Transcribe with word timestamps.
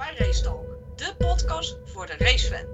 bij 0.00 0.14
Race 0.26 0.42
Talk, 0.42 0.66
de 0.96 1.14
podcast 1.18 1.76
voor 1.84 2.06
de 2.06 2.16
racefan. 2.18 2.66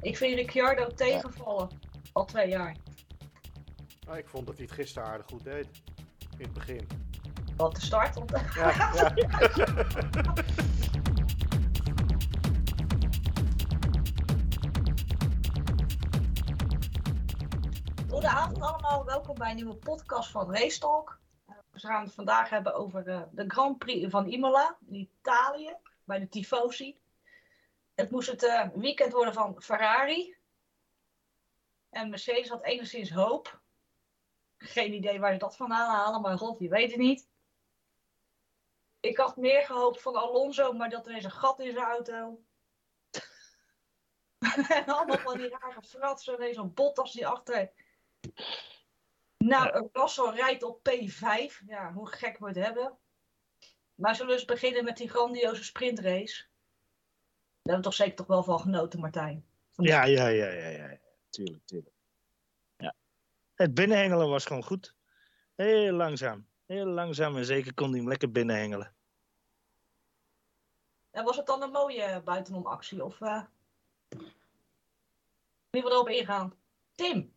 Ik 0.00 0.16
vind 0.16 0.34
Ricciardo 0.34 0.86
tegenvallen. 0.86 1.68
Al 2.12 2.24
twee 2.24 2.48
jaar. 2.48 2.76
Nou, 4.06 4.18
ik 4.18 4.28
vond 4.28 4.46
dat 4.46 4.56
hij 4.56 4.64
het 4.64 4.74
gisteren 4.74 5.08
aardig 5.08 5.26
goed 5.26 5.44
deed. 5.44 5.66
In 6.38 6.44
het 6.44 6.52
begin. 6.52 6.86
Wat 7.56 7.74
de 7.74 7.80
start. 7.80 8.18
Ja. 8.54 9.14
Goedenavond 18.18 18.60
allemaal, 18.60 19.04
welkom 19.04 19.34
bij 19.34 19.50
een 19.50 19.56
nieuwe 19.56 19.74
podcast 19.74 20.30
van 20.30 20.54
Race 20.54 20.78
Talk. 20.78 21.18
Uh, 21.50 21.56
we 21.70 21.78
gaan 21.78 22.04
het 22.04 22.14
vandaag 22.14 22.50
hebben 22.50 22.74
over 22.74 23.08
uh, 23.08 23.22
de 23.30 23.44
Grand 23.48 23.78
Prix 23.78 24.10
van 24.10 24.26
Imola 24.26 24.78
in 24.86 24.94
Italië, 24.94 25.76
bij 26.04 26.18
de 26.18 26.28
Tifosi. 26.28 26.98
Het 27.94 28.10
moest 28.10 28.30
het 28.30 28.42
uh, 28.42 28.68
weekend 28.74 29.12
worden 29.12 29.34
van 29.34 29.62
Ferrari. 29.62 30.36
En 31.90 32.10
Mercedes 32.10 32.48
had 32.48 32.64
enigszins 32.64 33.10
hoop. 33.10 33.60
Geen 34.56 34.94
idee 34.94 35.20
waar 35.20 35.32
ze 35.32 35.38
dat 35.38 35.56
vandaan 35.56 35.94
halen, 35.94 36.20
maar 36.20 36.38
god, 36.38 36.58
je 36.58 36.68
weet 36.68 36.90
het 36.90 37.00
niet. 37.00 37.28
Ik 39.00 39.16
had 39.16 39.36
meer 39.36 39.62
gehoopt 39.62 40.02
van 40.02 40.16
Alonso, 40.16 40.72
maar 40.72 40.90
dat 40.90 41.06
er 41.06 41.16
is 41.16 41.24
een 41.24 41.30
gat 41.30 41.60
in 41.60 41.72
zijn 41.72 41.84
auto. 41.84 42.40
en 44.68 44.84
allemaal 44.86 45.18
van 45.18 45.38
die 45.38 45.48
rare 45.48 45.82
fratsen 45.82 46.38
en 46.38 46.54
zo'n 46.54 46.74
Bottas 46.74 47.12
die 47.12 47.26
achter. 47.26 47.70
Nou, 49.38 49.88
Russell 49.92 50.30
rijdt 50.30 50.62
op 50.62 50.88
P5. 50.90 51.66
Ja, 51.66 51.92
hoe 51.92 52.08
gek 52.08 52.38
moet 52.38 52.54
het 52.54 52.64
hebben. 52.64 52.98
Maar 53.94 54.14
zullen 54.14 54.30
we 54.32 54.38
eens 54.38 54.44
beginnen 54.44 54.84
met 54.84 54.96
die 54.96 55.08
grandioze 55.08 55.64
sprintrace? 55.64 56.46
Daar 57.62 57.76
hebben 57.76 57.76
we 57.76 57.82
toch 57.82 57.94
zeker 57.94 58.14
toch 58.14 58.26
wel 58.26 58.42
van 58.42 58.60
genoten, 58.60 59.00
Martijn? 59.00 59.46
Ja, 59.76 60.04
ja, 60.04 60.26
ja, 60.26 60.48
ja, 60.48 60.68
ja. 60.68 60.98
Tuurlijk, 61.30 61.66
tuurlijk. 61.66 61.94
Ja. 62.76 62.94
Het 63.54 63.74
binnenhengelen 63.74 64.28
was 64.28 64.44
gewoon 64.44 64.64
goed. 64.64 64.94
Heel 65.54 65.92
langzaam. 65.92 66.46
Heel 66.66 66.86
langzaam 66.86 67.36
en 67.36 67.44
zeker 67.44 67.74
kon 67.74 67.88
hij 67.88 67.98
hem 67.98 68.08
lekker 68.08 68.32
binnenhengelen. 68.32 68.94
En 71.10 71.24
was 71.24 71.36
het 71.36 71.46
dan 71.46 71.62
een 71.62 71.70
mooie 71.70 72.22
buitenom 72.24 72.66
actie? 72.66 73.04
Of 73.04 73.20
uh... 73.20 73.42
wie 75.70 75.82
wil 75.82 75.90
erop 75.90 76.08
ingaan? 76.08 76.54
Tim? 76.94 77.36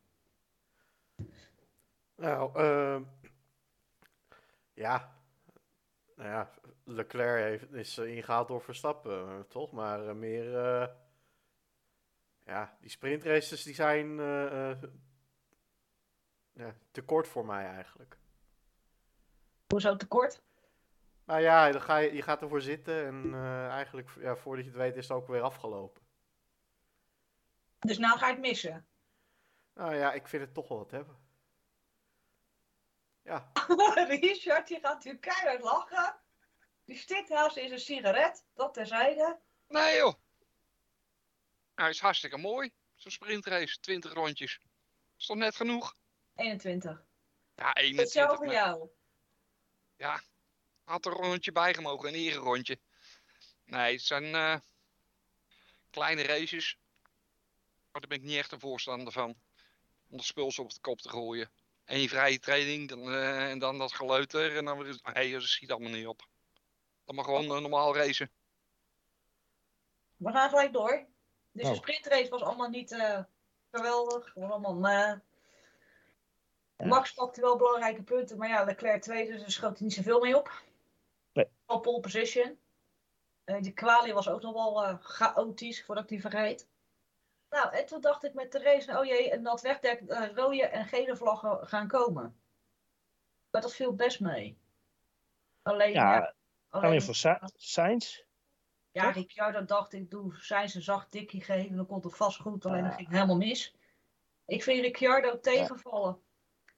Nou, 2.22 2.60
uh, 2.60 3.02
ja. 4.74 5.16
Nou 6.16 6.30
ja, 6.30 6.50
Leclerc 6.84 7.44
heeft, 7.44 7.74
is 7.74 7.98
ingehaald 7.98 8.48
door 8.48 8.62
Verstappen, 8.62 9.28
uh, 9.28 9.40
toch? 9.40 9.72
Maar 9.72 10.06
uh, 10.06 10.14
meer. 10.14 10.52
ja, 12.46 12.78
die 12.80 12.90
sprintraces 12.90 13.64
die 13.64 13.74
zijn 13.74 14.16
ja, 16.54 16.76
te 16.92 17.02
kort 17.02 17.28
voor 17.28 17.46
mij 17.46 17.66
eigenlijk. 17.66 18.18
Hoezo 19.68 19.96
te 19.96 20.08
kort? 20.08 20.42
Nou 21.26 21.42
ja, 21.42 21.72
dan 21.72 21.82
ga 21.82 21.98
je, 21.98 22.14
je 22.14 22.22
gaat 22.22 22.42
ervoor 22.42 22.62
zitten 22.62 23.06
en 23.06 23.34
eigenlijk, 23.70 24.10
ja, 24.20 24.36
voordat 24.36 24.66
je 24.66 24.72
het 24.72 24.80
weet, 24.80 24.96
is 24.96 25.08
het 25.08 25.18
ook 25.18 25.28
weer 25.28 25.42
afgelopen. 25.42 26.02
Dus 27.80 27.98
nou 27.98 28.18
ga 28.18 28.28
je 28.28 28.34
het 28.34 28.42
missen? 28.42 28.86
Nou 29.74 29.96
ja, 29.96 30.14
ik 30.14 30.28
vind 30.28 30.44
het 30.44 30.54
toch 30.54 30.68
wel 30.68 30.78
wat 30.78 30.92
hebben. 30.92 31.30
Ja. 33.24 33.52
Richard, 34.08 34.68
die 34.68 34.80
gaat 34.80 34.94
natuurlijk 34.94 35.24
keihard 35.24 35.62
lachen. 35.62 36.16
Die 36.86 36.98
stikhuis 36.98 37.56
is 37.56 37.72
een 37.72 37.80
sigaret, 37.80 38.46
dat 38.54 38.74
terzijde. 38.74 39.40
Nee 39.68 39.96
joh. 39.96 40.14
Hij 41.76 41.90
is 41.90 42.00
hartstikke 42.00 42.38
mooi. 42.38 42.74
Zo'n 42.96 43.12
sprintrace, 43.12 43.80
20 43.80 44.14
rondjes. 44.14 44.60
Is 45.18 45.26
toch 45.26 45.38
net 45.38 45.56
genoeg? 45.56 45.96
21. 46.36 47.06
Ja, 47.56 47.74
21. 47.74 48.08
Speciaal 48.08 48.36
voor 48.36 48.52
jou. 48.52 48.90
Ja, 49.96 50.22
had 50.84 51.06
er 51.06 51.12
een 51.12 51.24
rondje 51.24 51.52
bij 51.52 51.74
gemogen, 51.74 52.14
een 52.14 52.34
rondje. 52.34 52.80
Nee, 53.66 53.94
het 53.94 54.02
zijn 54.02 54.24
uh, 54.24 54.56
kleine 55.90 56.22
races. 56.22 56.78
Maar 57.92 58.02
daar 58.02 58.10
ben 58.10 58.18
ik 58.18 58.24
niet 58.24 58.38
echt 58.38 58.52
een 58.52 58.60
voorstander 58.60 59.14
van. 59.14 59.36
Om 60.10 60.18
de 60.18 60.24
spuls 60.24 60.60
op 60.60 60.74
de 60.74 60.80
kop 60.82 61.00
te 61.00 61.10
gooien. 61.10 61.52
Eén 61.92 62.10
vrije 62.10 62.40
training 62.40 62.90
dan, 62.90 63.08
uh, 63.08 63.50
en 63.50 63.60
dan 63.60 63.78
dat 63.78 63.94
geleuter. 63.94 64.58
En 64.58 64.66
dan 64.66 64.78
weer. 64.78 65.00
Nee, 65.14 65.32
dat 65.32 65.42
schiet 65.42 65.72
allemaal 65.72 65.92
niet 65.92 66.08
op. 66.08 66.28
Dan 67.06 67.16
mag 67.16 67.26
gewoon 67.26 67.44
uh, 67.44 67.60
normaal 67.60 67.96
racen. 67.96 68.32
We 70.18 70.32
gaan 70.32 70.50
gelijk 70.50 70.74
door. 70.74 71.06
Dus 71.52 71.66
oh. 71.66 71.72
de 71.72 71.76
sprintrace 71.76 72.30
was 72.30 72.42
allemaal 72.42 72.70
niet 72.70 72.92
uh, 72.92 73.20
geweldig. 73.72 74.32
Gewoon 74.32 74.52
allemaal. 74.52 74.90
Ja. 74.90 75.22
Max 76.78 77.14
pakte 77.14 77.42
wel 77.42 77.58
belangrijke 77.58 78.04
punten, 78.04 78.38
maar 78.38 78.50
ja, 78.50 78.64
Leclerc 78.64 79.02
tweede, 79.02 79.32
dus 79.32 79.44
er 79.44 79.52
schoot 79.52 79.78
hij 79.78 79.88
niet 79.88 79.96
zoveel 79.96 80.20
mee 80.20 80.38
op. 80.38 80.64
Nee. 81.34 81.48
Op 81.66 81.82
pole 81.82 82.00
position. 82.00 82.60
de 83.44 83.74
kwalie 83.74 84.14
was 84.14 84.30
ook 84.30 84.42
nog 84.42 84.54
wel 84.54 84.98
chaotisch 85.02 85.84
voordat 85.84 86.04
ik 86.04 86.10
die 86.10 86.22
vergeet. 86.22 86.68
Nou, 87.52 87.74
en 87.74 87.86
toen 87.86 88.02
dacht 88.02 88.24
ik 88.24 88.34
met 88.34 88.54
race, 88.56 89.00
oh 89.00 89.06
jee, 89.06 89.32
en 89.32 89.44
dat 89.44 89.62
wegdek, 89.62 90.02
uh, 90.02 90.28
rode 90.36 90.66
en 90.66 90.86
gele 90.86 91.16
vlaggen 91.16 91.68
gaan 91.68 91.88
komen. 91.88 92.42
Maar 93.50 93.62
dat 93.62 93.76
viel 93.76 93.96
best 93.96 94.20
mee. 94.20 94.60
Alleen, 95.62 95.92
ja, 95.92 96.14
ja 96.14 96.34
alleen, 96.70 96.86
alleen 96.86 97.02
voor 97.02 97.16
Sa 97.16 97.50
Sainz. 97.56 98.24
Ja, 98.92 99.10
Ricciardo 99.10 99.66
dacht 99.66 99.94
ik, 99.94 100.12
doe 100.12 100.36
Sainz 100.36 100.76
een 100.76 100.82
zacht 100.82 101.12
tikkie 101.12 101.44
geven, 101.44 101.76
dan 101.76 101.86
komt 101.86 102.04
het 102.04 102.16
vast 102.16 102.40
goed, 102.40 102.66
alleen 102.66 102.84
dat 102.84 102.94
ging 102.94 103.10
helemaal 103.10 103.38
mis. 103.38 103.76
Ik 104.46 104.64
vind 104.64 104.82
Ricciardo 104.82 105.40
tegenvallen. 105.40 106.22
Ja. 106.66 106.74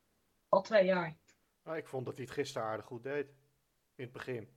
Al 0.50 0.62
twee 0.62 0.86
jaar. 0.86 1.18
Nou, 1.64 1.78
ik 1.78 1.88
vond 1.88 2.06
dat 2.06 2.16
hij 2.16 2.24
het 2.24 2.34
gisteren 2.34 2.68
aardig 2.68 2.86
goed 2.86 3.04
deed. 3.04 3.28
In 3.96 4.04
het 4.04 4.12
begin. 4.12 4.50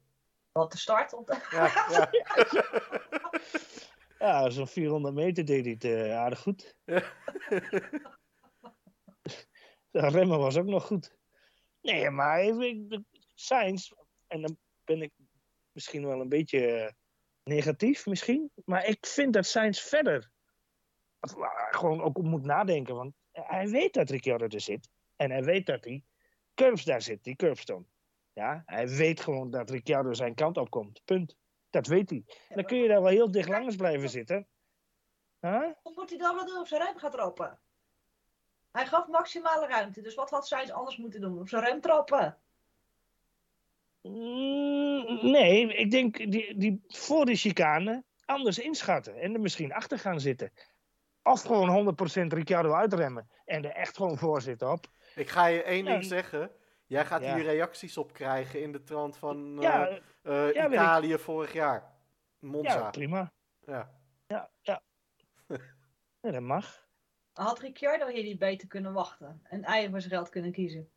Wat 0.53 0.73
de 0.73 0.79
start? 0.79 1.17
Ja, 1.51 1.87
ja. 1.91 2.11
Ja, 4.19 4.51
zo'n 4.51 4.67
400 4.67 5.15
meter 5.15 5.45
deed 5.45 5.65
hij 5.65 5.73
het 5.73 5.85
uh, 5.85 6.17
aardig 6.17 6.41
goed. 6.41 6.77
Ja. 6.85 7.03
de 9.91 10.09
remmen 10.09 10.39
was 10.39 10.57
ook 10.57 10.67
nog 10.67 10.87
goed. 10.87 11.17
Nee, 11.81 12.11
maar 12.11 12.43
ik, 12.43 13.01
Sainz, 13.35 13.91
en 14.27 14.41
dan 14.41 14.59
ben 14.85 15.03
ik 15.03 15.13
misschien 15.73 16.07
wel 16.07 16.21
een 16.21 16.29
beetje 16.29 16.95
negatief 17.43 18.07
misschien, 18.07 18.51
maar 18.65 18.87
ik 18.87 19.07
vind 19.07 19.33
dat 19.33 19.47
Sainz 19.47 19.81
verder 19.81 20.31
gewoon 21.71 22.03
ook 22.03 22.23
moet 22.23 22.45
nadenken, 22.45 22.95
want 22.95 23.15
hij 23.33 23.69
weet 23.69 23.95
dat 23.95 24.11
Ricciardo 24.11 24.47
er 24.47 24.61
zit. 24.61 24.89
En 25.17 25.31
hij 25.31 25.45
weet 25.45 25.67
dat 25.67 25.85
hij 25.85 26.05
curves 26.55 26.85
daar 26.85 27.03
zit, 27.03 27.25
die 27.25 27.37
curbstone. 27.37 27.85
Ja, 28.33 28.63
hij 28.67 28.89
weet 28.89 29.21
gewoon 29.21 29.51
dat 29.51 29.71
Ricciardo 29.71 30.13
zijn 30.13 30.35
kant 30.35 30.57
op 30.57 30.71
komt. 30.71 31.03
Punt. 31.05 31.37
Dat 31.77 31.87
weet 31.87 32.11
hij. 32.11 32.25
Dan 32.49 32.65
kun 32.65 32.79
je 32.79 32.89
daar 32.89 33.03
wel 33.03 33.11
heel 33.11 33.31
dicht 33.31 33.49
langs 33.49 33.77
blijven 33.77 34.09
zitten. 34.09 34.47
Huh? 35.41 35.67
Of 35.83 35.97
moet 35.97 36.11
hij 36.11 36.19
dan 36.19 36.37
wat 36.37 36.47
doen 36.47 36.59
op 36.59 36.67
zijn 36.67 36.83
rem 36.83 36.99
gaan 36.99 37.11
trappen? 37.11 37.59
Hij 38.73 38.87
gaf 38.87 39.09
maximale 39.09 39.67
ruimte, 39.67 40.01
dus 40.01 40.15
wat 40.15 40.31
had 40.31 40.47
Sainz 40.47 40.71
anders 40.71 40.97
moeten 40.97 41.21
doen? 41.21 41.39
Op 41.39 41.49
zijn 41.49 41.65
rem 41.65 41.81
trappen? 41.81 42.39
Mm, 44.03 45.31
nee, 45.31 45.75
ik 45.75 45.91
denk 45.91 46.17
die, 46.17 46.57
die 46.57 46.85
voor 46.89 47.25
de 47.25 47.35
chicane 47.35 48.05
anders 48.25 48.59
inschatten 48.59 49.21
en 49.21 49.35
er 49.35 49.41
misschien 49.41 49.73
achter 49.73 49.99
gaan 49.99 50.21
zitten. 50.21 50.53
Of 51.23 51.43
gewoon 51.43 51.97
100% 52.23 52.27
Ricciardo 52.27 52.73
uitremmen 52.73 53.29
en 53.45 53.65
er 53.65 53.71
echt 53.71 53.97
gewoon 53.97 54.19
voor 54.19 54.43
zitten 54.43 54.71
op. 54.71 54.87
Ik 55.15 55.29
ga 55.29 55.47
je 55.47 55.63
één 55.63 55.85
ja. 55.85 55.91
ding 55.91 56.05
zeggen. 56.05 56.51
Jij 56.87 57.05
gaat 57.05 57.23
ja. 57.23 57.35
hier 57.35 57.45
reacties 57.45 57.97
op 57.97 58.13
krijgen 58.13 58.63
in 58.63 58.73
de 58.73 58.83
trant 58.83 59.17
van 59.17 59.57
ja, 59.61 59.91
uh, 59.91 59.97
ja, 60.33 60.69
Italië 60.69 61.19
vorig 61.19 61.53
jaar. 61.53 61.95
Monza. 62.39 62.79
Ja, 62.79 62.91
prima. 62.91 63.33
Ja, 63.67 63.91
ja. 64.27 64.51
ja. 64.61 64.83
ja 66.21 66.31
dat 66.31 66.41
mag. 66.41 66.85
Had 67.33 67.59
Ricciardo 67.59 68.07
hier 68.07 68.23
niet 68.23 68.39
beter 68.39 68.69
kunnen 68.69 68.93
wachten 68.93 69.41
en 69.43 69.91
voor 69.91 70.01
zijn 70.01 70.13
geld 70.13 70.29
kunnen 70.29 70.53
kiezen? 70.53 70.91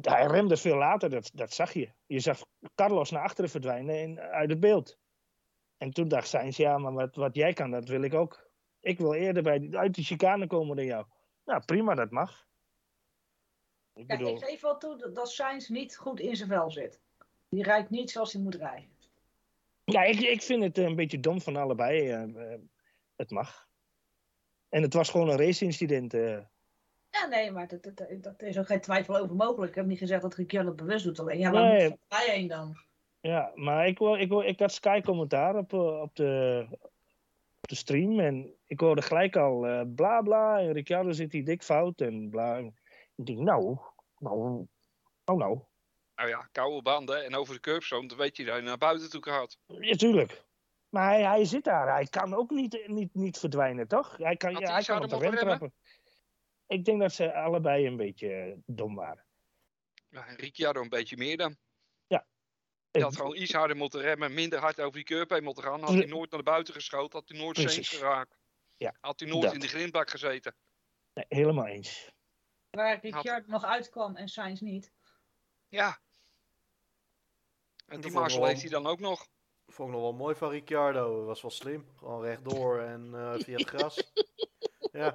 Hij 0.00 0.26
remde 0.26 0.56
veel 0.56 0.76
later, 0.76 1.10
dat, 1.10 1.30
dat 1.34 1.52
zag 1.52 1.72
je. 1.72 1.92
Je 2.06 2.20
zag 2.20 2.42
Carlos 2.74 3.10
naar 3.10 3.22
achteren 3.22 3.50
verdwijnen 3.50 4.00
in, 4.00 4.20
uit 4.20 4.50
het 4.50 4.60
beeld. 4.60 4.98
En 5.76 5.90
toen 5.90 6.08
dacht 6.08 6.28
Sainz, 6.28 6.56
ja, 6.56 6.78
maar 6.78 6.92
wat, 6.92 7.14
wat 7.16 7.34
jij 7.34 7.52
kan, 7.52 7.70
dat 7.70 7.88
wil 7.88 8.02
ik 8.02 8.14
ook. 8.14 8.50
Ik 8.80 8.98
wil 8.98 9.14
eerder 9.14 9.42
bij, 9.42 9.68
uit 9.70 9.94
die 9.94 10.04
chicane 10.04 10.46
komen 10.46 10.76
dan 10.76 10.84
jou. 10.84 11.06
Nou, 11.44 11.64
prima, 11.64 11.94
dat 11.94 12.10
mag. 12.10 12.46
Ik, 13.94 14.10
ja, 14.10 14.16
bedoel... 14.16 14.36
ik 14.36 14.44
geef 14.44 14.60
wel 14.60 14.78
toe 14.78 15.10
dat 15.12 15.30
Sainz 15.30 15.68
niet 15.68 15.96
goed 15.96 16.20
in 16.20 16.36
zijn 16.36 16.48
vel 16.48 16.70
zit. 16.70 17.00
Die 17.52 17.62
rijdt 17.62 17.90
niet 17.90 18.10
zoals 18.10 18.32
hij 18.32 18.42
moet 18.42 18.54
rijden. 18.54 18.88
Ja, 19.84 20.02
ik, 20.02 20.20
ik 20.20 20.42
vind 20.42 20.62
het 20.62 20.78
een 20.78 20.96
beetje 20.96 21.20
dom 21.20 21.40
van 21.40 21.56
allebei. 21.56 22.22
Uh, 22.22 22.34
uh, 22.34 22.58
het 23.16 23.30
mag. 23.30 23.68
En 24.68 24.82
het 24.82 24.94
was 24.94 25.10
gewoon 25.10 25.28
een 25.28 25.36
race-incident. 25.36 26.14
Uh. 26.14 26.38
Ja, 27.10 27.26
nee, 27.26 27.50
maar 27.50 27.68
dat, 27.68 27.82
dat, 27.82 28.06
dat 28.20 28.42
is 28.42 28.58
ook 28.58 28.66
geen 28.66 28.80
twijfel 28.80 29.16
over 29.16 29.36
mogelijk. 29.36 29.70
Ik 29.70 29.76
heb 29.76 29.86
niet 29.86 29.98
gezegd 29.98 30.22
dat 30.22 30.34
Ricciardo 30.34 30.68
het 30.68 30.76
bewust 30.76 31.04
doet. 31.04 31.18
Alleen, 31.18 31.38
ja, 31.38 31.50
waar 31.50 31.72
Nee. 31.72 31.88
moet 31.88 31.98
hij 32.08 32.34
heen 32.34 32.48
dan? 32.48 32.76
Ja, 33.20 33.52
maar 33.54 33.86
ik, 33.86 33.98
wil, 33.98 34.14
ik, 34.14 34.28
wil, 34.28 34.42
ik 34.42 34.60
had 34.60 34.72
Sky 34.72 35.00
commentaar 35.00 35.56
op, 35.56 35.72
eh, 35.72 36.00
op, 36.00 36.16
de, 36.16 36.66
op 37.60 37.68
de 37.68 37.74
stream 37.74 38.20
en 38.20 38.54
ik 38.66 38.80
hoorde 38.80 39.02
gelijk 39.02 39.36
al 39.36 39.66
eh, 39.66 39.82
bla 39.94 40.22
bla 40.22 40.58
en 40.58 40.72
Ricciardo 40.72 41.12
zit 41.12 41.32
hier 41.32 41.44
dik 41.44 41.62
fout 41.62 42.00
en 42.00 42.30
bla. 42.30 42.56
Ik 43.14 43.26
denk, 43.26 43.38
nou, 43.38 43.78
nou, 44.18 44.66
nou, 45.24 45.38
nou. 45.38 45.60
Nou 46.22 46.34
ja, 46.34 46.48
koude 46.52 46.82
banden 46.82 47.24
en 47.24 47.34
over 47.34 47.54
de 47.54 47.60
curbstone, 47.60 48.08
dan 48.08 48.18
weet 48.18 48.36
je 48.36 48.44
dat 48.44 48.54
hij 48.54 48.62
naar 48.62 48.78
buiten 48.78 49.10
toe 49.10 49.22
gaat. 49.22 49.58
Ja, 49.66 49.96
tuurlijk. 49.96 50.44
Maar 50.88 51.08
hij, 51.08 51.22
hij 51.22 51.44
zit 51.44 51.64
daar, 51.64 51.92
hij 51.92 52.06
kan 52.06 52.34
ook 52.34 52.50
niet, 52.50 52.86
niet, 52.86 53.14
niet 53.14 53.38
verdwijnen, 53.38 53.88
toch? 53.88 54.16
Hij 54.16 54.36
kan, 54.36 54.52
ja, 54.52 54.72
hij 54.72 54.82
kan 54.82 55.02
op 55.02 55.08
de 55.08 55.18
rem 55.18 55.34
trappen. 55.34 55.74
Ik 56.66 56.84
denk 56.84 57.00
dat 57.00 57.12
ze 57.12 57.34
allebei 57.34 57.86
een 57.86 57.96
beetje 57.96 58.32
eh, 58.34 58.56
dom 58.66 58.94
waren. 58.94 59.24
Ja, 60.08 60.26
en 60.26 60.36
Ricciardo 60.36 60.80
een 60.80 60.88
beetje 60.88 61.16
meer 61.16 61.36
dan. 61.36 61.56
Ja. 62.06 62.26
Hij 62.90 63.02
had 63.02 63.16
gewoon 63.16 63.36
iets 63.36 63.52
harder 63.52 63.76
moeten 63.76 64.00
remmen, 64.00 64.34
minder 64.34 64.58
hard 64.58 64.80
over 64.80 64.94
die 64.94 65.04
curb 65.04 65.30
heen 65.30 65.44
moeten 65.44 65.64
gaan. 65.64 65.80
Had 65.80 65.94
hij 65.94 66.06
nooit 66.06 66.30
naar 66.30 66.40
de 66.40 66.50
buiten 66.50 66.74
geschoten, 66.74 67.18
had 67.18 67.28
hij 67.28 67.38
nooit 67.38 67.58
eens 67.58 67.88
geraakt. 67.88 68.38
Ja, 68.76 68.94
Had 69.00 69.20
hij 69.20 69.28
nooit 69.28 69.42
dat. 69.42 69.54
in 69.54 69.60
de 69.60 69.68
grindbak 69.68 70.10
gezeten. 70.10 70.54
Nee, 71.14 71.24
helemaal 71.28 71.66
eens. 71.66 72.10
Waar 72.70 73.00
Ricciardo 73.00 73.46
nog 73.48 73.64
uitkwam 73.64 74.16
en 74.16 74.28
Sainz 74.28 74.60
niet. 74.60 74.92
Ja. 75.72 76.00
En 77.86 78.00
die 78.00 78.12
wel- 78.12 78.46
heeft 78.46 78.60
hij 78.60 78.70
dan 78.70 78.86
ook 78.86 79.00
nog. 79.00 79.26
Vond 79.66 79.88
ik 79.88 79.94
nog 79.94 80.02
wel 80.04 80.12
mooi 80.14 80.34
van 80.34 80.50
Ricciardo. 80.50 81.16
Dat 81.16 81.26
was 81.26 81.42
wel 81.42 81.50
slim. 81.50 81.88
Gewoon 81.96 82.22
rechtdoor 82.22 82.80
en 82.80 83.14
eh, 83.14 83.34
via 83.44 83.56
het 83.56 83.68
gras. 83.68 84.12
ja, 84.92 85.14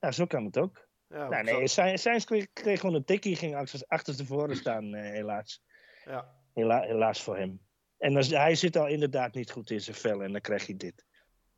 Ja, 0.00 0.12
zo 0.12 0.26
kan 0.26 0.44
het 0.44 0.58
ook. 0.58 0.88
ja, 1.08 1.28
nou, 1.28 1.44
nee, 1.44 1.68
Sainz 1.68 2.02
Sainz 2.02 2.24
kreeg, 2.24 2.52
kreeg 2.52 2.80
gewoon 2.80 2.94
een 2.94 3.04
tikkie, 3.04 3.36
ging 3.36 3.56
achter, 3.56 3.82
achterstevoren 3.86 4.56
staan, 4.56 4.94
eh, 4.94 5.02
helaas. 5.10 5.62
ja. 6.04 6.34
Hela- 6.54 6.80
helaas 6.82 7.22
voor 7.22 7.36
hem. 7.36 7.60
En 7.98 8.14
hij 8.14 8.54
zit 8.54 8.76
al 8.76 8.86
inderdaad 8.86 9.34
niet 9.34 9.50
goed 9.50 9.70
in 9.70 9.80
zijn 9.80 9.96
vel 9.96 10.22
en 10.22 10.32
dan 10.32 10.40
krijg 10.40 10.66
je 10.66 10.76
dit. 10.76 11.04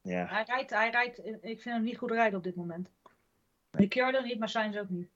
Ja, 0.03 0.27
Hij 0.27 0.43
rijdt, 0.45 0.71
hij 0.71 0.91
rijdt, 0.91 1.19
ik 1.19 1.63
vind 1.63 1.65
hem 1.65 1.83
niet 1.83 1.99
goed 1.99 2.11
rijden 2.11 2.39
op 2.39 2.45
dit 2.45 2.55
moment. 2.57 2.91
Ricciardo 3.71 4.21
niet, 4.21 4.39
maar 4.39 4.49
Sainz 4.49 4.77
ook 4.77 4.89
niet. 4.89 5.11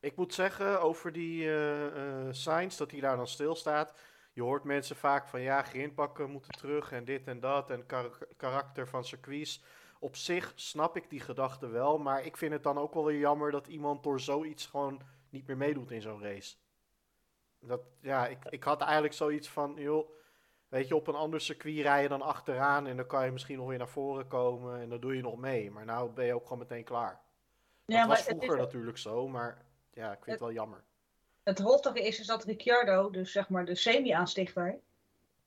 Ik 0.00 0.16
moet 0.16 0.34
zeggen 0.34 0.80
over 0.80 1.12
die 1.12 1.44
eh 1.44 1.86
eh, 1.86 2.32
Sainz, 2.32 2.76
dat 2.76 2.90
hij 2.90 3.00
daar 3.00 3.16
dan 3.16 3.26
stilstaat. 3.26 3.94
Je 4.32 4.42
hoort 4.42 4.64
mensen 4.64 4.96
vaak 4.96 5.28
van 5.28 5.40
ja, 5.40 5.62
grindpakken 5.62 6.30
moeten 6.30 6.52
terug 6.52 6.92
en 6.92 7.04
dit 7.04 7.26
en 7.26 7.40
dat. 7.40 7.70
En 7.70 7.86
kar- 7.86 8.26
karakter 8.36 8.88
van 8.88 9.04
circuits. 9.04 9.64
Op 9.98 10.16
zich 10.16 10.52
snap 10.54 10.96
ik 10.96 11.10
die 11.10 11.20
gedachte 11.20 11.66
wel. 11.68 11.98
Maar 11.98 12.24
ik 12.24 12.36
vind 12.36 12.52
het 12.52 12.62
dan 12.62 12.78
ook 12.78 12.94
wel 12.94 13.04
weer 13.04 13.18
jammer 13.18 13.50
dat 13.50 13.66
iemand 13.66 14.02
door 14.02 14.20
zoiets 14.20 14.66
gewoon 14.66 15.00
niet 15.30 15.46
meer 15.46 15.56
meedoet 15.56 15.90
in 15.90 16.00
zo'n 16.02 16.22
race. 16.22 16.56
Dat, 17.60 17.80
ja, 18.00 18.26
ik, 18.26 18.44
ik 18.48 18.64
had 18.64 18.80
eigenlijk 18.80 19.14
zoiets 19.14 19.48
van, 19.48 19.74
joh, 19.76 20.10
weet 20.68 20.88
je, 20.88 20.94
op 20.96 21.06
een 21.06 21.14
ander 21.14 21.40
circuit 21.40 21.80
rij 21.80 22.02
je 22.02 22.08
dan 22.08 22.22
achteraan. 22.22 22.86
En 22.86 22.96
dan 22.96 23.06
kan 23.06 23.24
je 23.24 23.30
misschien 23.30 23.56
nog 23.58 23.68
weer 23.68 23.78
naar 23.78 23.88
voren 23.88 24.26
komen. 24.28 24.80
En 24.80 24.88
dan 24.88 25.00
doe 25.00 25.16
je 25.16 25.22
nog 25.22 25.36
mee. 25.36 25.70
Maar 25.70 25.84
nou 25.84 26.10
ben 26.10 26.24
je 26.24 26.34
ook 26.34 26.42
gewoon 26.42 26.58
meteen 26.58 26.84
klaar. 26.84 27.20
Ja, 27.86 27.98
dat 27.98 28.08
was 28.08 28.22
vroeger 28.22 28.54
is- 28.58 28.64
natuurlijk 28.64 28.98
zo, 28.98 29.28
maar 29.28 29.64
ja, 30.00 30.12
ik 30.12 30.18
vind 30.18 30.30
het 30.30 30.40
wel 30.40 30.52
jammer. 30.52 30.84
het 31.42 31.58
rottige 31.58 32.06
is, 32.06 32.20
is 32.20 32.26
dat 32.26 32.44
Ricciardo, 32.44 33.10
dus 33.10 33.32
zeg 33.32 33.48
maar 33.48 33.64
de 33.64 33.74
semi-aanstichter, 33.74 34.80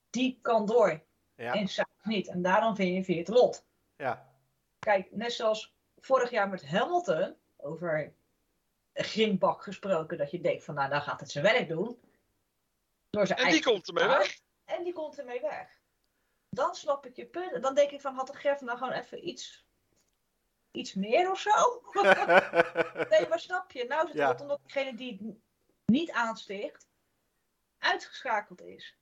die 0.10 0.40
kan 0.42 0.66
door. 0.66 1.02
Ja, 1.36 1.54
En 1.54 1.68
Sainz 1.68 1.90
niet. 2.04 2.28
En 2.28 2.42
daarom 2.42 2.76
vind 2.76 2.90
je, 2.90 3.04
vind 3.04 3.18
je 3.18 3.34
het 3.34 3.42
lot. 3.42 3.66
ja, 3.98 4.32
Kijk, 4.80 5.12
net 5.12 5.34
zoals 5.34 5.74
vorig 6.00 6.30
jaar 6.30 6.50
met 6.50 6.66
Hamilton, 6.68 7.36
over 7.58 8.14
een 8.94 9.04
grindbak 9.04 9.64
gesproken, 9.64 10.18
dat 10.18 10.32
je 10.32 10.42
denkt 10.42 10.64
van 10.64 10.76
nou, 10.76 10.90
dan 10.90 11.02
gaat 11.02 11.20
het 11.20 11.32
zijn 11.32 11.44
werk 11.44 11.68
doen. 11.68 12.00
Door 13.10 13.28
zijn 13.28 13.40
En 13.40 13.52
die 13.52 13.64
komt 13.64 13.88
ermee 13.88 14.08
weg. 14.08 14.40
En 14.66 14.84
die 14.84 14.94
komt 14.94 15.20
ermee 15.20 15.42
weg. 15.42 15.82
Dan 16.50 16.76
snap 16.76 17.06
ik 17.06 17.16
je 17.16 17.26
punt. 17.26 17.62
Dan 17.62 17.76
denk 17.76 17.92
ik 17.92 18.02
van, 18.02 18.16
had 18.16 18.28
de 18.28 18.34
Gref 18.34 18.62
nou 18.62 18.78
gewoon 18.78 18.94
even 18.94 19.28
iets, 19.28 19.63
iets 20.74 20.94
meer 20.94 21.32
of 21.32 21.40
zo? 21.40 21.82
nee, 23.10 23.28
maar 23.28 23.40
snap 23.40 23.72
je? 23.72 23.86
Nou 23.88 24.08
zit 24.08 24.16
Ja. 24.16 24.28
het 24.32 24.42
omdat 24.42 24.60
degene 24.64 24.96
die 24.96 25.12
het 25.12 25.36
niet 25.86 26.12
aansticht, 26.12 26.88
uitgeschakeld 27.80 28.62
is. 28.62 28.98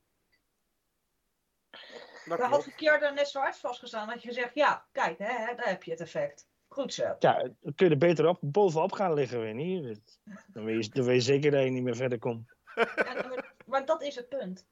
dat 2.25 2.37
Dan 2.37 2.49
had. 2.49 2.65
Ricciardo 2.65 3.09
net 3.13 3.27
zo 3.29 3.39
hard 3.39 3.57
vastgestaan. 3.57 4.07
Dat 4.07 4.21
je 4.21 4.27
gezegd, 4.27 4.53
ja, 4.55 4.85
kijk, 4.91 5.17
hè, 5.17 5.25
hè, 5.45 5.55
daar 5.55 5.67
heb 5.67 5.83
je 5.83 5.91
het 5.91 5.99
effect. 6.01 6.49
Goed 6.67 6.93
zo. 6.93 7.15
ja 7.19 7.37
dan 7.61 7.75
kun 7.75 7.85
je 7.85 7.91
er 7.91 7.97
beter 7.97 8.27
op, 8.27 8.37
bovenop 8.41 8.91
gaan 8.91 9.13
liggen, 9.13 9.39
weet 9.39 9.47
je 9.47 9.53
niet. 9.53 10.19
Dan 10.47 10.63
weet 10.63 10.85
je, 10.85 10.91
dan 10.91 11.05
weet 11.05 11.15
je 11.15 11.21
zeker 11.21 11.51
dat 11.51 11.63
je 11.63 11.69
niet 11.69 11.83
meer 11.83 11.95
verder 11.95 12.19
komt. 12.19 12.53
Ja, 12.75 13.41
maar, 13.65 13.85
dat 13.85 14.01
is 14.01 14.15
het 14.15 14.29
punt. 14.29 14.65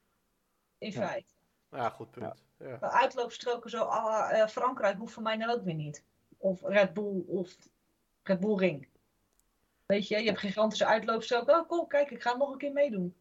In 0.78 0.90
Ja. 0.90 1.06
feite. 1.06 1.32
Ja, 1.70 1.88
goed 1.88 2.10
punt. 2.10 2.42
Ja. 2.58 2.76
De 2.76 2.90
uitloopstroken 2.90 3.70
zo 3.70 3.82
à 3.82 4.04
la, 4.04 4.30
eh, 4.30 4.46
Frankrijk 4.48 4.96
hoeft 4.98 5.12
voor 5.12 5.22
mij 5.22 5.36
dan 5.36 5.50
ook 5.50 5.64
weer 5.64 5.74
niet. 5.74 6.04
Of 6.42 6.60
Red 6.62 6.92
Bull 6.94 7.22
of 7.26 7.56
Red 8.22 8.40
Bull 8.40 8.56
Ring. 8.56 8.88
Weet 9.86 10.08
je, 10.08 10.18
je 10.18 10.26
hebt 10.26 10.38
gigantische 10.38 10.86
uitloopstroken. 10.86 11.54
Oh, 11.58 11.68
kom, 11.68 11.86
kijk, 11.86 12.10
ik 12.10 12.22
ga 12.22 12.36
nog 12.36 12.50
een 12.52 12.58
keer 12.58 12.72
meedoen. 12.72 13.14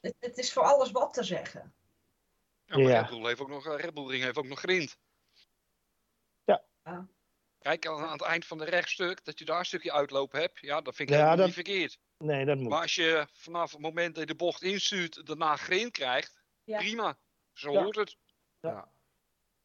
Het, 0.00 0.14
het 0.18 0.38
is 0.38 0.52
voor 0.52 0.62
alles 0.62 0.90
wat 0.90 1.14
te 1.14 1.22
zeggen. 1.22 1.74
Ja, 2.64 2.76
maar 2.76 2.86
Ja. 2.86 3.00
Red 3.00 3.10
Bull 3.10 3.26
heeft 3.26 3.40
ook 3.40 3.48
nog, 3.48 3.66
eh, 3.66 3.76
Red 3.78 3.94
Bull 3.94 4.06
Ring 4.10 4.22
heeft 4.22 4.36
ook 4.38 4.46
nog 4.46 4.58
grind. 4.58 4.98
Ja. 6.44 6.62
Ja. 6.84 7.08
Kijk, 7.58 7.86
aan 7.86 8.02
aan 8.04 8.12
het 8.12 8.22
eind 8.22 8.46
van 8.46 8.58
de 8.58 8.64
rechtstuk, 8.64 9.24
dat 9.24 9.38
je 9.38 9.44
daar 9.44 9.58
een 9.58 9.64
stukje 9.64 9.92
uitlopen 9.92 10.40
hebt. 10.40 10.58
Ja, 10.60 10.80
dat 10.80 10.94
vind 10.94 11.08
ik 11.08 11.14
Ja, 11.14 11.20
helemaal 11.20 11.36
dat- 11.36 11.46
niet 11.56 11.66
verkeerd. 11.66 11.98
Nee, 12.18 12.44
dat 12.44 12.56
moet. 12.58 12.68
Maar 12.68 12.80
als 12.82 12.94
je 12.94 13.26
vanaf 13.32 13.70
het 13.72 13.80
moment 13.80 14.14
dat 14.14 14.22
je 14.22 14.26
de 14.34 14.36
bocht 14.36 14.62
instuurt, 14.62 15.26
daarna 15.26 15.56
grind 15.56 15.90
krijgt, 15.92 16.42
Ja. 16.64 16.78
prima. 16.78 17.18
Zo 17.52 17.72
Ja. 17.72 17.82
hoort 17.82 17.96
het. 17.96 18.16
Ja. 18.60 18.88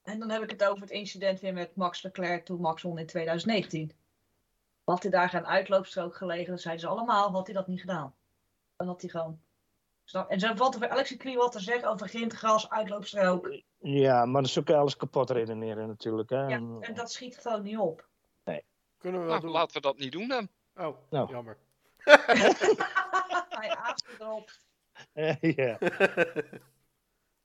En 0.10 0.20
dan 0.20 0.30
heb 0.30 0.44
ik 0.44 0.50
het 0.50 0.64
over 0.66 0.82
het 0.82 0.90
incident 0.92 1.40
weer 1.40 1.54
met 1.54 1.76
Max 1.76 2.02
Leclerc 2.04 2.46
toen 2.46 2.62
Max 2.62 2.82
won 2.82 2.98
in 2.98 3.06
2019. 3.06 3.92
Had 4.84 5.02
hij 5.02 5.12
daar 5.12 5.30
geen 5.30 5.46
uitloopstrook 5.48 6.16
gelegen, 6.16 6.48
dan 6.48 6.58
zeiden 6.60 6.84
ze 6.84 6.90
allemaal, 6.90 7.32
had 7.32 7.46
hij 7.46 7.56
dat 7.56 7.68
niet 7.68 7.80
gedaan. 7.80 8.16
Dan 8.78 8.88
had 8.88 9.02
hij 9.02 9.10
gewoon... 9.10 9.40
Snap- 10.04 10.30
En 10.30 10.40
zo 10.40 10.54
valt 10.56 10.74
er 10.74 10.80
voor 10.80 10.90
elk 10.90 11.06
circuit 11.06 11.36
wat 11.36 11.52
te 11.52 11.60
zeggen 11.60 11.90
over 11.90 12.08
grindgras, 12.08 12.70
uitloopstrook. 12.70 13.62
Ja, 13.78 14.26
maar 14.26 14.42
dan 14.44 14.64
je 14.66 14.76
alles 14.76 14.98
kapot 14.98 15.30
redeneren 15.30 15.88
natuurlijk. 15.88 16.30
Hè? 16.30 16.48
Ja, 16.48 16.62
en 16.80 16.94
dat 16.94 17.12
schiet 17.12 17.38
gewoon 17.38 17.62
niet 17.64 17.78
op. 17.78 18.08
Kunnen 18.98 19.20
we 19.22 19.26
wel 19.28 19.36
Nou, 19.36 19.46
doen. 19.46 19.56
laten 19.56 19.74
we 19.74 19.82
dat 19.82 19.98
niet 19.98 20.12
doen 20.12 20.28
dan. 20.28 20.48
Oh, 20.76 20.98
Nou. 21.10 21.30
jammer. 21.32 21.58
Hij 23.60 23.76
aast 23.76 24.08
erop. 24.20 24.50
ja. 25.62 25.78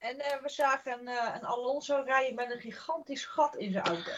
En 0.05 0.19
eh, 0.21 0.43
we 0.43 0.49
zagen 0.49 1.07
eh, 1.07 1.35
een 1.35 1.45
Alonso 1.45 2.03
rijden 2.07 2.35
met 2.35 2.51
een 2.51 2.61
gigantisch 2.61 3.25
gat 3.25 3.57
in 3.57 3.73
zijn 3.73 3.85
auto. 3.85 4.13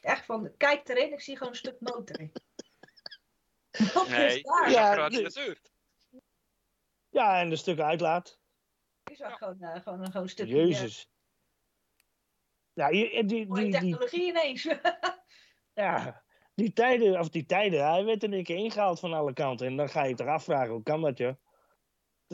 Echt 0.00 0.24
van, 0.24 0.56
kijk 0.56 0.88
erin, 0.88 1.12
ik 1.12 1.20
zie 1.20 1.36
gewoon 1.36 1.52
een 1.52 1.58
stuk 1.58 1.80
motor 1.80 2.20
in. 2.20 2.32
Wat 3.94 4.08
Nee, 4.08 4.36
is 4.36 4.42
daar? 4.42 4.70
Ja, 4.70 5.08
ja, 7.10 7.40
en 7.40 7.50
de 7.50 7.56
stukken 7.56 7.84
uitlaat. 7.84 8.38
Ik 9.04 9.16
zag 9.16 9.38
gewoon, 9.38 9.60
eh, 9.60 9.82
gewoon, 9.82 10.06
gewoon 10.06 10.22
een 10.22 10.28
stukje 10.28 10.56
Jezus. 10.56 11.10
Ja, 12.72 12.88
die, 12.88 13.24
die, 13.24 13.46
mooie 13.46 13.62
die, 13.62 13.70
die, 13.70 13.80
technologie 13.80 14.28
ineens. 14.28 14.62
ja, 15.84 16.22
die 16.54 16.72
tijden, 16.72 17.20
of 17.20 17.28
die 17.28 17.46
tijden, 17.46 17.90
hij 17.90 18.04
werd 18.04 18.22
in 18.22 18.32
één 18.32 18.44
keer 18.44 18.56
ingehaald 18.56 19.00
van 19.00 19.12
alle 19.12 19.32
kanten. 19.32 19.66
En 19.66 19.76
dan 19.76 19.88
ga 19.88 20.02
je 20.02 20.08
je 20.08 20.14
toch 20.14 20.26
afvragen, 20.26 20.72
hoe 20.72 20.82
kan 20.82 21.00
dat, 21.00 21.18
joh? 21.18 21.34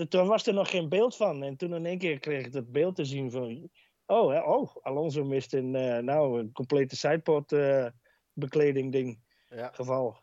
Toen 0.08 0.26
was 0.26 0.46
er 0.46 0.54
nog 0.54 0.70
geen 0.70 0.88
beeld 0.88 1.16
van. 1.16 1.42
En 1.42 1.56
toen 1.56 1.74
in 1.74 1.86
één 1.86 1.98
keer 1.98 2.18
kreeg 2.18 2.46
ik 2.46 2.52
dat 2.52 2.72
beeld 2.72 2.96
te 2.96 3.04
zien 3.04 3.30
van... 3.30 3.70
Oh, 4.06 4.30
hè, 4.32 4.40
oh 4.40 4.76
Alonso 4.82 5.24
mist 5.24 5.52
een, 5.54 5.74
eh, 5.74 5.98
nou, 5.98 6.40
een 6.40 6.52
complete 6.52 6.96
sidepod 6.96 7.52
eh, 7.52 7.86
bekleding 8.32 8.92
ding 8.92 9.20
Ja. 9.48 9.70
geval. 9.72 10.20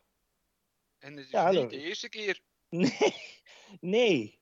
En 1.00 1.15
het 1.15 1.25
is 1.25 1.32
Ja, 1.32 1.50
niet 1.51 1.60
dat- 1.60 1.70
de 1.70 1.79
eerste 1.82 2.10
keer. 2.10 2.39
Nee, 2.70 3.13
nee. 3.79 4.39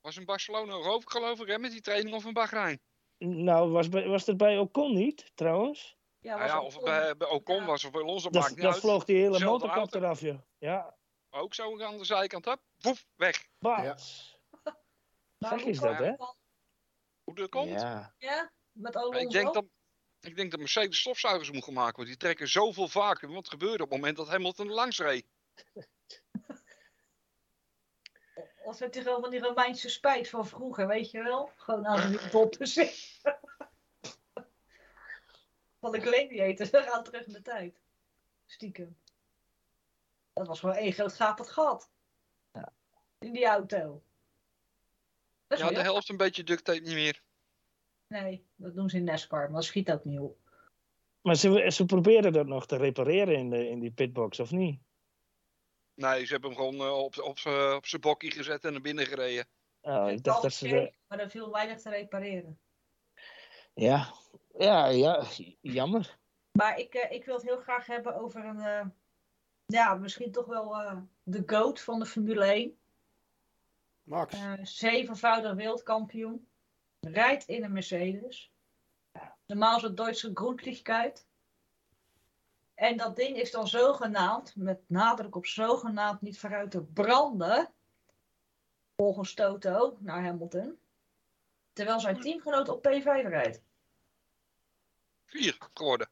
Was 0.00 0.16
in 0.16 0.24
Barcelona 0.24 0.72
ook, 0.74 1.10
geloof 1.10 1.40
ik, 1.40 1.46
hè, 1.48 1.58
met 1.58 1.70
die 1.70 1.80
training 1.80 2.14
of 2.14 2.24
in 2.24 2.32
Bahrein. 2.32 2.80
Nou, 3.18 3.70
was, 3.70 3.88
bij- 3.88 4.06
was 4.08 4.24
dat 4.24 4.36
bij 4.36 4.58
Ocon 4.58 4.94
niet, 4.94 5.30
trouwens? 5.34 5.96
Ja, 6.20 6.36
Nou 6.36 6.48
ja, 6.48 6.62
of 6.62 6.74
het 6.74 6.84
bij, 6.84 7.16
bij 7.16 7.28
Ocon 7.28 7.56
Ja. 7.56 7.64
was 7.66 7.84
of 7.84 7.90
bij 7.90 8.00
Alonso, 8.02 8.30
Dat, 8.30 8.40
maakt 8.42 8.54
niet 8.54 8.62
dat 8.64 8.72
uit. 8.72 8.82
vloog 8.82 9.04
die 9.04 9.16
hele 9.16 9.28
Zelfde 9.38 9.46
motorkap 9.46 9.76
auto. 9.76 9.98
eraf, 9.98 10.20
joh. 10.20 10.38
Ja, 10.58 10.96
Ook 11.30 11.54
zo 11.54 11.80
aan 11.82 11.98
de 11.98 12.04
zijkant, 12.04 12.46
op, 12.46 12.60
woef, 12.78 13.06
weg. 13.16 13.46
bats. 13.58 14.31
Gek 15.46 15.60
is 15.60 15.78
dat, 15.78 15.98
hè? 15.98 16.14
Hoe 17.24 17.34
dat 17.34 17.48
komt? 17.48 17.68
Ja. 17.68 18.14
Ja, 18.18 18.52
met 18.72 18.96
Alonso. 18.96 19.20
Ik 19.20 19.30
denk 19.30 19.54
dat, 19.54 19.64
ik 20.20 20.36
denk 20.36 20.50
dat 20.50 20.60
Mercedes 20.60 21.00
stofzuigers 21.00 21.50
moet 21.50 21.64
gaan 21.64 21.74
maken, 21.74 21.96
want 21.96 22.08
die 22.08 22.16
trekken 22.16 22.48
zoveel 22.48 22.88
vacuüm. 22.88 23.32
Wat 23.32 23.48
gebeurde 23.48 23.82
op 23.82 23.90
het 23.90 23.98
moment 23.98 24.16
dat 24.16 24.28
Hamilton 24.28 24.68
er 24.68 24.74
langs 24.74 24.98
reed? 24.98 25.26
Of 28.64 28.78
heeft 28.78 28.94
hij 28.94 29.02
gewoon 29.02 29.20
van 29.20 29.30
die 29.30 29.40
Romeinse 29.40 29.88
spijt 29.88 30.28
van 30.28 30.46
vroeger, 30.46 30.86
weet 30.86 31.10
je 31.10 31.22
wel? 31.22 31.52
Gewoon 31.56 31.86
aan 31.86 32.12
de 32.12 32.56
zitten. 32.66 33.38
van 35.80 35.92
de 35.92 36.00
gladiators. 36.00 36.70
We 36.80 36.82
gaan 36.82 37.04
terug 37.04 37.26
in 37.26 37.32
de 37.32 37.42
tijd. 37.42 37.80
Stiekem. 38.46 39.00
Dat 40.32 40.46
was 40.46 40.60
gewoon 40.60 40.74
één 40.74 40.92
groot 40.92 41.12
gapend 41.12 41.50
gat. 41.50 41.90
Ja. 42.52 42.72
In 43.18 43.32
die 43.32 43.46
auto. 43.46 44.02
Dat 45.58 45.60
Ja, 45.60 45.68
de 45.76 45.82
helft 45.82 46.08
een 46.08 46.16
beetje 46.16 46.42
duct 46.44 46.64
tape 46.64 46.80
niet 46.80 46.94
meer. 46.94 47.22
Nee, 48.06 48.46
dat 48.56 48.74
doen 48.74 48.90
ze 48.90 48.96
in 48.96 49.04
NASCAR, 49.04 49.42
maar 49.44 49.52
dat 49.60 49.64
schiet 49.64 49.90
ook 49.92 50.04
niet 50.04 50.18
op. 50.18 50.38
Maar 51.20 51.34
ze, 51.36 51.70
ze 51.70 51.84
proberen 51.84 52.32
dat 52.32 52.46
nog 52.46 52.66
te 52.66 52.76
repareren 52.76 53.34
in, 53.36 53.50
de, 53.50 53.68
in 53.68 53.80
die 53.80 53.90
pitbox, 53.90 54.40
of 54.40 54.50
niet? 54.50 54.80
Nee, 55.94 56.24
ze 56.24 56.32
hebben 56.32 56.50
hem 56.50 56.58
gewoon 56.58 56.74
eh, 56.80 56.98
op, 56.98 57.18
op, 57.18 57.38
z'n- 57.38 57.72
op 57.76 57.86
zijn 57.86 58.00
bokkie 58.00 58.30
gezet 58.30 58.64
en 58.64 58.72
naar 58.72 58.80
binnen 58.80 59.06
gereden. 59.06 59.46
Oh, 59.80 60.10
ik 60.10 60.22
dacht 60.24 60.42
dat 60.42 60.52
ze... 60.52 60.68
De... 60.68 60.92
Maar 61.08 61.18
er 61.18 61.30
viel 61.30 61.50
weinig 61.52 61.80
te 61.80 61.90
repareren. 61.90 62.58
Ja. 63.74 64.12
ja, 64.58 64.86
ja, 64.88 65.24
jammer. 65.60 66.18
Maar 66.52 66.78
ik, 66.78 66.94
eh, 66.94 67.12
ik 67.16 67.24
wil 67.24 67.34
het 67.34 67.44
heel 67.44 67.60
graag 67.60 67.86
hebben 67.86 68.14
over 68.14 68.44
een. 68.44 68.60
eh, 68.60 68.86
ja, 69.66 69.94
misschien 69.94 70.32
toch 70.32 70.46
wel 70.46 70.74
eh, 70.76 70.96
de 71.22 71.42
GOAT 71.46 71.80
van 71.80 71.98
de 71.98 72.06
Formule 72.06 72.44
1. 72.44 72.78
Max. 74.12 74.34
Eh, 74.34 74.52
zevenvoudig 74.62 75.54
wereldkampioen. 75.54 76.48
Rijdt 77.00 77.44
in 77.44 77.64
een 77.64 77.72
Mercedes. 77.72 78.52
Normaal 79.46 79.76
is 79.76 79.82
het 79.82 79.96
Duitse 79.96 80.30
Grundlichkeit. 80.34 81.26
En 82.74 82.96
dat 82.96 83.16
ding 83.16 83.36
is 83.36 83.50
dan 83.50 83.68
zogenaamd, 83.68 84.56
met 84.56 84.80
nadruk 84.86 85.36
op 85.36 85.46
zogenaamd, 85.46 86.20
niet 86.20 86.38
vooruit 86.38 86.70
te 86.70 86.82
branden. 86.82 87.72
Volgens 88.96 89.34
Toto 89.34 89.96
naar 90.00 90.24
Hamilton. 90.24 90.78
Terwijl 91.72 92.00
zijn 92.00 92.20
teamgenoot 92.20 92.68
op 92.68 92.86
P5 92.88 93.02
rijdt. 93.04 93.62
Vier 95.24 95.56
geworden. 95.74 96.08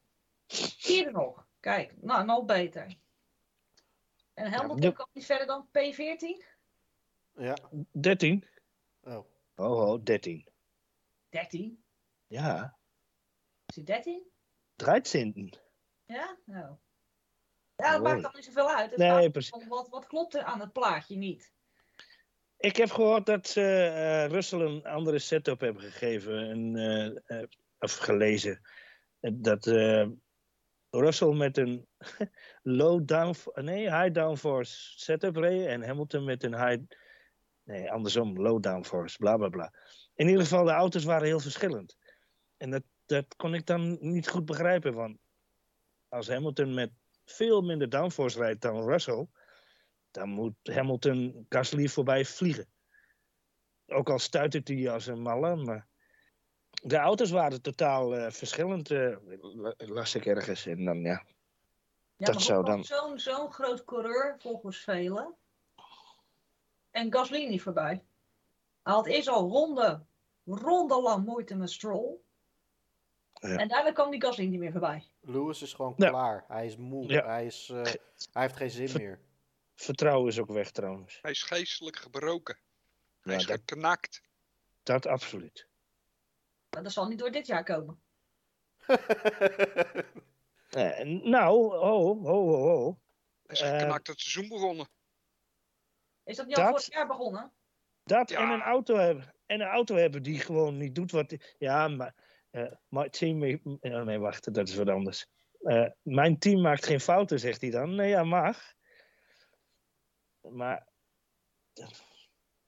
Vierde 0.78 1.11
nog. 1.11 1.47
Kijk, 1.61 1.95
nou, 2.02 2.25
nog 2.25 2.45
beter. 2.45 2.97
En 4.35 4.52
Hamilton 4.52 4.80
de- 4.80 4.92
kwam 4.92 5.09
niet 5.12 5.26
verder 5.26 5.47
dan 5.47 5.69
P14? 5.69 6.59
Ja. 7.41 7.57
13? 7.93 8.45
Oh. 9.01 9.25
Oh, 9.57 9.91
oh, 9.91 10.05
13. 10.05 10.47
13? 11.29 11.85
Ja, 12.27 12.79
Is 13.67 13.75
hij 13.75 13.85
13? 13.85 14.23
13. 14.77 15.55
Ja? 16.05 16.39
Nou. 16.45 16.77
Ja, 17.77 17.91
dat 17.93 18.01
Mooi. 18.01 18.13
maakt 18.13 18.23
dan 18.23 18.33
niet 18.35 18.45
zoveel 18.45 18.71
uit. 18.71 18.91
Het 18.91 18.99
Nee, 18.99 19.31
precies. 19.31 19.67
wat, 19.69 19.89
wat 19.89 20.07
klopt 20.07 20.35
er 20.35 20.43
aan 20.43 20.61
het 20.61 20.73
plaatje 20.73 21.17
niet? 21.17 21.53
Ik 22.57 22.77
heb 22.77 22.91
gehoord 22.91 23.27
dat 23.27 23.47
ze 23.47 23.63
eh, 23.95 24.27
Russell 24.27 24.61
een 24.61 24.85
andere 24.85 25.19
setup 25.19 25.61
hebben 25.61 25.83
gegeven. 25.83 26.51
En, 26.51 26.77
eh, 26.77 27.39
eh, 27.41 27.49
of 27.79 27.97
gelezen. 27.97 28.61
Dat 29.21 29.67
eh, 29.67 30.09
Russell 30.91 31.33
met 31.35 31.57
een 31.57 31.87
low 32.63 33.07
down, 33.07 33.35
nee, 33.55 33.97
high 33.97 34.13
downforce 34.13 34.99
setup 34.99 35.37
reed. 35.37 35.67
En 35.67 35.83
Hamilton 35.83 36.25
met 36.25 36.43
een 36.43 36.67
high. 36.67 36.83
Nee, 37.71 37.91
andersom, 37.91 38.41
low 38.41 38.62
downforce, 38.62 39.17
bla 39.19 39.37
bla 39.37 39.49
bla. 39.49 39.73
In 40.15 40.27
ieder 40.29 40.43
geval, 40.43 40.65
de 40.65 40.71
auto's 40.71 41.05
waren 41.05 41.27
heel 41.27 41.41
verschillend. 41.41 41.97
En 42.57 42.71
dat, 42.71 42.83
dat 43.07 43.37
kon 43.37 43.55
ik 43.55 43.67
dan 43.67 43.99
niet 44.00 44.29
goed 44.29 44.45
begrijpen. 44.45 44.95
Want 44.95 45.19
als 46.09 46.29
Hamilton 46.29 46.75
met 46.75 46.91
veel 47.25 47.61
minder 47.62 47.89
downforce 47.89 48.39
rijdt 48.39 48.61
dan 48.62 48.85
Russell 48.89 49.27
dan 50.11 50.29
moet 50.29 50.55
Hamilton 50.62 51.47
Gasly 51.49 51.89
voorbij 51.89 52.25
vliegen. 52.25 52.67
Ook 53.87 54.11
al 54.11 54.19
stuitert 54.19 54.69
hij 54.69 54.91
als 54.91 55.07
een 55.07 55.21
malle, 55.23 55.57
maar 55.57 55.87
de 56.83 56.97
auto's 56.97 57.31
waren 57.31 57.62
totaal 57.62 58.17
eh, 58.17 58.31
verschillend, 58.31 58.91
eh, 58.91 59.17
la- 59.41 59.75
las 59.77 60.15
ik 60.15 60.27
ergens. 60.27 60.67
En 60.67 60.85
dan, 60.85 61.00
ja. 61.00 61.11
Ja, 62.17 62.27
Dat 62.27 62.35
maar 62.35 62.43
zou 62.45 62.65
dan- 62.65 62.85
Zo'n 62.85 63.19
zo'n 63.19 63.53
groot 63.53 63.85
coureur, 63.85 64.37
volgens 64.39 64.79
velen. 64.79 65.35
En 66.91 67.13
Gasly 67.13 67.47
niet 67.49 67.63
voorbij. 67.63 68.03
Hij 68.83 68.93
had 68.93 69.07
eerst 69.07 69.29
al 69.29 69.49
ronde, 69.49 70.03
ronde 70.45 71.01
lang 71.03 71.25
moeite 71.25 71.55
met 71.55 71.71
Stroll. 71.71 72.15
Ja. 73.33 73.57
En 73.57 73.69
daarna 73.69 73.93
kwam 73.93 74.11
die 74.11 74.21
Gasly 74.23 74.47
niet 74.47 74.59
meer 74.59 74.71
voorbij. 74.73 75.05
Lewis 75.21 75.63
is 75.63 75.73
gewoon 75.73 75.95
Ja. 75.97 76.09
klaar. 76.09 76.45
Hij 76.49 76.67
is 76.67 76.77
moe. 76.77 77.07
Ja. 77.07 77.25
Hij, 77.27 77.47
is, 77.47 77.69
eh, 77.73 77.83
hij 78.33 78.43
heeft 78.43 78.57
geen 78.57 78.71
zin 78.71 78.89
Ver- 78.89 79.01
meer. 79.01 79.21
Vertrouwen 79.75 80.29
is 80.29 80.39
ook 80.39 80.53
weg 80.53 80.71
trouwens. 80.71 81.19
Hij 81.23 81.31
is 81.31 81.43
geestelijk 81.43 81.97
gebroken. 81.97 82.59
Hij 83.21 83.33
Ja, 83.33 83.39
is 83.39 83.47
dat, 83.47 83.59
geknakt. 83.59 84.23
dat 84.83 85.07
absoluut. 85.07 85.67
Maar 86.71 86.83
dat 86.83 86.93
zal 86.93 87.07
niet 87.09 87.19
door 87.19 87.31
dit 87.31 87.47
jaar 87.47 87.65
komen. 87.65 88.01
Eh, 90.71 91.01
nou, 91.05 91.55
ho, 91.55 92.23
ho, 92.23 92.23
ho, 92.23 92.69
ho. 92.69 92.99
Hij 93.47 93.57
is 93.57 93.61
Eh, 93.63 93.79
geknakt 93.79 94.07
het 94.07 94.21
seizoen 94.21 94.49
begonnen. 94.59 94.89
Is 96.31 96.37
dat 96.37 96.47
niet 96.47 96.57
al 96.57 96.63
Dat- 96.63 96.71
vorig 96.71 96.95
jaar 96.95 97.07
begonnen? 97.07 97.53
Dat 98.05 98.31
Ja. 98.31 98.41
en 98.43 98.49
een 98.51 98.63
auto 98.63 98.97
hebben. 98.97 99.35
En 99.47 99.61
een 99.61 99.67
auto 99.69 99.95
hebben 99.97 100.23
die 100.23 100.41
gewoon 100.41 100.77
niet 100.77 100.95
doet 100.95 101.11
wat. 101.11 101.55
Ja, 101.59 101.89
maar. 101.89 102.15
eh 102.51 102.73
mijn 102.89 103.11
team. 103.11 103.43
eh, 103.43 104.03
nee, 104.03 104.19
wacht, 104.19 104.55
dat 104.55 104.69
is 104.69 104.75
wat 104.75 104.89
anders. 104.89 105.27
Eh, 105.61 105.87
mijn 106.03 106.39
team 106.39 106.61
maakt 106.61 106.85
geen 106.87 107.01
fouten, 107.01 107.39
zegt 107.41 107.61
hij 107.61 107.71
dan. 107.71 107.95
Nee, 107.95 108.09
ja, 108.09 108.25
mag. 108.25 108.75
Maar. 110.41 110.89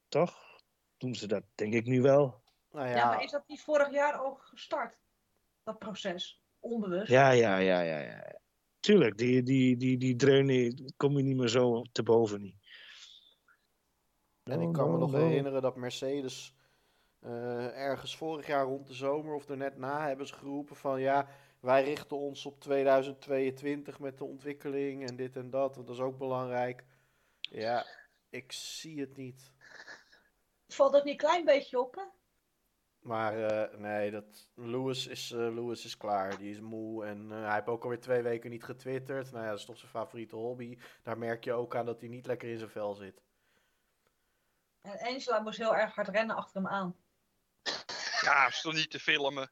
toch? 0.09 0.61
Doen 0.97 1.15
ze 1.15 1.27
dat, 1.27 1.43
denk 1.55 1.75
ik 1.75 1.85
nu 1.87 2.01
wel. 2.03 2.43
nou 2.71 2.89
Ja. 2.89 2.97
ja, 2.97 3.07
maar 3.09 3.23
is 3.23 3.31
dat 3.31 3.45
niet 3.47 3.61
vorig 3.63 3.91
jaar 3.91 4.13
al 4.13 4.35
gestart? 4.35 4.99
Dat 5.63 5.79
proces. 5.79 6.41
Onbewust. 6.61 7.09
Ja, 7.11 7.31
ja, 7.31 7.57
ja, 7.59 7.81
ja. 7.81 7.99
ja. 7.99 8.41
Tuurlijk, 8.81 9.19
die, 9.19 9.43
die, 9.43 9.77
die, 9.77 9.99
die 9.99 10.17
dreunen 10.17 10.93
kom 10.97 11.17
je 11.17 11.23
niet 11.23 11.37
meer 11.37 11.49
zo 11.49 11.83
te 11.93 12.03
boven. 12.03 12.41
Niet. 12.41 12.57
En 14.43 14.61
ik 14.61 14.67
No, 14.67 14.73
kan 14.73 14.87
me 14.87 14.93
no, 14.93 14.99
nog 14.99 15.11
no. 15.13 15.19
herinneren 15.19 15.63
dat 15.63 15.77
Mercedes 15.77 16.55
eh, 17.21 17.77
ergens 17.77 18.17
vorig 18.17 18.47
jaar 18.47 18.65
rond 18.65 18.87
de 18.87 18.95
zomer 18.95 19.35
of 19.35 19.49
er 19.49 19.57
net 19.57 19.77
na 19.77 20.07
hebben 20.07 20.27
ze 20.27 20.35
geroepen 20.35 20.77
van 20.77 21.01
ja, 21.01 21.29
wij 21.61 21.85
richten 21.85 22.17
ons 22.17 22.47
op 22.47 22.61
2022 22.61 23.99
met 23.99 24.19
de 24.19 24.25
ontwikkeling 24.25 25.09
en 25.09 25.17
dit 25.17 25.37
en 25.37 25.51
dat, 25.51 25.75
want 25.75 25.87
dat 25.87 25.97
is 25.97 26.03
ook 26.03 26.19
belangrijk. 26.19 26.85
Ja, 27.41 27.87
ik 28.31 28.53
zie 28.53 29.01
het 29.01 29.17
niet. 29.17 29.53
Valt 30.69 30.95
ook 30.95 31.05
niet 31.05 31.13
een 31.13 31.29
klein 31.29 31.45
beetje 31.45 31.81
op, 31.81 31.95
hè? 31.95 32.03
Maar 33.03 33.45
eh, 33.45 33.79
nee, 33.79 34.11
dat, 34.11 34.51
Lewis, 34.55 35.07
is, 35.07 35.31
eh, 35.33 35.39
Lewis 35.39 35.85
is 35.85 35.97
klaar. 35.97 36.39
Die 36.39 36.51
is 36.51 36.61
moe 36.61 37.05
en 37.05 37.33
eh, 37.33 37.43
hij 37.45 37.55
heeft 37.55 37.67
ook 37.67 37.83
alweer 37.83 38.01
twee 38.01 38.23
weken 38.23 38.51
niet 38.51 38.65
getwitterd. 38.65 39.33
Nou 39.33 39.45
ja, 39.45 39.51
dat 39.51 39.59
is 39.59 39.65
toch 39.65 39.79
zijn 39.79 39.91
favoriete 39.91 40.37
hobby. 40.37 40.79
Daar 41.03 41.19
merk 41.19 41.45
je 41.45 41.53
ook 41.53 41.77
aan 41.77 41.87
dat 41.87 42.01
hij 42.01 42.09
niet 42.09 42.27
lekker 42.27 42.49
in 42.49 42.59
zijn 42.59 42.71
vel 42.71 42.95
zit. 42.95 43.23
En 44.83 44.99
Angela 44.99 45.41
moest 45.41 45.59
heel 45.59 45.77
erg 45.77 45.95
hard 45.95 46.09
rennen 46.09 46.37
achter 46.37 46.63
hem 46.63 46.71
aan. 46.71 46.97
Ja, 48.21 48.47
is 48.47 48.61
toch 48.61 48.73
niet 48.73 48.91
te 48.91 49.01
filmen. 49.01 49.51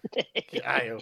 Ja 0.50 0.84
joh. 0.84 1.00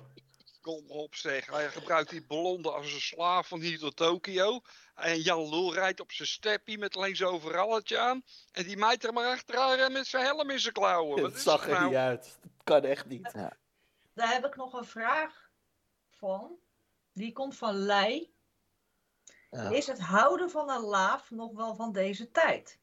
Kom 0.60 0.90
op 0.90 1.14
zeg. 1.14 1.46
Hij 1.46 1.68
gebruikt 1.68 2.10
die 2.10 2.26
blonde 2.26 2.70
als 2.70 2.92
een 2.92 3.00
slaaf 3.00 3.48
van 3.48 3.60
hier 3.60 3.78
tot 3.78 3.96
Tokio. 3.96 4.60
En 4.94 5.20
Jan 5.20 5.48
Lul 5.48 5.74
rijdt 5.74 6.00
op 6.00 6.12
zijn 6.12 6.28
steppie 6.28 6.78
met 6.78 6.96
alleen 6.96 7.16
zo'n 7.16 7.32
overalletje 7.32 7.98
aan. 7.98 8.22
En 8.52 8.64
die 8.64 8.76
meid 8.76 9.04
er 9.04 9.12
maar 9.12 9.26
achteraan 9.26 9.92
met 9.92 10.06
zijn 10.06 10.24
helm 10.24 10.50
in 10.50 10.60
zijn 10.60 10.72
klauwen. 10.72 11.32
Is 11.32 11.42
zag 11.42 11.60
dat 11.60 11.68
er 11.68 11.74
nou? 11.74 11.86
niet 11.86 11.96
uit. 11.96 12.38
Dat 12.42 12.64
kan 12.64 12.84
echt 12.84 13.06
niet. 13.06 13.32
Daar 14.12 14.32
heb 14.32 14.44
ik 14.44 14.56
nog 14.56 14.72
een 14.72 14.84
vraag 14.84 15.50
van. 16.10 16.58
Die 17.12 17.32
komt 17.32 17.56
van 17.56 17.74
Lei. 17.74 18.34
Ja. 19.50 19.70
Is 19.70 19.86
het 19.86 20.00
houden 20.00 20.50
van 20.50 20.70
een 20.70 20.82
laaf 20.82 21.30
nog 21.30 21.52
wel 21.52 21.74
van 21.74 21.92
deze 21.92 22.30
tijd? 22.30 22.78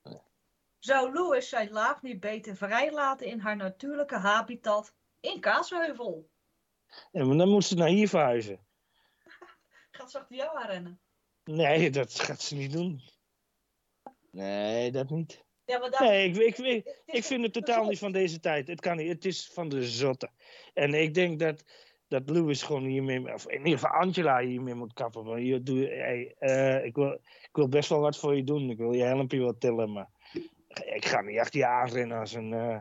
Zou 0.83 1.13
Louis 1.13 1.49
zijn 1.49 1.71
laaf 1.71 2.01
niet 2.01 2.19
beter 2.19 2.55
vrijlaten 2.55 3.27
in 3.27 3.39
haar 3.39 3.55
natuurlijke 3.55 4.17
habitat 4.17 4.93
in 5.19 5.39
Kaasheuvel? 5.39 6.29
Ja, 7.11 7.25
maar 7.25 7.37
dan 7.37 7.49
moet 7.49 7.65
ze 7.65 7.75
naar 7.75 7.87
hier 7.87 8.07
verhuizen. 8.09 8.59
Gaat 9.91 10.11
ze 10.11 10.19
achter 10.19 10.35
jou 10.35 10.57
aanrennen? 10.57 10.99
Nee, 11.43 11.89
dat 11.89 12.19
gaat 12.19 12.41
ze 12.41 12.55
niet 12.55 12.71
doen. 12.71 13.01
Nee, 14.31 14.91
dat 14.91 15.09
niet. 15.09 15.43
Ja, 15.65 15.79
maar 15.79 15.89
daar... 15.89 16.03
Nee, 16.03 16.29
ik, 16.29 16.57
ik, 16.57 17.01
ik, 17.05 17.23
vind 17.23 17.43
het 17.43 17.53
totaal 17.53 17.85
niet 17.85 17.99
van 17.99 18.11
deze 18.11 18.39
tijd. 18.39 18.67
Het 18.67 18.79
kan 18.79 18.97
niet. 18.97 19.07
Het 19.07 19.25
is 19.25 19.49
van 19.53 19.69
de 19.69 19.83
zotte. 19.83 20.29
En 20.73 20.93
ik 20.93 21.13
denk 21.13 21.39
dat, 21.39 21.63
dat 22.07 22.29
Louis 22.29 22.63
gewoon 22.63 22.85
hiermee, 22.85 23.33
of 23.33 23.47
in 23.47 23.57
ieder 23.57 23.79
geval 23.79 23.99
Angela 23.99 24.39
hiermee 24.39 24.75
moet 24.75 24.93
kappen. 24.93 25.25
Maar 25.25 25.37
hier, 25.37 25.63
doe, 25.63 25.85
hey, 25.85 26.35
eh, 26.39 26.85
ik, 26.85 26.95
wil, 26.95 27.13
ik 27.13 27.49
wil 27.51 27.67
best 27.67 27.89
wel 27.89 27.99
wat 27.99 28.17
voor 28.17 28.35
je 28.35 28.43
doen. 28.43 28.69
Ik 28.69 28.77
wil 28.77 28.93
je 28.93 29.03
helmpje 29.03 29.39
wel 29.39 29.57
tillen, 29.57 29.91
maar 29.91 30.09
ik 30.79 31.05
ga 31.05 31.21
niet 31.21 31.39
achter 31.39 31.59
je 31.59 31.65
aanrennen 31.67 32.19
als 32.19 32.33
een 32.33 32.53
eh 32.53 32.79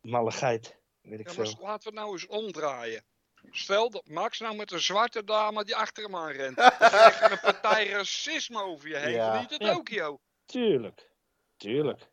malle 0.00 0.30
geit. 0.30 0.78
Weet 1.02 1.20
ik 1.20 1.28
Ja, 1.30 1.34
maar 1.36 1.46
veel. 1.46 1.56
laten 1.64 1.88
we 1.90 1.94
nou 1.98 2.12
eens 2.12 2.26
omdraaien. 2.26 3.04
Stel 3.50 3.90
dat 3.90 4.06
Max 4.08 4.40
nou 4.40 4.56
met 4.56 4.72
een 4.72 4.80
zwarte 4.80 5.24
dame 5.24 5.64
die 5.64 5.76
achter 5.76 6.04
hem 6.04 6.16
aan 6.16 6.30
rent. 6.30 6.56
Dan 6.56 6.70
krijg 6.78 7.18
je 7.20 7.30
een 7.30 7.40
partij 7.40 7.88
racisme 7.88 8.62
over 8.62 8.88
je 8.88 8.96
heen. 8.96 9.12
Ja. 9.12 9.40
Niet 9.40 9.50
in 9.60 9.66
Ja. 9.66 9.72
Tokio. 9.72 10.20
Tuurlijk. 10.44 11.10
Tuurlijk. 11.56 12.08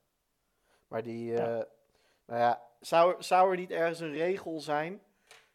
Maar 0.87 1.03
die, 1.03 1.25
Ja. 1.31 1.57
eh, 1.59 1.65
nou 2.25 2.39
ja, 2.39 2.61
zou, 2.79 3.23
zou 3.23 3.51
er 3.51 3.57
niet 3.57 3.71
ergens 3.71 3.99
een 3.99 4.11
regel 4.13 4.59
zijn 4.59 5.01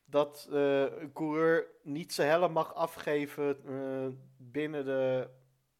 dat 0.05 0.49
eh, 0.53 0.81
een 0.81 1.13
coureur 1.13 1.67
niet 1.83 2.13
zijn 2.13 2.29
helm 2.29 2.53
mag 2.53 2.75
afgeven 2.75 3.63
eh, 3.67 4.17
binnen 4.37 4.85
de 4.85 5.29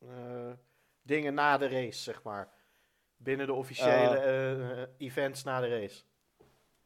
eh, 0.01 0.53
dingen 1.03 1.35
na 1.35 1.59
de 1.59 1.69
race, 1.69 2.03
zeg 2.03 2.23
maar. 2.23 2.49
Binnen 3.23 3.47
de 3.47 3.53
officiële 3.53 4.17
eh, 4.99 5.07
events 5.07 5.43
na 5.43 5.61
de 5.61 5.69
race. 5.69 6.03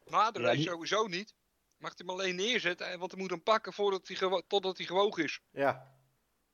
Na 0.05 0.31
de 0.31 0.40
race 0.40 0.62
sowieso 0.62 1.07
niet. 1.07 1.35
Mag 1.78 1.90
hij 1.97 2.07
hem 2.07 2.11
alleen 2.11 2.37
neerzetten, 2.37 2.87
en- 2.87 2.99
want 2.99 3.11
hij 3.11 3.21
moet 3.21 3.31
hem 3.31 3.43
pakken 3.43 3.73
voordat 3.73 4.09
hij 4.09 4.43
totdat 4.47 4.76
hij 4.76 4.87
gewogen 4.87 5.25
is. 5.25 5.40
Ja. 5.50 5.95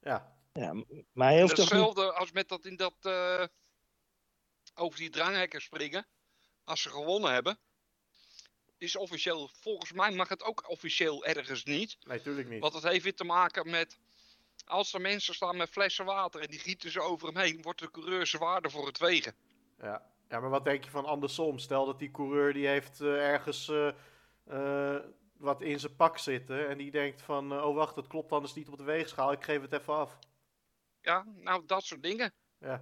Ja. 0.00 0.36
Ja, 0.52 0.72
maar 1.12 1.28
hij 1.28 1.40
hoeft 1.40 1.54
toch 1.54 1.64
niet... 1.64 1.74
Hetzelfde 1.74 2.12
als 2.12 2.32
met 2.32 2.48
dat 2.48 2.64
in 2.64 2.76
dat 2.76 2.94
eh, 3.00 3.44
over 4.74 4.98
die 4.98 5.10
dranghekken 5.10 5.62
springen. 5.62 6.06
Als 6.64 6.82
ze 6.82 6.88
gewonnen 6.90 7.32
hebben. 7.32 7.58
Is 8.78 8.96
officieel, 8.96 9.50
volgens 9.60 9.92
mij 9.92 10.10
mag 10.10 10.28
het 10.28 10.42
ook 10.42 10.68
officieel 10.68 11.24
ergens 11.24 11.64
niet. 11.64 11.96
Nee, 12.06 12.22
tuurlijk 12.22 12.48
niet. 12.48 12.60
Want 12.60 12.74
het 12.74 12.82
heeft 12.82 13.02
weer 13.04 13.14
te 13.14 13.24
maken 13.24 13.70
met. 13.70 13.98
Als 14.64 14.92
er 14.92 15.00
mensen 15.00 15.34
staan 15.34 15.56
met 15.56 15.68
flessen 15.70 16.04
water 16.04 16.40
en 16.40 16.46
die 16.50 16.58
gieten 16.58 16.90
ze 16.90 17.00
over 17.00 17.26
hem 17.28 17.36
heen, 17.36 17.62
wordt 17.62 17.78
de 17.80 17.90
coureur 17.90 18.26
zwaarder 18.26 18.70
voor 18.70 18.86
het 18.86 18.98
wegen. 18.98 19.34
Ja. 19.82 20.02
ja, 20.28 20.40
maar 20.40 20.50
wat 20.50 20.64
denk 20.64 20.84
je 20.84 20.90
van 20.90 21.04
andersom? 21.04 21.58
Stel 21.58 21.86
dat 21.86 21.98
die 21.98 22.10
coureur 22.10 22.52
die 22.52 22.66
heeft 22.66 23.00
eh, 23.00 23.28
ergens 23.28 23.68
eh, 24.44 24.98
wat 25.36 25.62
in 25.62 25.80
zijn 25.80 25.96
pak 25.96 26.18
zitten. 26.18 26.68
En 26.68 26.78
die 26.78 26.90
denkt 26.90 27.22
van, 27.22 27.62
oh 27.62 27.74
wacht, 27.74 27.94
dat 27.94 28.06
klopt 28.06 28.32
anders 28.32 28.54
niet 28.54 28.68
op 28.68 28.78
de 28.78 28.84
weegschaal. 28.84 29.32
Ik 29.32 29.44
geef 29.44 29.60
het 29.60 29.72
even 29.72 29.94
af. 29.94 30.18
Ja, 31.00 31.24
nou 31.34 31.66
dat 31.66 31.84
soort 31.84 32.02
dingen. 32.02 32.34
Ja. 32.58 32.76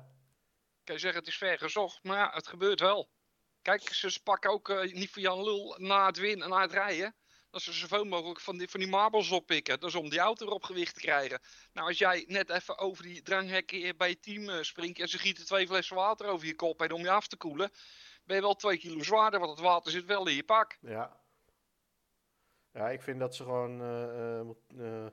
Kan 0.84 0.94
je 0.94 1.00
zeggen 1.00 1.20
het 1.20 1.28
is 1.28 1.38
ver 1.38 1.58
gezocht, 1.58 2.04
maar 2.04 2.16
ja, 2.16 2.30
het 2.32 2.48
gebeurt 2.48 2.80
wel. 2.80 3.10
Kijk, 3.62 3.82
ze 3.82 4.20
pakken 4.22 4.50
ook 4.50 4.92
niet 4.92 5.10
voor 5.10 5.22
Jan 5.22 5.42
Lul 5.42 5.76
na 5.78 6.06
het 6.06 6.18
winnen, 6.18 6.48
na 6.48 6.60
het 6.60 6.72
rijden. 6.72 7.14
Dat 7.50 7.62
ze 7.62 7.72
zoveel 7.72 8.04
mogelijk 8.04 8.40
van 8.40 8.58
die, 8.58 8.68
van 8.68 8.80
die 8.80 8.88
marbles 8.88 9.30
oppikken. 9.30 9.80
Dat 9.80 9.88
is 9.88 9.94
om 9.94 10.08
die 10.08 10.18
auto 10.18 10.46
erop 10.46 10.62
gewicht 10.62 10.94
te 10.94 11.00
krijgen. 11.00 11.40
Nou, 11.72 11.88
als 11.88 11.98
jij 11.98 12.24
net 12.28 12.50
even 12.50 12.78
over 12.78 13.02
die 13.02 13.22
dranghekken 13.22 13.96
bij 13.96 14.08
je 14.08 14.20
team 14.20 14.48
eh, 14.48 14.62
springt 14.62 14.98
en 14.98 15.08
ze 15.08 15.18
gieten 15.18 15.46
twee 15.46 15.66
flessen 15.66 15.96
water 15.96 16.26
over 16.26 16.46
je 16.46 16.54
kop 16.54 16.80
heen 16.80 16.92
om 16.92 17.02
je 17.02 17.10
af 17.10 17.26
te 17.26 17.36
koelen, 17.36 17.70
ben 18.24 18.36
je 18.36 18.42
wel 18.42 18.54
twee 18.54 18.78
kilo 18.78 19.02
zwaarder, 19.02 19.40
want 19.40 19.50
het 19.50 19.60
water 19.60 19.90
zit 19.90 20.04
wel 20.04 20.26
in 20.26 20.34
je 20.34 20.44
pak. 20.44 20.78
Ja. 20.80 21.18
Ja, 22.72 22.90
ik 22.90 23.02
vind 23.02 23.18
dat 23.18 23.34
ze 23.34 23.42
gewoon, 23.42 23.80
eh, 23.80 24.40
eh, 24.40 24.46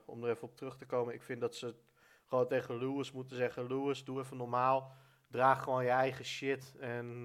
om 0.06 0.24
er 0.24 0.30
even 0.30 0.48
op 0.48 0.56
terug 0.56 0.78
te 0.78 0.86
komen, 0.86 1.14
ik 1.14 1.24
vind 1.24 1.42
dat 1.42 1.56
ze 1.56 1.76
gewoon 2.26 2.48
tegen 2.48 2.78
Lewis 2.78 3.12
moeten 3.12 3.38
zeggen: 3.38 3.68
Lewis, 3.68 4.04
doe 4.04 4.20
even 4.20 4.38
normaal. 4.38 4.96
Draag 5.30 5.64
gewoon 5.64 5.84
je 5.84 5.90
eigen 5.90 6.26
shit. 6.26 6.76
En 6.80 7.24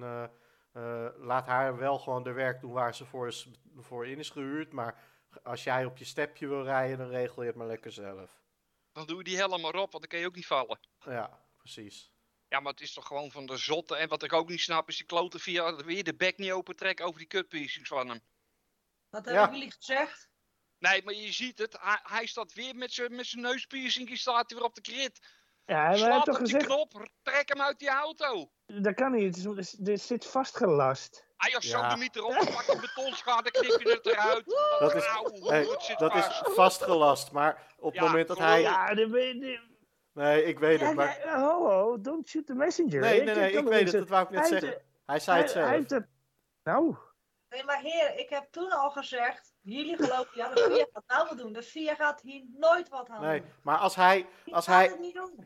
laat 1.18 1.46
haar 1.46 1.76
wel 1.76 1.98
gewoon 1.98 2.22
de 2.22 2.32
werk 2.32 2.60
doen 2.60 2.72
waar 2.72 2.94
ze 2.94 3.04
voor, 3.04 3.26
is, 3.26 3.48
voor 3.76 4.06
in 4.06 4.18
is 4.18 4.30
gehuurd. 4.30 4.72
Maar 4.72 5.02
als 5.42 5.64
jij 5.64 5.84
op 5.84 5.96
je 5.96 6.04
stepje 6.04 6.46
wil 6.48 6.62
rijden, 6.64 6.98
dan 6.98 7.08
regel 7.08 7.42
je 7.42 7.48
het 7.48 7.56
maar 7.56 7.66
lekker 7.66 7.92
zelf. 7.92 8.40
Dan 8.92 9.06
doe 9.06 9.16
je 9.18 9.24
die 9.24 9.36
helm 9.36 9.60
maar 9.60 9.74
op, 9.74 9.90
want 9.92 9.92
dan 9.92 10.08
kan 10.08 10.18
je 10.18 10.26
ook 10.26 10.34
niet 10.34 10.46
vallen. 10.46 10.78
Ja, 11.04 11.44
precies. 11.56 12.12
Ja, 12.48 12.60
maar 12.60 12.72
het 12.72 12.80
is 12.80 12.92
toch 12.92 13.06
gewoon 13.06 13.30
van 13.30 13.46
de 13.46 13.56
zotte. 13.56 13.96
En 13.96 14.08
wat 14.08 14.22
ik 14.22 14.32
ook 14.32 14.48
niet 14.48 14.60
snap, 14.60 14.88
is 14.88 14.96
die 14.96 15.06
klote 15.06 15.38
via 15.38 15.76
weer 15.76 16.04
de 16.04 16.14
bek 16.14 16.38
niet 16.38 16.52
opentrekken 16.52 17.06
over 17.06 17.18
die 17.18 17.28
cutpiecings 17.28 17.88
van 17.88 18.08
hem. 18.08 18.20
Wat 19.10 19.24
hebben 19.24 19.42
Ja. 19.42 19.50
jullie 19.50 19.70
gezegd? 19.70 20.30
Nee, 20.78 21.02
maar 21.02 21.14
je 21.14 21.32
ziet 21.32 21.58
het. 21.58 21.76
Hij, 21.80 22.00
hij 22.02 22.26
staat 22.26 22.52
weer 22.52 22.74
met 22.76 22.92
zijn 22.92 23.14
met 23.14 23.26
zijn 23.26 23.42
neuspiercing. 23.42 24.18
staat 24.18 24.50
hij 24.50 24.58
weer 24.58 24.68
op 24.68 24.74
de 24.74 24.80
krit. 24.80 25.20
Ja, 25.64 25.74
maar 25.74 25.82
hij 25.82 25.88
heeft 25.88 26.00
Slaat 26.04 26.24
toch 26.24 26.38
op 26.38 26.44
die 26.44 26.54
gezegd, 26.54 26.66
knop. 26.66 27.08
Trek 27.22 27.48
hem 27.48 27.60
uit 27.60 27.78
die 27.78 27.88
auto. 27.88 28.52
Dat 28.80 28.94
kan 28.94 29.12
niet. 29.12 29.84
Dit 29.84 30.00
zit 30.00 30.26
vastgelast. 30.26 31.26
Hij 31.36 31.54
als 31.54 31.70
Ja. 31.70 31.90
zo 31.90 31.96
niet 31.96 32.16
erop. 32.16 32.32
Pak 32.34 32.64
een 32.68 32.80
betonschade, 32.80 33.50
knip 33.50 33.80
je 33.82 33.90
het 33.90 34.06
eruit. 34.06 34.44
Dat 34.80 34.94
is- 34.94 35.06
Auw, 35.06 35.30
Hey, 35.48 35.64
dat 35.98 36.14
is 36.14 36.24
vast. 36.24 36.54
vastgelast. 36.54 37.32
Maar 37.32 37.66
op 37.78 37.92
het 37.92 38.00
Ja, 38.02 38.08
moment 38.08 38.28
dat 38.28 38.38
hij. 38.38 38.60
Ja, 38.60 38.94
de, 38.94 39.08
de, 39.10 39.60
Nee, 40.12 40.44
ik 40.44 40.58
weet 40.58 40.80
het. 40.80 40.88
ja, 40.88 40.94
Maar... 40.94 41.18
ja, 41.24 41.40
ho, 41.40 41.68
ho, 41.70 42.00
don't 42.00 42.28
shoot 42.28 42.46
the 42.46 42.54
messenger. 42.54 43.00
Nee, 43.00 43.18
Ik 43.18 43.24
nee, 43.24 43.34
nee, 43.34 43.52
ik 43.52 43.64
weet 43.68 43.82
het. 43.82 43.92
Dat 43.92 44.08
wou 44.08 44.22
ik 44.24 44.30
net 44.30 44.40
Hij 44.40 44.48
zeggen. 44.60 44.82
Hij 45.06 45.18
zei 45.20 45.38
het 45.40 45.50
zelf. 45.50 45.66
hij 45.66 45.76
heeft 45.76 45.90
het... 45.90 46.06
Nou, 46.62 46.96
Nee, 47.48 47.64
maar 47.64 47.80
heer, 47.80 48.18
ik 48.18 48.28
heb 48.28 48.46
toen 48.50 48.70
al 48.70 48.90
gezegd, 48.90 49.51
jullie 49.62 49.96
geloven, 49.96 50.30
ja, 50.34 50.48
de 50.54 50.60
VIA 50.70 50.86
gaat 50.92 51.04
nou 51.06 51.28
wat 51.28 51.38
doen. 51.38 51.52
De 51.52 51.62
VIA 51.62 51.94
gaat 51.94 52.20
hier 52.20 52.44
nooit 52.56 52.88
wat 52.88 53.08
aan 53.08 53.20
Nee, 53.22 53.40
doen. 53.40 53.50
maar 53.62 53.78
als 53.78 53.94
hij 53.94 54.26
Die 54.44 54.54
als 54.54 54.66
hij 54.66 54.96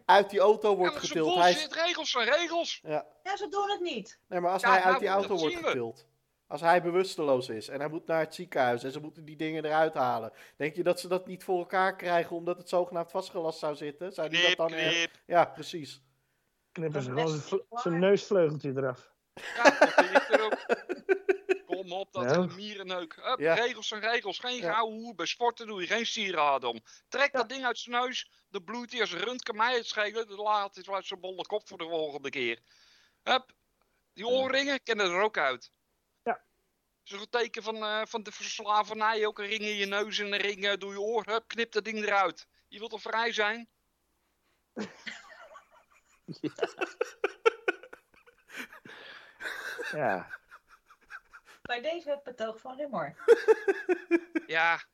uit 0.05 0.31
die 0.31 0.41
auto 0.41 0.77
wordt 0.77 0.95
dat 0.95 1.03
getild. 1.05 1.35
Hij 1.35 1.51
is, 1.51 1.55
bullshit. 1.57 1.75
Regels 1.85 2.11
zijn 2.11 2.29
regels. 2.29 2.81
ja, 2.83 3.07
Ja, 3.23 3.37
ze 3.37 3.49
doen 3.49 3.71
het 3.71 3.81
niet. 3.81 4.19
nee, 4.29 4.41
maar 4.41 4.53
als 4.53 4.63
Ja, 4.63 4.69
hij 4.69 4.77
uit 4.77 4.87
nou, 4.87 4.99
die 4.99 5.09
dat 5.09 5.17
auto 5.19 5.37
wordt 5.37 5.57
getild. 5.67 6.07
Als 6.49 6.61
hij 6.61 6.83
bewusteloos 6.83 7.49
is 7.49 7.69
en 7.69 7.81
hij 7.81 7.89
moet 7.89 8.07
naar 8.07 8.21
het 8.21 8.35
ziekenhuis 8.35 8.85
en 8.85 8.93
ze 8.93 9.01
moeten 9.01 9.25
die 9.25 9.37
dingen 9.37 9.65
eruit 9.65 9.95
halen. 9.95 10.33
Denk 10.57 10.75
je 10.77 10.83
dat 10.83 11.01
ze 11.01 11.09
dat 11.09 11.27
niet 11.27 11.45
voor 11.45 11.59
elkaar 11.59 11.97
krijgen 11.97 12.37
omdat 12.37 12.57
het 12.59 12.69
zogenaamd 12.69 13.11
vastgelast 13.11 13.59
zou 13.59 13.75
zitten? 13.75 14.13
Zou 14.13 14.29
die 14.29 14.47
dat 14.47 14.57
dan 14.57 14.67
knip. 14.79 15.11
Ja, 15.27 15.45
precies. 15.45 16.03
knippen 16.73 17.03
ze 17.03 17.15
Dat 17.15 17.31
gewoon 17.31 17.65
zijn 17.73 17.99
neusvleugeltje 17.99 18.73
eraf. 18.77 19.13
Ja, 19.57 19.63
dat 19.79 20.29
er 20.31 20.45
ook. 20.45 20.57
Op, 21.97 22.13
dat 22.13 22.25
is 22.25 22.37
een 22.37 22.55
mierenneuk. 22.55 23.15
Hup, 23.23 23.39
Ja. 23.39 23.55
Regels 23.55 23.89
zijn 23.89 24.01
regels. 24.01 24.39
Geen 24.39 24.57
Ja. 24.57 24.73
gouden 24.73 24.99
hoer. 24.99 25.15
Bij 25.15 25.27
sporten 25.27 25.67
doe 25.67 25.81
je 25.81 25.87
geen 25.87 26.07
sieraden 26.07 26.69
om. 26.69 26.81
Trek 27.09 27.33
dat 27.33 27.49
ding 27.49 27.65
uit 27.65 27.79
zijn 27.79 28.03
neus. 28.03 28.31
Dan 28.49 28.65
bloeit 28.65 28.93
hij 28.93 29.01
als 29.01 29.13
rund. 29.13 29.43
Kan 29.43 29.57
mij 29.57 29.75
het 29.77 29.87
schelen. 29.87 30.29
Dan 30.29 30.39
laat 30.39 30.75
hij 30.75 30.95
uit 30.95 31.07
zijn 31.07 31.21
bolle 31.21 31.47
kop 31.47 31.69
voor 31.69 31.79
de 31.79 31.85
volgende 31.89 32.31
keer. 32.31 32.61
Hup. 33.23 33.53
Die 34.13 34.27
oorringen 34.27 34.83
kennen 34.83 35.11
er 35.11 35.21
ook 35.21 35.39
uit. 35.39 35.71
Ja. 36.23 36.33
Dat 37.05 37.15
is 37.15 37.21
een 37.21 37.29
teken 37.31 37.63
van, 37.63 37.77
eh, 37.77 38.03
van 38.07 38.23
de 38.23 38.33
verslavernij. 38.33 39.27
Ook 39.27 39.39
een 39.39 39.47
ring 39.47 39.63
in 39.63 39.77
je 39.77 39.87
neus 39.87 40.19
en 40.19 40.33
een 40.33 40.41
ring 40.41 40.67
eh, 40.67 40.77
door 40.77 40.93
je 40.93 41.01
oor. 41.01 41.25
Hup, 41.27 41.49
knip 41.49 41.73
dat 41.73 41.85
ding 41.85 41.99
eruit. 41.99 42.47
Je 42.69 42.79
wilt 42.79 42.91
toch 42.91 43.03
vrij 43.03 43.33
zijn? 43.33 43.69
Ja, 49.93 50.39
Bij 51.67 51.81
deze 51.81 52.11
het 52.11 52.23
betoog 52.23 52.61
van 52.61 52.77
Rimmer. 52.77 53.15
Ja, 54.47 54.85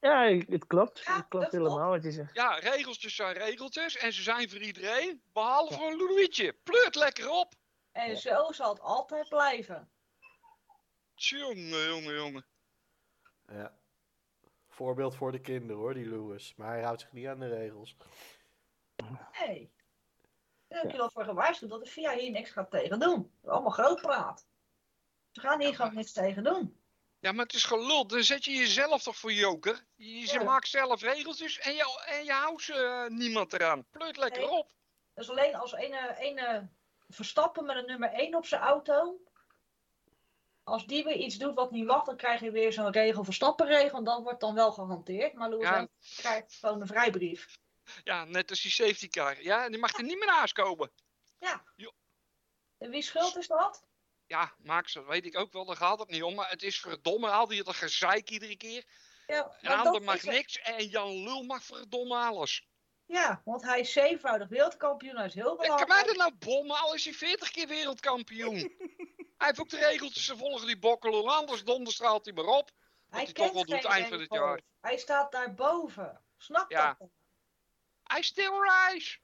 ja 0.00 0.22
het 0.48 0.66
klopt. 0.66 1.02
Ja, 1.04 1.16
het 1.16 1.28
klopt 1.28 1.52
helemaal 1.52 1.90
wat 1.90 2.02
je 2.02 2.10
zegt. 2.10 2.34
ja, 2.34 2.54
regeltjes 2.58 3.14
zijn 3.14 3.32
regeltjes. 3.36 3.96
En 3.96 4.12
ze 4.12 4.22
zijn 4.22 4.50
voor 4.50 4.60
iedereen. 4.60 5.22
Behalve 5.32 5.74
voor 5.74 5.90
een 5.90 5.96
Louietje. 5.96 6.52
Pleurt 6.52 6.94
lekker 6.94 7.30
op. 7.30 7.54
En 7.92 8.16
zo 8.16 8.52
zal 8.52 8.72
het 8.72 8.80
altijd 8.80 9.28
blijven. 9.28 9.90
Jongen, 11.14 11.86
jongen, 11.88 12.14
jongen. 12.14 12.46
Ja. 13.48 13.78
Voorbeeld 14.68 15.14
voor 15.14 15.32
de 15.32 15.40
kinderen 15.40 15.76
hoor, 15.76 15.94
die 15.94 16.08
Lewis. 16.08 16.54
Maar 16.56 16.68
hij 16.68 16.82
houdt 16.82 17.00
zich 17.00 17.12
niet 17.12 17.26
aan 17.26 17.38
de 17.40 17.48
regels. 17.48 17.96
Nee. 19.40 19.72
Daar 20.68 20.80
heb 20.82 20.90
je 20.90 20.96
wel 20.96 21.10
voor 21.10 21.24
gewaarschuwd 21.24 21.70
dat 21.70 21.84
de 21.84 21.90
VIA 21.90 22.12
hier 22.12 22.30
niks 22.30 22.50
gaat 22.50 22.70
tegen 22.70 23.00
doen. 23.00 23.22
Dat 23.22 23.30
is 23.42 23.48
allemaal 23.48 23.70
groot 23.70 24.00
praat. 24.00 24.46
Ze 25.32 25.40
gaan 25.40 25.60
hier 25.60 25.74
gewoon 25.74 25.94
niks 25.94 26.12
tegen 26.12 26.44
doen. 26.44 26.78
Ja, 27.18 27.32
maar 27.32 27.44
het 27.44 27.54
is 27.54 27.64
gelul. 27.64 28.06
Dan 28.06 28.22
zet 28.22 28.44
je 28.44 28.52
jezelf 28.52 29.02
toch 29.02 29.16
voor 29.16 29.32
joker. 29.32 29.84
Je, 29.96 30.26
ze 30.26 30.38
Ja. 30.38 30.44
maakt 30.44 30.68
zelf 30.68 31.00
regeltjes 31.02 31.58
en 31.58 31.74
je, 31.74 32.02
en 32.06 32.24
je 32.24 32.32
houdt 32.32 32.62
ze, 32.62 32.74
eh, 32.74 33.06
niemand 33.16 33.52
eraan. 33.52 33.86
Pleurt 33.90 34.16
lekker 34.16 34.40
Nee. 34.40 34.50
op. 34.50 34.72
Dus 35.14 35.30
alleen 35.30 35.54
als 35.54 35.72
ene, 35.72 36.16
ene 36.18 36.68
Verstappen 37.08 37.64
met 37.64 37.76
een 37.76 37.86
nummer 37.86 38.12
1 38.12 38.34
op 38.34 38.46
zijn 38.46 38.60
auto. 38.60 39.20
Als 40.62 40.86
die 40.86 41.04
weer 41.04 41.16
iets 41.16 41.36
doet 41.36 41.54
wat 41.54 41.70
niet 41.70 41.84
mag, 41.84 42.04
dan 42.04 42.16
krijg 42.16 42.40
je 42.40 42.50
weer 42.50 42.72
zo'n 42.72 42.90
regel 42.90 43.24
Verstappen-regel. 43.24 43.98
En 43.98 44.04
dan 44.04 44.22
wordt 44.22 44.40
dan 44.40 44.54
wel 44.54 44.72
gehanteerd. 44.72 45.34
Maar 45.34 45.48
Lewis 45.48 45.68
Ja. 45.68 45.88
Krijgt 46.16 46.54
gewoon 46.54 46.80
een 46.80 46.86
vrijbrief. 46.86 47.58
Ja, 48.04 48.24
net 48.24 48.50
als 48.50 48.62
die 48.62 48.70
safety 48.70 49.08
car. 49.08 49.42
Ja, 49.42 49.68
die 49.68 49.78
mag 49.78 49.92
er 49.98 50.02
niet 50.04 50.18
meer 50.18 50.26
naast 50.28 50.52
komen. 50.52 50.90
En 52.78 52.90
wie 52.90 53.02
schuld 53.02 53.36
is 53.36 53.46
dat? 53.46 53.84
Ja, 54.30 54.52
Max, 54.58 54.92
dat 54.92 55.06
weet 55.06 55.26
ik 55.26 55.38
ook 55.38 55.52
wel. 55.52 55.64
Daar 55.64 55.76
gaat 55.76 55.98
het 55.98 56.08
niet 56.08 56.22
om. 56.22 56.34
Maar 56.34 56.50
het 56.50 56.62
is 56.62 56.80
verdomme 56.80 57.30
al 57.30 57.46
die 57.46 57.64
dat 57.64 57.74
gezeik 57.74 58.30
iedere 58.30 58.56
keer. 58.56 58.84
Ja, 59.26 59.44
Een 59.44 59.68
maar 59.68 59.76
ander 59.76 59.92
dat 59.92 60.02
mag 60.02 60.22
niks 60.22 60.60
en 60.60 60.86
Jan 60.86 61.22
Lul 61.22 61.42
mag 61.42 61.62
verdomme 61.62 62.16
alles. 62.16 62.66
Ja, 63.06 63.42
want 63.44 63.62
hij 63.62 63.80
is 63.80 63.92
zevenvoudig 63.92 64.48
wereldkampioen. 64.48 65.16
Hij 65.16 65.26
is 65.26 65.34
heel 65.34 65.50
En 65.50 65.56
kan 65.56 65.76
belangrijk. 65.76 65.88
mij 65.88 66.02
dat 66.04 66.16
nou 66.16 66.34
bommen, 66.34 66.76
al 66.80 66.94
is 66.94 67.04
hij 67.04 67.14
40 67.14 67.50
keer 67.50 67.66
wereldkampioen. 67.68 68.54
hij 69.38 69.46
heeft 69.46 69.60
ook 69.60 69.68
de 69.68 69.78
regeltjes 69.78 70.26
te 70.26 70.36
volgen, 70.36 70.66
die 70.66 70.78
bokkelul. 70.78 71.30
Anders 71.34 71.64
donderstraalt 71.64 72.24
hij 72.24 72.34
maar 72.34 72.44
op. 72.44 72.70
Hij 73.08 73.22
hij 73.24 73.32
toch 73.32 73.52
wel 73.52 73.64
doet 73.64 73.84
eind 73.84 74.08
van 74.08 74.20
het 74.20 74.32
jaar. 74.32 74.60
Hij 74.80 74.98
staat 74.98 75.32
daarboven. 75.32 76.20
Snap 76.38 76.70
Ja. 76.70 76.96
dat? 76.98 77.08
Hij 78.02 78.22
still 78.22 78.50
rise. 78.50 79.18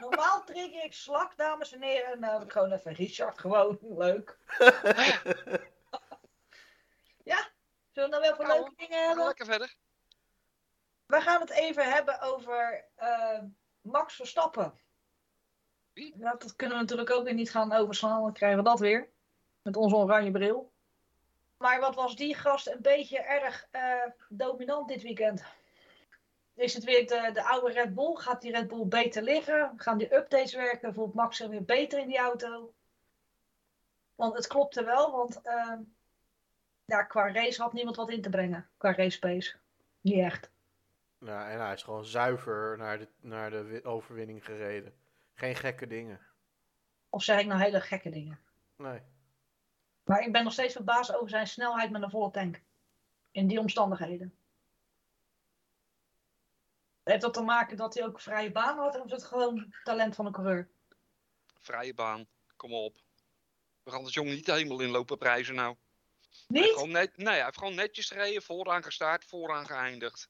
Normaal 0.00 0.44
trigger 0.44 0.84
ik 0.84 0.92
slak, 0.92 1.36
dames 1.36 1.72
en 1.72 1.82
heren. 1.82 2.12
En 2.12 2.20
dan 2.20 2.32
heb 2.32 2.42
ik 2.42 2.52
gewoon 2.52 2.72
even 2.72 2.92
Richard. 2.92 3.38
Gewoon 3.38 3.78
leuk. 4.04 4.38
ja? 7.32 7.48
Zullen 7.90 8.10
we 8.10 8.16
dan 8.16 8.20
wel 8.20 8.34
voor 8.34 8.46
leuke 8.46 8.72
dingen 8.76 9.06
hebben? 9.06 9.24
Lekker 9.26 9.46
verder. 9.46 9.76
We 11.06 11.20
gaan 11.20 11.40
het 11.40 11.50
even 11.50 11.92
hebben 11.92 12.20
over 12.20 12.84
eh, 12.94 13.38
Max 13.80 14.14
Verstappen. 14.14 14.80
Wie? 15.92 16.14
Ja, 16.18 16.34
dat 16.38 16.56
kunnen 16.56 16.76
we 16.76 16.82
natuurlijk 16.82 17.10
ook 17.10 17.24
weer 17.24 17.34
niet 17.34 17.50
gaan 17.50 17.72
overslaan. 17.72 18.22
Dan 18.22 18.32
krijgen 18.32 18.58
we 18.58 18.64
dat 18.64 18.80
weer. 18.80 19.08
Met 19.62 19.76
onze 19.76 19.96
oranje 19.96 20.30
bril. 20.30 20.72
Maar 21.56 21.80
wat 21.80 21.94
was 21.94 22.16
die 22.16 22.34
gast 22.34 22.66
een 22.66 22.82
beetje 22.82 23.18
erg 23.18 23.68
eh, 23.70 24.06
dominant 24.28 24.88
dit 24.88 25.02
weekend? 25.02 25.44
Is 26.54 26.74
het 26.74 26.84
weer 26.84 27.06
de, 27.06 27.30
de 27.32 27.44
oude 27.44 27.72
Red 27.72 27.94
Bull? 27.94 28.14
Gaat 28.14 28.40
die 28.40 28.52
Red 28.52 28.68
Bull 28.68 28.86
beter 28.86 29.22
liggen? 29.22 29.72
Gaan 29.76 29.98
die 29.98 30.14
updates 30.14 30.54
werken? 30.54 30.94
Voelt 30.94 31.14
Max 31.14 31.36
zich 31.36 31.48
weer 31.48 31.64
beter 31.64 31.98
in 31.98 32.06
die 32.08 32.18
auto? 32.18 32.74
Want 34.14 34.34
het 34.34 34.46
klopte 34.46 34.84
wel, 34.84 35.12
want 35.12 35.42
eh, 35.42 35.72
ja, 36.84 37.02
qua 37.02 37.32
race 37.32 37.62
had 37.62 37.72
niemand 37.72 37.96
wat 37.96 38.10
in 38.10 38.22
te 38.22 38.30
brengen. 38.30 38.68
Qua 38.76 38.92
race 38.94 39.18
pace. 39.18 39.56
Niet 40.00 40.18
echt. 40.18 40.50
Ja, 41.18 41.50
en 41.50 41.60
hij 41.60 41.72
is 41.72 41.82
gewoon 41.82 42.04
zuiver 42.04 42.76
naar 42.78 42.98
de, 42.98 43.08
naar 43.20 43.50
de 43.50 43.62
wi- 43.62 43.84
overwinning 43.84 44.44
gereden. 44.44 44.94
Geen 45.34 45.54
gekke 45.54 45.86
dingen. 45.86 46.20
Of 47.10 47.22
zeg 47.22 47.40
ik 47.40 47.46
nou 47.46 47.60
hele 47.60 47.80
gekke 47.80 48.10
dingen? 48.10 48.38
Nee. 48.76 49.00
Maar 50.04 50.20
ik 50.22 50.32
ben 50.32 50.44
nog 50.44 50.52
steeds 50.52 50.74
verbaasd 50.74 51.14
over 51.14 51.28
zijn 51.28 51.46
snelheid 51.46 51.90
met 51.90 52.02
een 52.02 52.10
volle 52.10 52.30
tank. 52.30 52.60
In 53.30 53.46
die 53.46 53.58
omstandigheden. 53.58 54.34
Heeft 57.04 57.20
dat 57.20 57.34
te 57.34 57.42
maken 57.42 57.76
dat 57.76 57.94
hij 57.94 58.04
ook 58.04 58.20
vrije 58.20 58.52
baan 58.52 58.78
had? 58.78 59.00
Of 59.00 59.06
is 59.06 59.12
het 59.12 59.24
gewoon 59.24 59.74
talent 59.84 60.14
van 60.14 60.26
een 60.26 60.32
coureur? 60.32 60.68
Vrije 61.60 61.94
baan, 61.94 62.26
kom 62.56 62.74
op. 62.74 62.96
We 63.82 63.90
gaan 63.90 64.04
de 64.04 64.10
jongen 64.10 64.34
niet 64.34 64.46
helemaal 64.46 64.80
inlopen 64.80 65.18
prijzen 65.18 65.54
nou. 65.54 65.76
Hij 66.46 66.60
Niet? 66.60 66.72
gewoon 66.72 66.90
net, 66.90 67.16
nee, 67.16 67.34
hij 67.34 67.44
heeft 67.44 67.58
gewoon 67.58 67.74
netjes 67.74 68.08
gereden, 68.08 68.42
vooraan 68.42 68.82
gestart, 68.82 69.24
vooraan 69.24 69.66
geëindigd. 69.66 70.28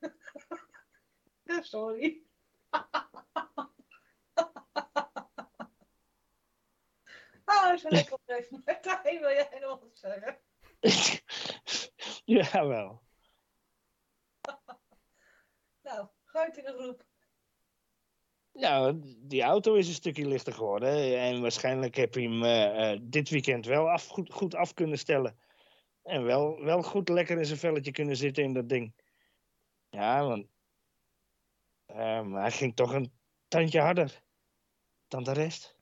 Sorry. 1.60 2.22
Oh, 7.50 7.76
zo 7.76 7.88
lekker 7.88 8.12
op. 8.12 8.20
Martijn, 8.64 9.20
wil 9.20 9.30
jij 9.30 9.58
nog 9.60 9.80
wat 9.80 9.98
zeggen? 9.98 10.38
Jawel. 12.24 13.02
Nou, 15.90 16.08
de 16.52 16.74
groep. 16.78 17.04
Nou, 18.52 19.00
die 19.26 19.42
auto 19.42 19.74
is 19.74 19.88
een 19.88 19.94
stukje 19.94 20.26
lichter 20.26 20.52
geworden. 20.52 21.18
En 21.18 21.40
waarschijnlijk 21.40 21.94
heb 21.94 22.14
je 22.14 22.20
hem 22.20 22.44
eh, 22.44 22.92
eh, 22.92 23.00
dit 23.02 23.28
weekend 23.28 23.66
wel 23.66 23.90
af, 23.90 24.06
goed, 24.06 24.32
goed 24.32 24.54
af 24.54 24.74
kunnen 24.74 24.98
stellen. 24.98 25.38
En 26.02 26.24
wel, 26.24 26.64
wel 26.64 26.82
goed 26.82 27.08
lekker 27.08 27.38
in 27.38 27.44
zijn 27.44 27.58
velletje 27.58 27.90
kunnen 27.90 28.16
zitten 28.16 28.44
in 28.44 28.52
dat 28.52 28.68
ding. 28.68 28.94
Ja, 29.88 30.26
want 30.26 30.46
eh, 31.86 32.32
hij 32.32 32.50
ging 32.50 32.76
toch 32.76 32.92
een 32.92 33.12
tandje 33.48 33.80
harder 33.80 34.22
dan 35.08 35.22
de 35.22 35.32
rest. 35.32 35.78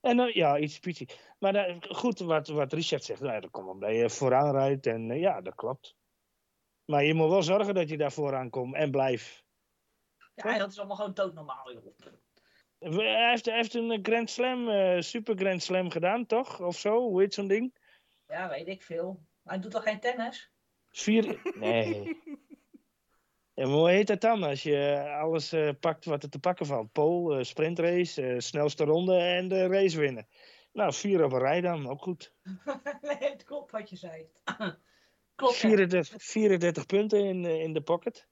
En 0.00 0.30
ja, 0.32 0.58
iets 0.58 0.78
pietje. 0.78 1.06
Maar 1.38 1.76
goed, 1.80 2.18
wat, 2.18 2.48
wat 2.48 2.72
Richard 2.72 3.04
zegt, 3.04 3.20
nou, 3.20 3.40
dat 3.40 3.50
komt 3.50 3.68
omdat 3.68 3.90
je 3.90 4.10
vooraan 4.10 4.52
rijdt. 4.52 4.86
En 4.86 5.18
ja, 5.18 5.40
dat 5.40 5.54
klopt. 5.54 5.98
Maar 6.90 7.04
je 7.04 7.14
moet 7.14 7.28
wel 7.28 7.42
zorgen 7.42 7.74
dat 7.74 7.88
je 7.88 7.96
daar 7.96 8.12
vooraan 8.12 8.50
komt 8.50 8.74
en 8.74 8.90
blijft. 8.90 9.44
Ja, 10.34 10.58
dat 10.58 10.70
is 10.70 10.78
allemaal 10.78 10.96
gewoon 10.96 11.14
doodnormaal, 11.14 11.72
joh. 11.72 11.84
Hij 12.78 13.30
heeft, 13.30 13.44
hij 13.44 13.56
heeft 13.56 13.74
een 13.74 13.98
Grand 14.02 14.30
Slam, 14.30 14.68
eh, 14.68 15.00
Super 15.00 15.36
Grand 15.36 15.62
Slam 15.62 15.90
gedaan, 15.90 16.26
toch? 16.26 16.60
Of 16.60 16.78
zo? 16.78 17.00
Hoe 17.00 17.20
heet 17.20 17.34
zo'n 17.34 17.48
ding? 17.48 17.74
Ja, 18.26 18.48
weet 18.48 18.68
ik 18.68 18.82
veel. 18.82 19.26
Hij 19.44 19.58
doet 19.58 19.70
toch 19.70 19.82
geen 19.82 20.00
tennis? 20.00 20.52
Vier. 20.90 21.40
Nee. 21.54 22.02
En 23.54 23.68
hoe 23.68 23.90
heet 23.90 24.06
dat 24.06 24.20
dan? 24.20 24.42
Als 24.42 24.62
je 24.62 25.08
alles 25.20 25.52
eh, 25.52 25.70
pakt 25.80 26.04
wat 26.04 26.22
er 26.22 26.30
te 26.30 26.38
pakken 26.38 26.66
valt: 26.66 26.92
pole, 26.92 27.38
eh, 27.38 27.44
sprintrace, 27.44 28.34
snelste 28.38 28.84
ronde 28.84 29.16
en 29.16 29.48
de 29.48 29.66
race 29.66 29.98
winnen. 29.98 30.28
Nou, 30.72 30.92
vier 30.92 31.24
op 31.24 31.32
een 31.32 31.38
rij 31.38 31.60
dan, 31.60 31.88
ook 31.88 32.02
goed. 32.02 32.34
nee, 33.00 33.30
het 33.30 33.44
klopt 33.44 33.70
wat 33.70 33.90
je 33.90 33.96
zei. 33.96 34.30
Klopt. 35.40 35.58
ja. 35.60 35.68
34, 35.68 36.22
34 36.22 36.86
punten 36.86 37.24
in, 37.24 37.44
eh, 37.44 37.60
in 37.62 37.72
de 37.72 37.80
pocket. 37.80 38.26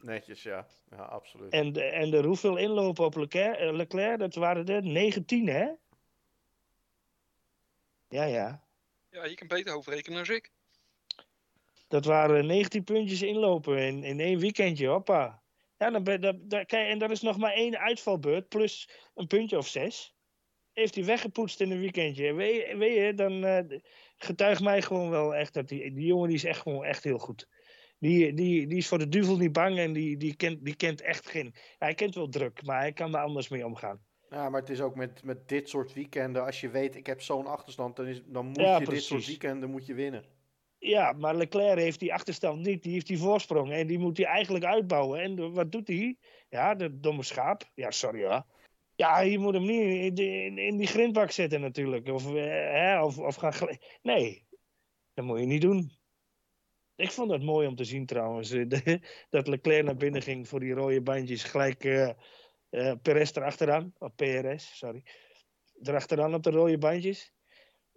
Netjes, 0.00 0.42
ja. 0.42 0.66
Ja, 0.90 0.96
absoluut. 1.02 1.52
En, 1.52 1.72
de- 1.72 1.82
en 1.84 2.10
de 2.10 2.22
hoeveel 2.22 2.56
inlopen 2.56 3.04
op 3.04 3.16
Leclerc, 3.16 3.56
eh, 3.58 3.72
Leclerc, 3.72 4.18
dat 4.18 4.34
waren 4.34 4.66
er 4.66 4.82
19, 4.82 5.46
hè? 5.46 5.68
Ja, 8.08 8.24
ja. 8.24 8.64
Ja, 9.10 9.24
je 9.24 9.34
kan 9.34 9.46
beter 9.46 9.74
overrekenen 9.74 10.24
dan 10.24 10.36
ik. 10.36 10.50
Dat 11.88 12.04
waren 12.04 12.46
19 12.46 12.84
puntjes 12.84 13.22
inlopen 13.22 13.78
in, 13.78 14.04
in 14.04 14.20
één 14.20 14.38
weekendje, 14.38 14.86
hoppa. 14.86 15.42
Ja, 15.78 15.90
dan 15.90 16.04
ben, 16.04 16.20
dat, 16.20 16.50
dat, 16.50 16.66
kijk, 16.66 16.88
en 16.88 16.98
dat 16.98 17.10
is 17.10 17.20
nog 17.20 17.36
maar 17.38 17.52
één 17.52 17.78
uitvalbeurt, 17.78 18.48
plus 18.48 18.88
een 19.14 19.26
puntje 19.26 19.56
of 19.58 19.68
zes. 19.68 20.14
Heeft 20.72 20.94
hij 20.94 21.04
weggepoetst 21.04 21.60
in 21.60 21.70
een 21.70 21.80
weekendje. 21.80 22.32
Weet, 22.34 22.54
je- 22.68 22.76
weet 22.76 22.96
je, 22.96 23.14
dan 23.14 23.44
eh, 23.44 23.78
getuigt 24.16 24.62
mij 24.62 24.82
gewoon 24.82 25.10
wel 25.10 25.34
echt 25.34 25.54
dat 25.54 25.68
die, 25.68 25.92
die 25.92 26.06
jongen 26.06 26.28
die 26.28 26.36
is 26.36 26.44
echt 26.44 26.60
gewoon 26.60 26.84
echt 26.84 27.04
heel 27.04 27.18
goed. 27.18 27.48
Die, 27.98 28.34
die, 28.34 28.66
die 28.66 28.78
is 28.78 28.88
voor 28.88 28.98
de 28.98 29.08
duivel 29.08 29.36
niet 29.36 29.52
bang 29.52 29.78
en 29.78 29.92
die, 29.92 30.16
die, 30.16 30.36
kent, 30.36 30.64
die 30.64 30.76
kent 30.76 31.00
echt 31.00 31.28
geen... 31.28 31.54
Hij 31.78 31.94
kent 31.94 32.14
wel 32.14 32.28
druk, 32.28 32.62
maar 32.64 32.78
hij 32.78 32.92
kan 32.92 33.14
er 33.14 33.20
anders 33.20 33.48
mee 33.48 33.66
omgaan. 33.66 34.00
Ja, 34.30 34.48
maar 34.50 34.60
het 34.60 34.70
is 34.70 34.80
ook 34.80 34.94
met, 34.94 35.24
met 35.24 35.48
dit 35.48 35.68
soort 35.68 35.92
weekenden. 35.92 36.44
Als 36.44 36.60
je 36.60 36.68
weet, 36.68 36.96
ik 36.96 37.06
heb 37.06 37.22
zo'n 37.22 37.46
achterstand, 37.46 37.96
dan, 37.96 38.06
is, 38.06 38.22
dan 38.26 38.46
moet 38.46 38.56
Ja, 38.56 38.78
je 38.78 38.84
dit 38.84 39.02
soort 39.02 39.26
weekenden 39.26 39.70
moet 39.70 39.86
je 39.86 39.94
winnen. 39.94 40.24
Ja, 40.78 41.12
maar 41.12 41.34
Leclerc 41.34 41.78
heeft 41.78 42.00
die 42.00 42.14
achterstand 42.14 42.60
niet. 42.62 42.82
Die 42.82 42.92
heeft 42.92 43.06
die 43.06 43.18
voorsprong. 43.18 43.72
En 43.72 43.86
die 43.86 43.98
moet 43.98 44.16
hij 44.16 44.26
eigenlijk 44.26 44.64
uitbouwen. 44.64 45.20
En 45.20 45.52
wat 45.52 45.72
doet 45.72 45.88
hij? 45.88 46.16
Ja, 46.48 46.74
de 46.74 47.00
domme 47.00 47.22
schaap. 47.22 47.70
Ja, 47.74 47.90
sorry 47.90 48.24
hoor. 48.24 48.44
Ja, 48.96 49.20
je 49.20 49.38
moet 49.38 49.54
hem 49.54 49.64
niet 49.64 50.18
in, 50.18 50.58
in, 50.58 50.76
die 50.76 50.86
grindbak 50.86 51.30
zetten 51.30 51.60
natuurlijk. 51.60 52.08
Of, 52.08 52.34
eh, 52.34 53.00
of, 53.04 53.18
of 53.18 53.34
gaan... 53.34 53.78
Nee, 54.02 54.46
dat 55.14 55.24
moet 55.24 55.38
je 55.38 55.46
niet 55.46 55.60
doen. 55.60 55.90
Ik 56.94 57.10
vond 57.10 57.30
het 57.30 57.42
mooi 57.42 57.66
om 57.66 57.74
te 57.74 57.84
zien 57.84 58.06
trouwens. 58.06 58.50
eh, 58.50 58.94
dat 59.30 59.48
Leclerc 59.48 59.84
naar 59.84 59.96
binnen 59.96 60.22
ging 60.22 60.48
voor 60.48 60.60
die 60.60 60.72
rode 60.72 61.02
bandjes. 61.02 61.44
Gelijk 61.44 61.84
eh, 61.84 62.10
Perez 63.02 63.30
erachteraan. 63.36 63.92
Of 63.98 64.14
PRS, 64.14 64.76
sorry. 64.78 65.02
Erachteraan 65.82 66.34
op 66.34 66.42
de 66.42 66.50
rode 66.50 66.78
bandjes. 66.78 67.34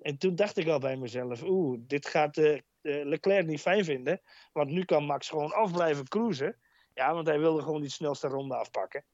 En 0.01 0.17
toen 0.17 0.35
dacht 0.35 0.57
ik 0.57 0.67
al 0.67 0.79
bij 0.79 0.97
mezelf, 0.97 1.43
oeh, 1.43 1.79
dit 1.81 2.07
gaat 2.07 2.59
Leclerc 2.81 3.45
niet 3.45 3.61
fijn 3.61 3.83
vinden. 3.85 4.21
Want 4.51 4.69
nu 4.69 4.85
kan 4.85 5.05
Max 5.05 5.29
gewoon 5.29 5.51
af 5.51 5.71
blijven 5.71 6.07
cruisen. 6.07 6.59
Ja, 6.93 7.13
want 7.13 7.27
hij 7.27 7.39
wilde 7.39 7.61
gewoon 7.61 7.81
die 7.81 7.89
snelste 7.89 8.27
ronde 8.27 8.55
afpakken. 8.55 9.05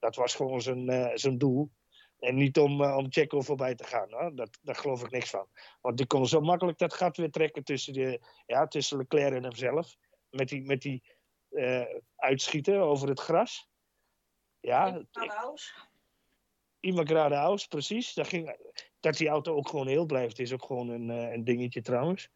Dat 0.00 0.16
was 0.16 0.34
gewoon 0.34 0.62
zijn, 0.62 0.88
eh, 0.88 1.10
zijn 1.14 1.38
doel. 1.38 1.70
En 2.18 2.34
niet 2.34 2.58
om, 2.58 2.82
eh, 2.82 2.96
om 2.96 3.06
Checo 3.12 3.40
voorbij 3.40 3.74
te 3.74 3.84
gaan. 3.84 4.12
Hoor. 4.12 4.34
Dat, 4.34 4.58
daar 4.62 4.74
geloof 4.74 5.02
ik 5.02 5.10
niks 5.10 5.30
van. 5.30 5.46
Want 5.80 5.96
die 5.96 6.06
kon 6.06 6.26
zo 6.26 6.40
makkelijk 6.40 6.78
dat 6.78 6.94
gat 6.94 7.16
weer 7.16 7.30
trekken 7.30 7.64
tussen, 7.64 7.92
de, 7.92 8.20
ja, 8.46 8.66
tussen 8.66 8.98
Leclerc 8.98 9.34
en 9.34 9.42
hemzelf. 9.42 9.96
Met 10.30 10.48
die, 10.48 10.62
met 10.62 10.82
die 10.82 11.02
eh, 11.48 11.86
uitschieten 12.16 12.80
over 12.80 13.08
het 13.08 13.20
gras. 13.20 13.68
Ja, 14.60 15.04
Immagrade 16.80 17.34
House, 17.34 17.68
precies. 17.68 18.14
Dat, 18.14 18.28
ging, 18.28 18.56
dat 19.00 19.16
die 19.16 19.28
auto 19.28 19.54
ook 19.54 19.68
gewoon 19.68 19.86
heel 19.86 20.06
blijft, 20.06 20.38
is 20.38 20.52
ook 20.52 20.64
gewoon 20.64 20.88
een, 20.88 21.08
een 21.08 21.44
dingetje 21.44 21.80
trouwens. 21.82 22.30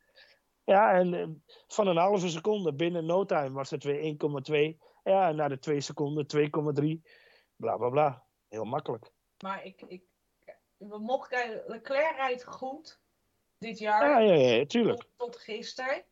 Ja, 0.65 0.93
en 0.93 1.43
van 1.67 1.87
een 1.87 1.97
halve 1.97 2.29
seconde 2.29 2.75
binnen 2.75 3.07
no 3.07 3.25
time 3.25 3.51
was 3.51 3.71
het 3.71 3.85
weer 3.85 4.17
1,2. 4.75 4.77
Ja, 5.03 5.29
en 5.29 5.37
na 5.37 5.49
de 5.49 5.59
2 5.59 5.81
seconden 5.81 6.27
2,3. 6.27 7.24
Bla 7.57 7.77
bla 7.77 7.89
bla. 7.89 8.25
Heel 8.49 8.65
makkelijk. 8.65 9.11
maar 9.39 9.65
ik, 9.65 9.83
ik, 9.87 10.03
we 10.77 10.99
mochten 10.99 11.39
kijken, 11.39 11.63
Leclerc 11.67 12.17
rijdt 12.17 12.45
goed 12.45 13.01
dit 13.59 13.79
jaar. 13.79 14.09
Ja, 14.11 14.19
ja, 14.19 14.35
ja, 14.35 14.67
tuurlijk. 14.67 14.99
tot, 14.99 15.09
tot 15.17 15.37
gisteren. 15.37 16.05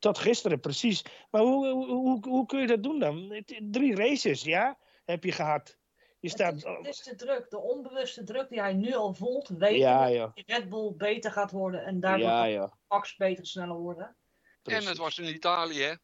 Tot 0.00 0.18
gisteren, 0.18 0.60
precies. 0.60 1.04
Maar 1.30 1.42
hoe, 1.42 1.68
hoe, 1.68 1.86
hoe, 1.86 2.28
hoe 2.28 2.46
kun 2.46 2.60
je 2.60 2.66
dat 2.66 2.82
doen 2.82 2.98
dan? 2.98 3.42
Drie 3.70 3.94
races, 3.94 4.42
ja, 4.42 4.78
heb 5.04 5.24
je 5.24 5.32
gehad. 5.32 5.78
Je 5.96 6.28
Het 6.28 6.30
staat. 6.30 6.54
is, 6.54 6.62
het 6.64 6.86
is 6.86 7.02
de 7.02 7.14
druk, 7.14 7.50
de 7.50 7.58
onbewuste 7.58 8.24
druk 8.24 8.48
die 8.48 8.60
hij 8.60 8.72
nu 8.72 8.94
al 8.94 9.14
voelt. 9.14 9.48
Weet 9.48 9.76
Ja, 9.78 10.04
dat 10.04 10.12
ja. 10.12 10.30
die 10.34 10.44
Red 10.46 10.68
Bull 10.68 10.92
beter 10.96 11.30
gaat 11.32 11.50
worden 11.50 11.84
en 11.84 12.00
daardoor 12.00 12.26
Ja, 12.26 12.40
gaat 12.42 12.50
ja. 12.50 12.72
Max 12.88 13.16
beter 13.16 13.46
sneller 13.46 13.76
worden. 13.76 14.16
En 14.62 14.86
het 14.86 14.96
was 14.96 15.18
in 15.18 15.34
Italië, 15.34 15.82
hè? 15.82 15.94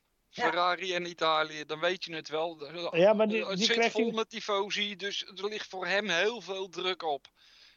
Ferrari 0.43 0.95
en 0.95 1.07
Italië, 1.07 1.65
dan 1.65 1.81
weet 1.81 2.05
je 2.05 2.15
het 2.15 2.29
wel. 2.29 2.97
Ja, 2.97 3.13
maar 3.13 3.29
die, 3.29 3.47
het 3.47 3.57
die 3.59 3.67
zit 3.67 3.91
vol 3.91 4.11
met 4.11 4.31
tifosi, 4.31 4.97
dus 4.97 5.23
er 5.25 5.49
ligt 5.49 5.69
voor 5.69 5.87
hem 5.87 6.09
heel 6.09 6.41
veel 6.41 6.69
druk 6.69 7.03
op. 7.03 7.27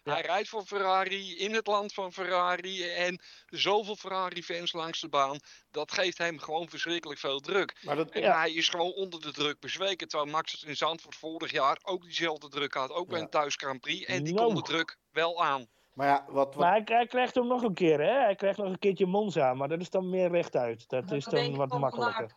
Hij 0.04 0.22
rijdt 0.22 0.50
voor 0.50 0.66
Ferrari, 0.66 1.38
in 1.38 1.54
het 1.54 1.68
land 1.68 1.94
van 1.94 2.14
Ferrari 2.14 2.84
en 2.84 3.22
zoveel 3.46 3.96
Ferrari-fans 3.96 4.74
langs 4.74 5.00
de 5.00 5.10
baan. 5.10 5.40
Dat 5.72 5.92
geeft 5.92 6.18
hem 6.18 6.40
gewoon 6.40 6.70
verschrikkelijk 6.70 7.20
veel 7.20 7.40
druk. 7.40 7.78
Maar 7.82 7.96
dat, 7.96 8.10
En 8.12 8.22
Ja. 8.22 8.38
hij 8.40 8.54
is 8.54 8.70
gewoon 8.70 8.92
onder 8.94 9.22
de 9.22 9.32
druk 9.32 9.60
bezweken. 9.60 10.08
Terwijl 10.08 10.32
Max 10.32 10.52
het 10.52 10.62
in 10.64 10.76
Zandvoort 10.78 11.16
vorig 11.16 11.52
jaar 11.52 11.80
ook 11.84 12.04
diezelfde 12.04 12.48
druk 12.48 12.74
had. 12.74 12.92
Ook 12.92 13.08
bij 13.08 13.18
Ja. 13.18 13.24
een 13.24 13.30
thuis 13.30 13.56
Grand 13.56 13.80
Prix. 13.82 14.06
En 14.06 14.24
die 14.24 14.34
Nou. 14.34 14.46
kon 14.46 14.56
de 14.56 14.62
druk 14.62 14.98
wel 15.12 15.44
aan. 15.44 15.68
Maar 16.00 16.08
ja, 16.08 16.26
wat, 16.28 16.34
wat, 16.34 16.56
Maar 16.56 16.72
hij, 16.72 16.82
hij 16.86 17.08
krijgt 17.08 17.36
hem 17.36 17.48
nog 17.48 17.64
een 17.64 17.74
keer, 17.74 18.00
hè? 18.00 18.20
Hij 18.24 18.36
krijgt 18.36 18.58
nog 18.58 18.68
een 18.68 18.80
keertje 18.80 19.06
Monza, 19.06 19.54
maar 19.54 19.68
dat 19.68 19.80
is 19.80 19.90
dan 19.90 20.10
meer 20.10 20.30
rechtuit. 20.30 20.90
Dat 20.90 21.12
is 21.12 21.26
Dan 21.26 21.56
wat 21.56 21.80
makkelijker. 21.80 22.34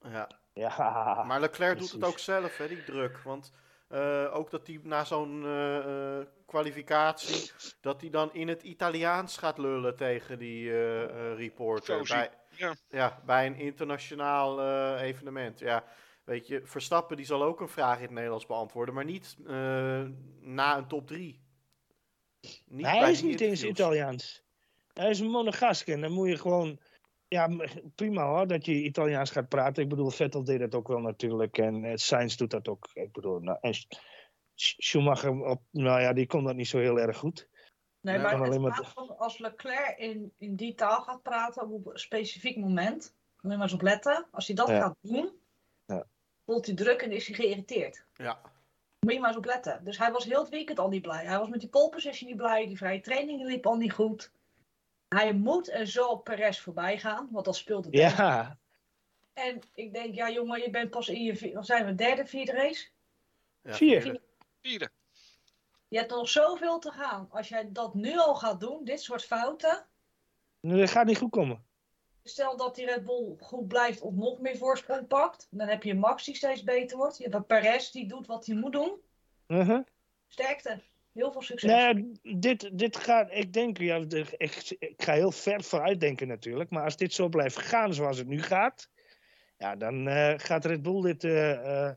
Ja. 0.00 0.28
Ja, 0.52 1.24
Maar 1.26 1.40
Leclerc 1.40 1.78
doet 1.78 1.92
het 1.92 2.04
ook 2.04 2.18
zelf, 2.18 2.56
hè, 2.56 2.68
die 2.68 2.84
druk. 2.84 3.18
Want 3.18 3.52
eh, 3.88 4.34
ook 4.34 4.50
dat 4.50 4.66
hij 4.66 4.80
na 4.82 5.04
zo'n 5.04 5.44
eh, 5.44 6.18
eh, 6.18 6.26
kwalificatie, 6.46 7.52
dat 7.80 8.00
hij 8.00 8.10
dan 8.10 8.32
in 8.32 8.48
het 8.48 8.62
Italiaans 8.62 9.36
gaat 9.36 9.58
lullen 9.58 9.96
tegen 9.96 10.38
die 10.38 10.70
eh, 10.70 11.02
eh, 11.02 11.36
reporter. 11.36 12.06
Bij, 12.08 12.30
ja. 12.50 12.74
ja, 12.88 13.20
bij 13.24 13.46
een 13.46 13.56
internationaal 13.56 14.60
eh, 14.60 15.02
evenement. 15.02 15.58
Ja, 15.58 15.84
weet 16.24 16.46
je, 16.46 16.60
Verstappen 16.64 17.16
die 17.16 17.26
zal 17.26 17.42
ook 17.42 17.60
een 17.60 17.68
vraag 17.68 17.96
in 17.96 18.02
het 18.02 18.10
Nederlands 18.10 18.46
beantwoorden, 18.46 18.94
maar 18.94 19.04
niet 19.04 19.36
eh, 19.46 20.02
na 20.40 20.76
een 20.76 20.86
top 20.88 21.06
3. 21.06 21.48
Niet 22.66 22.86
hij 22.86 23.00
bij 23.00 23.10
is 23.10 23.22
niet 23.22 23.40
eens. 23.40 23.64
Italiaans. 23.64 24.42
Hij 24.92 25.10
is 25.10 25.20
een 25.20 25.30
monegask 25.30 25.88
en 25.88 26.00
dan 26.00 26.12
moet 26.12 26.28
je 26.28 26.36
gewoon... 26.36 26.78
Ja, 27.28 27.48
prima 27.94 28.26
hoor, 28.26 28.46
dat 28.46 28.64
je 28.66 28.72
Italiaans 28.82 29.30
gaat 29.30 29.48
praten. 29.48 29.82
Ik 29.82 29.88
bedoel, 29.88 30.10
Vettel 30.10 30.44
deed 30.44 30.58
dat 30.58 30.74
ook 30.74 30.88
wel 30.88 30.98
natuurlijk. 30.98 31.58
En 31.58 31.84
eh, 31.84 31.96
Sainz 31.96 32.36
doet 32.36 32.50
dat 32.50 32.68
ook. 32.68 32.88
Ik 32.92 33.12
bedoel, 33.12 33.38
nou, 33.38 33.58
en 33.60 33.74
Schumacher, 34.54 35.44
op, 35.44 35.62
nou 35.70 36.00
ja, 36.00 36.12
die 36.12 36.26
kon 36.26 36.44
dat 36.44 36.56
niet 36.56 36.68
zo 36.68 36.78
heel 36.78 36.98
erg 37.00 37.16
goed. 37.16 37.48
Nee, 38.00 38.14
Ja, 38.14 38.22
maar 38.22 38.50
het 38.50 38.60
maar- 38.60 38.74
gaat 38.74 38.92
van 38.92 39.18
als 39.18 39.38
Leclerc 39.38 39.98
in, 39.98 40.32
in 40.38 40.56
die 40.56 40.74
taal 40.74 41.02
gaat 41.02 41.22
praten 41.22 41.68
op 41.70 41.86
een 41.86 41.98
specifiek 41.98 42.56
moment, 42.56 43.14
moet 43.40 43.52
je 43.52 43.58
maar 43.58 43.66
eens 43.66 43.72
op 43.72 43.82
letten. 43.82 44.26
Als 44.30 44.46
hij 44.46 44.56
dat 44.56 44.68
Ja. 44.68 44.80
gaat 44.80 44.96
doen, 45.00 45.32
Ja. 45.86 46.06
voelt 46.44 46.66
hij 46.66 46.74
druk 46.74 47.02
en 47.02 47.12
is 47.12 47.26
hij 47.26 47.36
geïrriteerd. 47.36 48.04
Ja, 48.14 48.40
Moet 49.00 49.12
je 49.12 49.20
maar 49.20 49.28
eens 49.28 49.38
op 49.38 49.44
letten. 49.44 49.84
Dus 49.84 49.98
hij 49.98 50.12
was 50.12 50.24
heel 50.24 50.40
het 50.40 50.48
weekend 50.48 50.78
al 50.78 50.88
niet 50.88 51.02
blij. 51.02 51.24
Hij 51.24 51.38
was 51.38 51.48
met 51.48 51.60
die 51.60 51.68
pole 51.68 51.88
position 51.88 52.28
niet 52.28 52.38
blij. 52.38 52.66
Die 52.66 52.76
vrije 52.76 53.00
training 53.00 53.42
liep 53.42 53.66
al 53.66 53.76
niet 53.76 53.92
goed. 53.92 54.32
Hij 55.08 55.32
moet 55.32 55.68
en 55.68 55.86
zal 55.86 56.16
Perez 56.16 56.60
voorbij 56.60 56.98
gaan, 56.98 57.28
want 57.30 57.44
dat 57.44 57.56
speelt 57.56 57.84
het. 57.84 57.94
Ja, 57.94 58.58
En 59.32 59.60
ik 59.74 59.92
denk, 59.92 60.14
ja 60.14 60.30
jongen, 60.30 60.60
je 60.60 60.70
bent 60.70 60.90
pas 60.90 61.08
in 61.08 61.22
je, 61.22 61.52
wat 61.54 61.66
zijn 61.66 61.86
we, 61.86 61.94
derde, 61.94 62.26
vierde 62.26 62.52
race? 62.52 62.88
ja. 63.62 63.74
Vierde. 63.74 64.90
Je 65.88 65.98
hebt 65.98 66.10
nog 66.10 66.28
zoveel 66.28 66.78
te 66.78 66.90
gaan. 66.90 67.28
Als 67.30 67.48
jij 67.48 67.68
dat 67.72 67.94
nu 67.94 68.18
al 68.18 68.34
gaat 68.34 68.60
doen, 68.60 68.84
dit 68.84 69.00
soort 69.00 69.24
fouten, 69.24 69.86
dat 70.60 70.90
gaat 70.90 71.06
niet 71.06 71.18
goed 71.18 71.30
komen. 71.30 71.64
Stel 72.30 72.56
dat 72.56 72.74
die 72.74 72.86
Red 72.86 73.04
Bull 73.04 73.36
goed 73.40 73.68
blijft 73.68 74.00
of 74.00 74.14
nog 74.14 74.40
meer 74.40 74.56
voorsprong 74.56 75.06
pakt. 75.06 75.46
Dan 75.50 75.68
heb 75.68 75.82
je 75.82 75.94
Max 75.94 76.24
die 76.24 76.34
steeds 76.34 76.62
beter 76.62 76.96
wordt. 76.96 77.16
Je 77.16 77.22
hebt 77.22 77.34
een 77.34 77.46
Perez 77.46 77.90
die 77.90 78.08
doet 78.08 78.26
wat 78.26 78.46
hij 78.46 78.56
moet 78.56 78.72
doen. 78.72 79.00
Uh-huh. 79.46 79.84
Sterkte. 80.26 80.80
Heel 81.12 81.32
veel 81.32 81.42
succes. 81.42 81.70
Nee, 81.70 82.12
dit, 82.36 82.78
dit 82.78 82.96
gaat, 82.96 83.30
ik 83.30 83.52
denk, 83.52 83.78
ja, 83.78 83.96
ik, 83.96 84.76
ik 84.78 85.02
ga 85.02 85.12
heel 85.12 85.30
ver 85.30 85.62
vooruit 85.64 86.00
denken 86.00 86.28
natuurlijk. 86.28 86.70
Maar 86.70 86.84
als 86.84 86.96
dit 86.96 87.12
zo 87.12 87.28
blijft 87.28 87.58
gaan 87.58 87.94
zoals 87.94 88.18
het 88.18 88.26
nu 88.26 88.42
gaat, 88.42 88.90
ja, 89.56 89.76
dan 89.76 90.08
eh, 90.08 90.34
gaat 90.36 90.64
Red 90.64 90.82
Bull 90.82 91.02
dit 91.02 91.24
eh, 91.24 91.86
eh, 91.86 91.94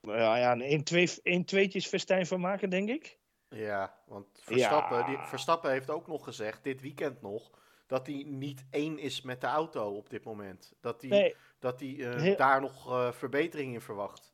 ja, 0.00 0.36
ja, 0.36 0.52
een 0.52 0.84
1 1.22 1.44
tweetjes 1.44 1.86
festijn 1.86 2.26
van 2.26 2.40
maken, 2.40 2.70
denk 2.70 2.88
ik. 2.88 3.18
Ja, 3.48 3.94
want 4.06 4.26
Verstappen, 4.32 4.98
Ja. 4.98 5.06
Die, 5.06 5.18
Verstappen 5.18 5.70
heeft 5.70 5.90
ook 5.90 6.06
nog 6.06 6.24
gezegd, 6.24 6.64
dit 6.64 6.80
weekend 6.80 7.22
nog, 7.22 7.50
dat 7.90 8.06
hij 8.06 8.22
niet 8.26 8.64
één 8.70 8.98
is 8.98 9.22
met 9.22 9.40
de 9.40 9.46
auto 9.46 9.96
op 9.96 10.10
dit 10.10 10.24
moment. 10.24 10.72
Dat 10.80 11.00
hij, 11.00 11.10
Nee, 11.10 11.36
dat 11.58 11.80
hij 11.80 11.96
eh, 11.98 12.20
Heel- 12.20 12.36
daar 12.36 12.60
nog 12.60 12.86
eh, 12.90 13.12
verbetering 13.12 13.74
in 13.74 13.80
verwacht. 13.80 14.32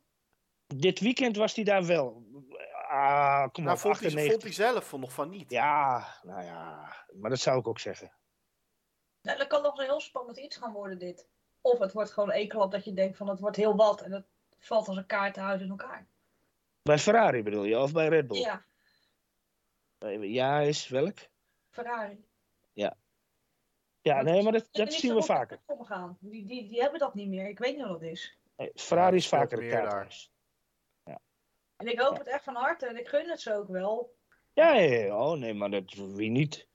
dit 0.67 1.01
weekend 1.01 1.37
was 1.37 1.55
hij 1.55 1.65
daar 1.65 1.87
wel. 1.87 2.25
Ah, 2.89 3.49
kom 3.53 3.65
Nou, 3.65 3.77
op, 3.77 3.81
vond 3.83 3.99
hij, 4.01 4.07
98. 4.07 4.31
vond 4.31 4.43
hij 4.43 4.53
zelf 4.53 4.89
van 4.89 5.01
nog 5.01 5.13
van 5.13 5.29
niet. 5.31 5.51
Ja, 5.51 6.07
nou 6.23 6.43
ja, 6.43 6.93
maar 7.21 7.31
dat 7.31 7.39
zou 7.39 7.59
ik 7.59 7.69
ook 7.69 7.79
zeggen. 7.79 8.13
Nou, 9.23 9.39
dat 9.39 9.47
kan 9.47 9.63
nog 9.63 9.79
een 9.79 9.85
heel 9.85 10.01
spannend 10.01 10.39
iets 10.39 10.57
gaan 10.57 10.73
worden 10.73 10.99
dit. 10.99 11.27
Of 11.61 11.79
het 11.79 11.93
wordt 11.93 12.11
gewoon 12.13 12.33
een 12.33 12.49
klap 12.49 12.71
dat 12.71 12.85
je 12.85 12.93
denkt 12.95 13.17
van 13.17 13.29
het 13.29 13.41
wordt 13.41 13.57
heel 13.57 13.77
wat. 13.77 14.01
En 14.03 14.13
het 14.13 14.27
valt 14.59 14.89
als 14.89 14.97
een 14.97 15.07
kaartenhuis 15.07 15.61
in 15.61 15.71
elkaar. 15.71 16.07
Bij 16.83 16.99
Ferrari 16.99 17.43
bedoel 17.43 17.65
je, 17.65 17.79
of 17.79 17.93
bij 17.93 18.09
Red 18.09 18.27
Bull? 18.27 18.39
Ja, 18.39 18.65
Ja, 20.21 20.61
is 20.61 20.89
welk? 20.89 21.19
Ferrari. 21.71 22.25
Ja, 22.73 22.97
nee, 24.15 24.43
maar 24.43 24.53
dat, 24.71 24.93
zien 24.93 25.15
we 25.15 25.23
vaker. 25.23 25.59
omgaan. 25.67 26.17
Die, 26.21 26.47
die, 26.47 26.69
die 26.69 26.81
hebben 26.81 27.01
dat 27.01 27.15
niet 27.15 27.29
meer. 27.29 27.49
Ik 27.49 27.59
weet 27.59 27.77
niet 27.77 27.87
wat 27.87 28.01
dat 28.01 28.11
is. 28.11 28.39
Nee, 28.57 28.71
Ferrari 28.75 29.11
Ja, 29.11 29.17
is 29.17 29.29
vaker 29.29 29.59
meer 29.59 29.71
daar. 29.71 29.81
kaarthuis. 29.83 30.31
En 31.77 31.87
ik 31.87 32.01
hoop 32.01 32.19
het 32.19 32.27
echt 32.27 32.45
van 32.45 32.55
harte. 32.55 32.87
En 32.87 32.97
ik 32.99 33.09
gun 33.09 33.29
het 33.29 33.41
ze 33.41 33.55
ook 33.55 33.69
wel. 33.69 34.15
Ja, 34.53 34.75
ja, 34.75 34.95
ja, 34.97 35.17
oh 35.31 35.39
nee, 35.39 35.55
maar 35.55 35.71
dat, 35.71 35.93
wie 35.95 36.31
niet? 36.31 36.67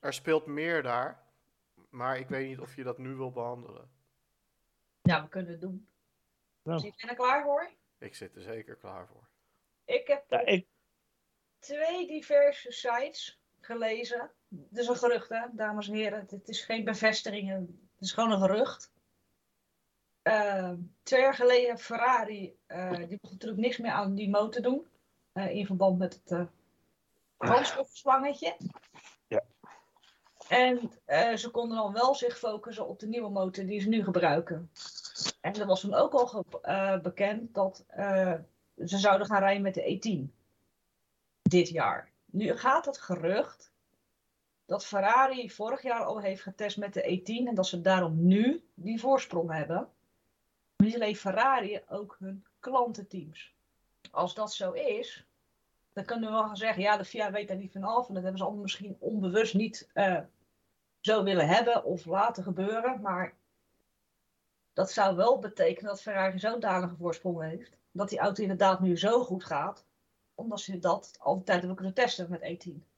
Er 0.00 0.12
speelt 0.12 0.46
meer 0.46 0.82
daar, 0.82 1.22
maar 1.90 2.18
ik 2.18 2.28
weet 2.28 2.48
niet 2.48 2.58
of 2.60 2.76
je 2.76 2.82
dat 2.82 2.98
nu 2.98 3.14
wil 3.14 3.30
behandelen. 3.30 3.90
Ja, 5.02 5.22
we 5.22 5.28
kunnen 5.28 5.50
het 5.52 5.60
doen. 5.60 5.88
Nou. 6.62 6.86
Ik 6.86 6.94
ben 7.00 7.10
er 7.10 7.16
klaar 7.16 7.42
voor. 7.42 7.70
Ik 7.98 8.14
zit 8.14 8.36
er 8.36 8.42
zeker 8.42 8.76
klaar 8.76 9.06
voor. 9.06 9.28
Ik 9.84 10.06
heb 10.06 10.24
Ja, 10.28 10.40
ik, 10.40 10.66
twee 11.58 12.06
diverse 12.06 12.72
sites 12.72 13.40
gelezen. 13.60 14.30
Het 14.50 14.78
is 14.78 14.86
een 14.88 14.96
gerucht, 14.96 15.28
hè, 15.28 15.46
dames 15.52 15.88
en 15.88 15.94
heren. 15.94 16.26
Het 16.30 16.48
is 16.48 16.64
geen 16.64 16.84
bevestiging. 16.84 17.48
Het 17.50 17.68
is 18.00 18.12
gewoon 18.12 18.32
een 18.32 18.40
gerucht. 18.40 18.90
Eh, 20.22 20.72
twee 21.02 21.20
jaar 21.20 21.34
geleden 21.34 21.78
Ferrari, 21.78 22.56
eh, 22.66 22.96
die 22.96 23.18
mocht 23.20 23.32
natuurlijk 23.32 23.60
niks 23.60 23.78
meer 23.78 23.90
aan 23.90 24.14
die 24.14 24.30
motor 24.30 24.62
doen. 24.62 24.86
eh, 25.32 25.54
in 25.54 25.66
verband 25.66 25.98
met 25.98 26.14
het 26.14 26.32
eh 26.32 26.46
brandstofslangetje. 27.36 28.56
Ja. 29.28 29.42
En 30.48 30.90
ze 31.38 31.50
konden 31.50 31.76
dan 31.76 31.92
wel 31.92 32.14
zich 32.14 32.38
focussen 32.38 32.88
op 32.88 32.98
de 32.98 33.06
nieuwe 33.06 33.30
motor 33.30 33.64
die 33.64 33.80
ze 33.80 33.88
nu 33.88 34.04
gebruiken. 34.04 34.70
En 35.40 35.54
er 35.54 35.66
was 35.66 35.80
toen 35.80 35.94
ook 35.94 36.12
al 36.12 36.44
bekend 37.02 37.54
dat 37.54 37.84
ze 38.84 38.98
zouden 38.98 39.26
gaan 39.26 39.40
rijden 39.40 39.62
met 39.62 39.74
de 39.74 39.98
E10 39.98 40.34
dit 41.42 41.68
jaar. 41.68 42.10
Nu 42.24 42.56
gaat 42.56 42.86
het 42.86 42.98
gerucht 42.98 43.69
dat 44.70 44.86
Ferrari 44.86 45.50
vorig 45.50 45.82
jaar 45.82 46.04
al 46.04 46.20
heeft 46.20 46.42
getest 46.42 46.76
met 46.76 46.94
de 46.94 47.20
E10 47.20 47.48
en 47.48 47.54
dat 47.54 47.66
ze 47.66 47.80
daarom 47.80 48.26
nu 48.26 48.64
die 48.74 49.00
voorsprong 49.00 49.52
hebben. 49.52 49.88
Niet 50.76 50.94
alleen 50.94 51.16
Ferrari, 51.16 51.80
ook 51.88 52.16
hun 52.18 52.44
klantenteams. 52.60 53.54
Als 54.10 54.34
dat 54.34 54.52
zo 54.52 54.72
is, 54.72 55.26
dan 55.92 56.04
kunnen 56.04 56.28
we 56.28 56.34
wel 56.34 56.44
gaan 56.44 56.56
zeggen, 56.56 56.82
ja, 56.82 56.96
de 56.96 57.04
FIA 57.04 57.30
weet 57.30 57.48
daar 57.48 57.56
niet 57.56 57.72
van 57.72 57.82
af 57.82 58.08
en 58.08 58.14
dat 58.14 58.22
hebben 58.22 58.38
ze 58.40 58.44
allemaal 58.44 58.62
misschien 58.62 58.96
onbewust 58.98 59.54
niet 59.54 59.90
eh, 59.92 60.20
zo 61.00 61.22
willen 61.22 61.48
hebben 61.48 61.84
of 61.84 62.04
laten 62.04 62.42
gebeuren. 62.42 63.00
Maar 63.00 63.34
dat 64.72 64.90
zou 64.90 65.16
wel 65.16 65.38
betekenen 65.38 65.90
dat 65.90 66.02
Ferrari 66.02 66.38
zo'n 66.38 66.60
danige 66.60 66.96
voorsprong 66.96 67.42
heeft, 67.42 67.76
dat 67.92 68.08
die 68.08 68.18
auto 68.18 68.42
inderdaad 68.42 68.80
nu 68.80 68.98
zo 68.98 69.24
goed 69.24 69.44
gaat, 69.44 69.84
omdat 70.34 70.60
ze 70.60 70.78
dat 70.78 71.16
al 71.18 71.34
die 71.34 71.44
tijd 71.44 71.58
hebben 71.58 71.76
kunnen 71.76 71.94
testen 71.94 72.30
met 72.30 72.68
E10. 72.68 72.89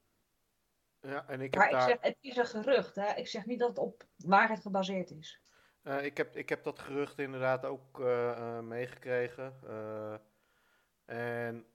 Ja, 1.02 1.28
en 1.28 1.40
ik 1.40 1.54
heb 1.54 1.62
Maar 1.62 1.70
ik 1.70 1.76
daar... 1.76 1.88
zeg, 1.88 2.00
het 2.00 2.16
is 2.20 2.36
een 2.36 2.46
gerucht. 2.46 2.94
Hè? 2.94 3.14
Ik 3.14 3.28
zeg 3.28 3.46
niet 3.46 3.58
dat 3.58 3.68
het 3.68 3.78
op 3.78 4.04
waarheid 4.16 4.60
gebaseerd 4.60 5.10
is. 5.10 5.40
Eh, 5.82 6.04
ik, 6.04 6.16
heb, 6.16 6.36
ik 6.36 6.48
heb 6.48 6.64
dat 6.64 6.78
gerucht 6.78 7.18
inderdaad 7.18 7.64
ook 7.64 8.00
eh, 8.00 8.30
eh, 8.30 8.64
meegekregen. 8.64 9.54
En 11.04 11.66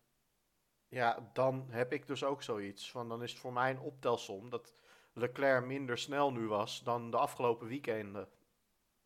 ja, 0.88 1.30
dan 1.34 1.68
heb 1.70 1.94
ik 1.94 2.08
dus 2.08 2.24
ook 2.24 2.44
zoiets 2.44 2.92
van, 2.92 3.10
dan 3.10 3.24
is 3.24 3.32
het 3.32 3.40
voor 3.40 3.54
mij 3.54 3.70
een 3.70 3.80
optelsom 3.80 4.50
dat 4.50 4.74
Leclerc 5.14 5.66
minder 5.66 5.98
snel 5.98 6.32
nu 6.32 6.48
was 6.48 6.84
dan 6.84 7.12
de 7.12 7.18
afgelopen 7.18 7.68
weekenden. 7.68 8.30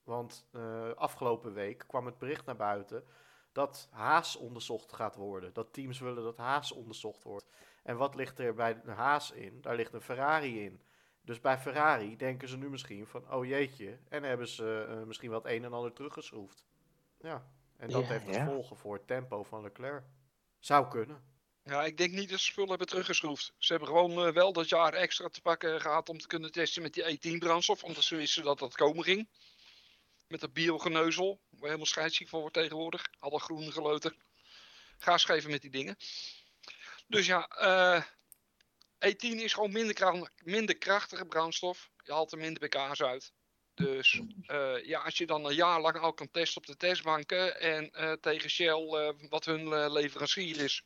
Want 0.04 0.50
afgelopen 0.96 1.54
week 1.54 1.84
kwam 1.88 2.06
het 2.06 2.18
bericht 2.18 2.46
naar 2.46 2.56
buiten 2.56 3.04
dat 3.52 3.88
Haas 3.92 4.36
onderzocht 4.36 4.94
gaat 4.94 5.16
worden. 5.16 5.54
Dat 5.54 5.74
teams 5.74 6.00
willen 6.00 6.24
dat 6.24 6.38
Haas 6.38 6.72
onderzocht 6.72 7.24
wordt. 7.24 7.50
En 7.84 7.98
wat 7.98 8.16
ligt 8.16 8.40
er 8.40 8.54
bij 8.54 8.82
de 8.82 8.92
Haas 8.92 9.32
in? 9.32 9.62
Daar 9.62 9.76
ligt 9.76 9.94
een 9.94 10.02
Ferrari 10.02 10.64
in. 10.64 10.82
Dus 11.22 11.40
bij 11.40 11.58
Ferrari 11.58 12.18
denken 12.18 12.48
ze 12.48 12.58
nu 12.58 12.70
misschien 12.70 13.08
van, 13.08 13.32
oh 13.34 13.46
jeetje, 13.46 14.00
en 14.10 14.24
hebben 14.24 14.48
ze 14.48 14.86
eh, 14.90 15.04
misschien 15.04 15.30
wel 15.30 15.42
het 15.42 15.52
een 15.52 15.64
en 15.64 15.74
ander 15.74 15.94
teruggeschroefd. 15.94 16.66
Ja, 17.20 17.48
en 17.78 17.90
dat 17.90 18.02
Ja, 18.02 18.08
heeft 18.08 18.26
ja. 18.26 18.44
gevolgen 18.46 18.78
voor 18.78 18.94
het 18.94 19.08
tempo 19.08 19.44
van 19.44 19.62
Leclerc. 19.62 20.04
Zou 20.60 20.88
kunnen. 20.88 21.24
Ja, 21.64 21.84
ik 21.84 21.98
denk 21.98 22.12
niet 22.12 22.30
dat 22.30 22.40
ze 22.40 22.46
spullen 22.46 22.70
hebben 22.70 22.88
teruggeschroefd. 22.88 23.54
Ze 23.58 23.72
hebben 23.72 23.90
gewoon 23.90 24.26
eh, 24.28 24.34
wel 24.34 24.54
dat 24.54 24.70
jaar 24.70 24.94
extra 24.94 25.28
te 25.28 25.42
pakken 25.42 25.82
gehad 25.82 26.10
om 26.10 26.18
te 26.18 26.28
kunnen 26.28 26.52
testen 26.52 26.82
met 26.82 26.94
die 26.94 27.20
E10 27.20 27.38
brandstof. 27.38 27.84
Omdat 27.84 28.04
ze 28.04 28.16
wisten 28.16 28.44
dat 28.44 28.60
dat 28.60 28.76
komen 28.76 29.04
ging. 29.04 29.30
Met 30.28 30.40
dat 30.40 30.54
biogeneuzel, 30.54 31.42
waar 31.50 31.64
helemaal 31.66 31.86
scheidsziek 31.86 32.30
voor 32.30 32.40
wordt 32.40 32.56
tegenwoordig. 32.56 33.06
Alle 33.20 33.40
groene 33.40 33.72
geloten. 33.72 34.16
Gas 34.98 35.26
geven 35.26 35.52
met 35.52 35.62
die 35.62 35.72
dingen. 35.72 35.96
Dus 37.12 37.26
ja, 37.26 37.48
eh, 37.48 38.04
E10 39.00 39.42
is 39.42 39.54
gewoon 39.54 39.72
minder, 39.72 40.30
minder 40.44 40.78
krachtige 40.78 41.26
brandstof. 41.26 41.90
Je 42.04 42.12
haalt 42.12 42.32
er 42.32 42.38
minder 42.38 42.68
pk's 42.68 43.02
uit. 43.02 43.34
Dus 43.74 44.22
eh, 44.46 44.86
ja, 44.86 45.02
als 45.02 45.18
je 45.18 45.26
dan 45.26 45.46
een 45.46 45.56
jaar 45.56 45.82
lang 45.82 45.98
al 45.98 46.14
kan 46.14 46.32
testen 46.32 46.58
op 46.58 46.68
de 46.68 46.78
testbanken 46.78 47.60
en 47.60 47.92
eh, 47.92 48.12
tegen 48.12 48.50
Shell, 48.50 49.16
wat 49.30 49.46
hun 49.46 49.92
leverancier 49.92 50.60
is, 50.60 50.84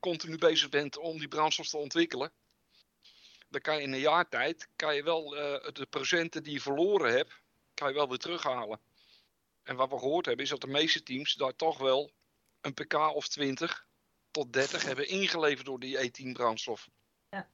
continu 0.00 0.38
bezig 0.38 0.68
bent 0.68 0.96
om 0.96 1.18
die 1.18 1.28
brandstof 1.28 1.68
te 1.68 1.76
ontwikkelen, 1.76 2.32
dan 3.48 3.60
kan 3.60 3.76
je 3.76 3.82
in 3.82 3.92
een 3.92 4.00
jaar 4.00 4.28
tijd 4.28 4.68
kan 4.76 4.94
je 4.94 5.02
wel 5.02 5.28
de 5.72 5.86
procenten 5.90 6.42
die 6.42 6.52
je 6.52 6.60
verloren 6.60 7.12
hebt, 7.12 7.40
kan 7.74 7.88
je 7.88 7.94
wel 7.94 8.08
weer 8.08 8.18
terughalen. 8.18 8.80
En 9.62 9.76
wat 9.76 9.90
we 9.90 9.98
gehoord 9.98 10.26
hebben 10.26 10.44
is 10.44 10.50
dat 10.50 10.60
de 10.60 10.66
meeste 10.66 11.02
teams 11.02 11.34
daar 11.34 11.56
toch 11.56 11.78
wel 11.78 12.12
een 12.60 12.74
pk 12.74 12.94
of 12.94 13.28
20 13.28 13.87
tot 14.38 14.52
30 14.52 14.84
hebben 14.84 15.08
ingeleverd 15.08 15.66
door 15.66 15.80
die 15.80 15.96
E10 15.96 16.32
brandstof. 16.32 16.88
Ja. 17.30 17.48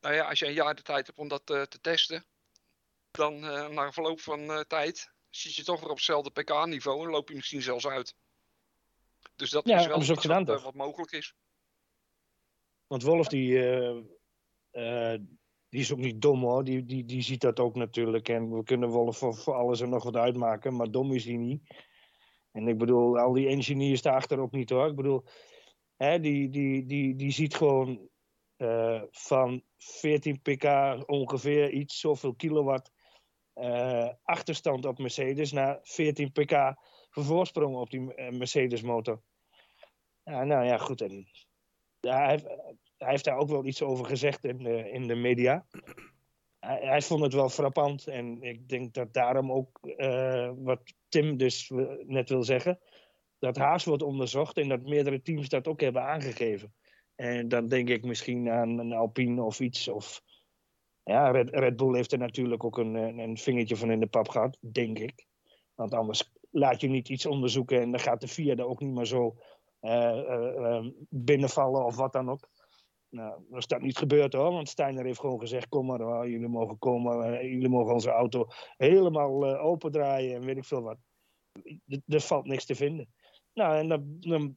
Nou 0.00 0.14
ja, 0.14 0.28
als 0.28 0.38
je 0.38 0.46
een 0.46 0.52
jaar 0.52 0.74
de 0.74 0.82
tijd 0.82 1.06
hebt 1.06 1.18
om 1.18 1.28
dat 1.28 1.50
eh, 1.50 1.62
te 1.62 1.80
testen, 1.80 2.24
dan 3.10 3.34
uh, 3.34 3.68
na 3.68 3.84
een 3.84 3.92
verloop 3.92 4.20
van 4.20 4.40
uh, 4.40 4.60
tijd 4.60 5.12
zit 5.30 5.54
je 5.54 5.64
toch 5.64 5.80
weer 5.80 5.90
op 5.90 5.96
hetzelfde 5.96 6.30
pk-niveau 6.30 7.04
en 7.04 7.10
loop 7.10 7.28
je 7.28 7.34
misschien 7.34 7.62
zelfs 7.62 7.86
uit. 7.86 8.14
Dus 9.36 9.50
dat 9.50 9.68
Ja, 9.68 9.78
is 9.78 9.86
wel 9.86 10.00
iets 10.00 10.10
gedaan, 10.10 10.44
wat, 10.44 10.64
eh, 10.64 10.72
mogelijk 10.72 11.12
is. 11.12 11.34
Want 12.86 13.02
Wolf, 13.02 13.28
die, 13.28 13.58
eh, 13.58 13.96
eh, 14.70 15.20
die 15.68 15.80
is 15.80 15.92
ook 15.92 15.98
niet 15.98 16.22
dom 16.22 16.40
hoor. 16.40 16.64
Die, 16.64 16.84
die, 16.84 17.04
die 17.04 17.22
ziet 17.22 17.40
dat 17.40 17.60
ook 17.60 17.74
natuurlijk. 17.74 18.28
En 18.28 18.56
we 18.56 18.62
kunnen 18.62 18.88
Wolf 18.88 19.18
voor, 19.18 19.34
voor 19.34 19.54
alles 19.54 19.80
en 19.80 19.88
nog 19.88 20.04
wat 20.04 20.16
uitmaken. 20.16 20.76
Maar 20.76 20.90
dom 20.90 21.12
is 21.12 21.24
hij 21.24 21.36
niet. 21.36 21.62
En 22.52 22.68
ik 22.68 22.78
bedoel, 22.78 23.18
al 23.18 23.32
die 23.32 23.48
engineers 23.48 24.02
daarachter 24.02 24.38
ook 24.38 24.52
niet 24.52 24.70
hoor. 24.70 24.88
Ik 24.88 24.96
bedoel, 24.96 25.24
die, 25.98 26.48
die, 26.48 26.86
die, 26.86 27.16
die 27.16 27.30
ziet 27.30 27.54
gewoon 27.54 28.08
eh, 28.56 29.02
van 29.10 29.62
14 29.76 30.40
pk 30.42 30.64
ongeveer 31.06 31.70
iets, 31.70 32.00
zoveel 32.00 32.34
kilowatt 32.34 32.92
eh, 33.52 34.08
achterstand 34.22 34.84
op 34.84 34.98
Mercedes 34.98 35.52
naar 35.52 35.78
14 35.82 36.32
pk 36.32 36.74
voorsprong 37.10 37.76
op 37.76 37.90
die 37.90 38.14
eh, 38.14 38.32
Mercedes 38.32 38.82
motor. 38.82 39.22
Nou 40.24 40.64
ja, 40.64 40.78
goed. 40.78 41.00
En, 41.00 41.26
hij, 42.00 42.28
heeft- 42.28 42.46
hij 42.96 43.10
heeft 43.10 43.24
daar 43.24 43.36
ook 43.36 43.48
wel 43.48 43.64
iets 43.64 43.82
over 43.82 44.04
gezegd 44.04 44.44
in 44.44 44.58
de, 44.58 44.90
in 44.90 45.06
de 45.06 45.14
media. 45.14 45.66
Hij, 46.58 46.80
hij 46.80 47.02
vond 47.02 47.22
het 47.22 47.32
wel 47.32 47.48
frappant. 47.48 48.06
En 48.06 48.42
ik 48.42 48.68
denk 48.68 48.94
dat 48.94 49.12
daarom 49.12 49.52
ook, 49.52 49.80
wat 50.56 50.80
Tim 51.08 51.36
dus 51.36 51.70
net 52.06 52.28
wil 52.28 52.42
zeggen, 52.42 52.78
dat 53.38 53.56
Haas 53.56 53.84
wordt 53.84 54.02
onderzocht 54.02 54.56
en 54.56 54.68
dat 54.68 54.82
meerdere 54.82 55.22
teams 55.22 55.48
dat 55.48 55.68
ook 55.68 55.80
hebben 55.80 56.02
aangegeven. 56.02 56.74
En 57.14 57.48
dan 57.48 57.68
denk 57.68 57.88
ik 57.88 58.04
misschien 58.04 58.50
aan 58.50 58.78
een 58.78 58.92
Alpine 58.92 59.42
of 59.42 59.60
iets. 59.60 59.88
Of, 59.88 60.22
ja, 61.02 61.30
Red, 61.30 61.76
Bull 61.76 61.94
heeft 61.94 62.12
er 62.12 62.18
natuurlijk 62.18 62.64
ook 62.64 62.78
een, 62.78 62.94
een 62.94 63.38
vingertje 63.38 63.76
van 63.76 63.90
in 63.90 64.00
de 64.00 64.06
pap 64.06 64.28
gehad, 64.28 64.58
denk 64.60 64.98
ik. 64.98 65.26
Want 65.74 65.94
anders 65.94 66.32
laat 66.50 66.80
je 66.80 66.88
niet 66.88 67.08
iets 67.08 67.26
onderzoeken 67.26 67.80
en 67.80 67.90
dan 67.90 68.00
gaat 68.00 68.20
de 68.20 68.28
VIA 68.28 68.56
er 68.56 68.66
ook 68.66 68.80
niet 68.80 68.94
meer 68.94 69.06
zo 69.06 69.36
eh, 69.80 70.18
eh, 70.18 70.76
eh, 70.76 70.84
binnenvallen 71.08 71.84
of 71.84 71.96
wat 71.96 72.12
dan 72.12 72.30
ook. 72.30 72.48
Nou, 73.08 73.42
dat 73.48 73.58
is 73.58 73.66
dat 73.66 73.80
niet 73.80 73.98
gebeurd 73.98 74.32
hoor, 74.32 74.52
want 74.52 74.68
Steiner 74.68 75.04
heeft 75.04 75.20
gewoon 75.20 75.40
gezegd: 75.40 75.68
kom 75.68 75.86
maar, 75.86 76.28
jullie 76.28 76.48
mogen 76.48 76.78
komen, 76.78 77.48
jullie 77.48 77.68
mogen 77.68 77.94
onze 77.94 78.10
auto 78.10 78.46
helemaal 78.76 79.58
opendraaien 79.58 80.34
en 80.34 80.44
weet 80.44 80.56
ik 80.56 80.64
veel 80.64 80.82
wat. 80.82 80.98
Er 82.06 82.20
valt 82.20 82.46
niks 82.46 82.64
te 82.64 82.74
vinden. 82.74 83.08
Nou, 83.54 83.78
en 83.78 83.88
dat, 83.88 84.00
dan, 84.04 84.56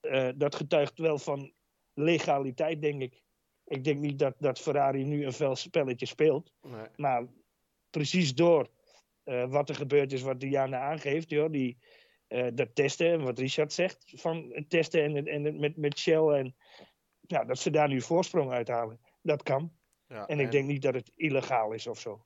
eh, 0.00 0.28
dat 0.34 0.54
getuigt 0.54 0.98
wel 0.98 1.18
van 1.18 1.52
legaliteit, 1.94 2.82
denk 2.82 3.02
ik. 3.02 3.22
Ik 3.64 3.84
denk 3.84 3.98
niet 3.98 4.18
dat, 4.18 4.34
dat 4.38 4.60
Ferrari 4.60 5.04
nu 5.04 5.24
een 5.24 5.32
fel 5.32 5.56
spelletje 5.56 6.06
speelt. 6.06 6.52
Nee. 6.60 6.86
Maar 6.96 7.26
precies 7.90 8.34
door 8.34 8.70
eh, 9.22 9.50
wat 9.50 9.68
er 9.68 9.74
gebeurd 9.74 10.12
is, 10.12 10.22
wat 10.22 10.40
Diana 10.40 10.78
aangeeft, 10.78 11.30
joh, 11.30 11.50
die, 11.50 11.78
eh, 12.26 12.46
dat 12.54 12.74
testen 12.74 13.12
en 13.12 13.22
wat 13.22 13.38
Richard 13.38 13.72
zegt 13.72 14.12
van 14.14 14.50
het 14.52 14.70
testen 14.70 15.02
en, 15.02 15.26
en 15.26 15.60
met, 15.60 15.76
met 15.76 15.98
Shell 15.98 16.28
en 16.28 16.56
ja, 17.20 17.44
dat 17.44 17.58
ze 17.58 17.70
daar 17.70 17.88
nu 17.88 18.00
voorsprong 18.00 18.50
uithalen. 18.50 19.00
Dat 19.22 19.42
kan. 19.42 19.72
Ja, 20.06 20.26
En 20.26 20.40
ik 20.40 20.50
denk 20.50 20.66
niet 20.66 20.82
dat 20.82 20.94
het 20.94 21.12
illegaal 21.14 21.72
is 21.72 21.86
of 21.86 22.00
zo. 22.00 22.24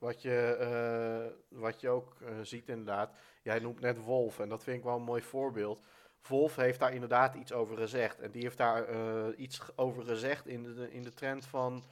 Wat 0.00 0.22
je, 0.22 0.56
eh, 0.56 1.58
wat 1.60 1.80
je 1.80 1.88
ook 1.88 2.16
eh, 2.20 2.28
ziet 2.42 2.68
inderdaad, 2.68 3.12
jij 3.42 3.58
noemt 3.58 3.80
net 3.80 3.98
Wolf 3.98 4.38
en 4.38 4.48
dat 4.48 4.62
vind 4.62 4.76
ik 4.76 4.84
wel 4.84 4.96
een 4.96 5.02
mooi 5.02 5.22
voorbeeld. 5.22 5.84
Wolf 6.28 6.56
heeft 6.56 6.78
daar 6.80 6.92
inderdaad 6.94 7.34
iets 7.34 7.52
over 7.52 7.76
gezegd. 7.76 8.20
En 8.20 8.30
die 8.30 8.42
heeft 8.42 8.56
daar 8.56 8.84
eh, 8.88 9.26
iets 9.38 9.76
over 9.76 10.04
gezegd 10.04 10.46
in 10.46 10.62
de, 10.62 10.92
in 10.92 11.02
de 11.02 11.12
trend 11.12 11.46
van... 11.46 11.84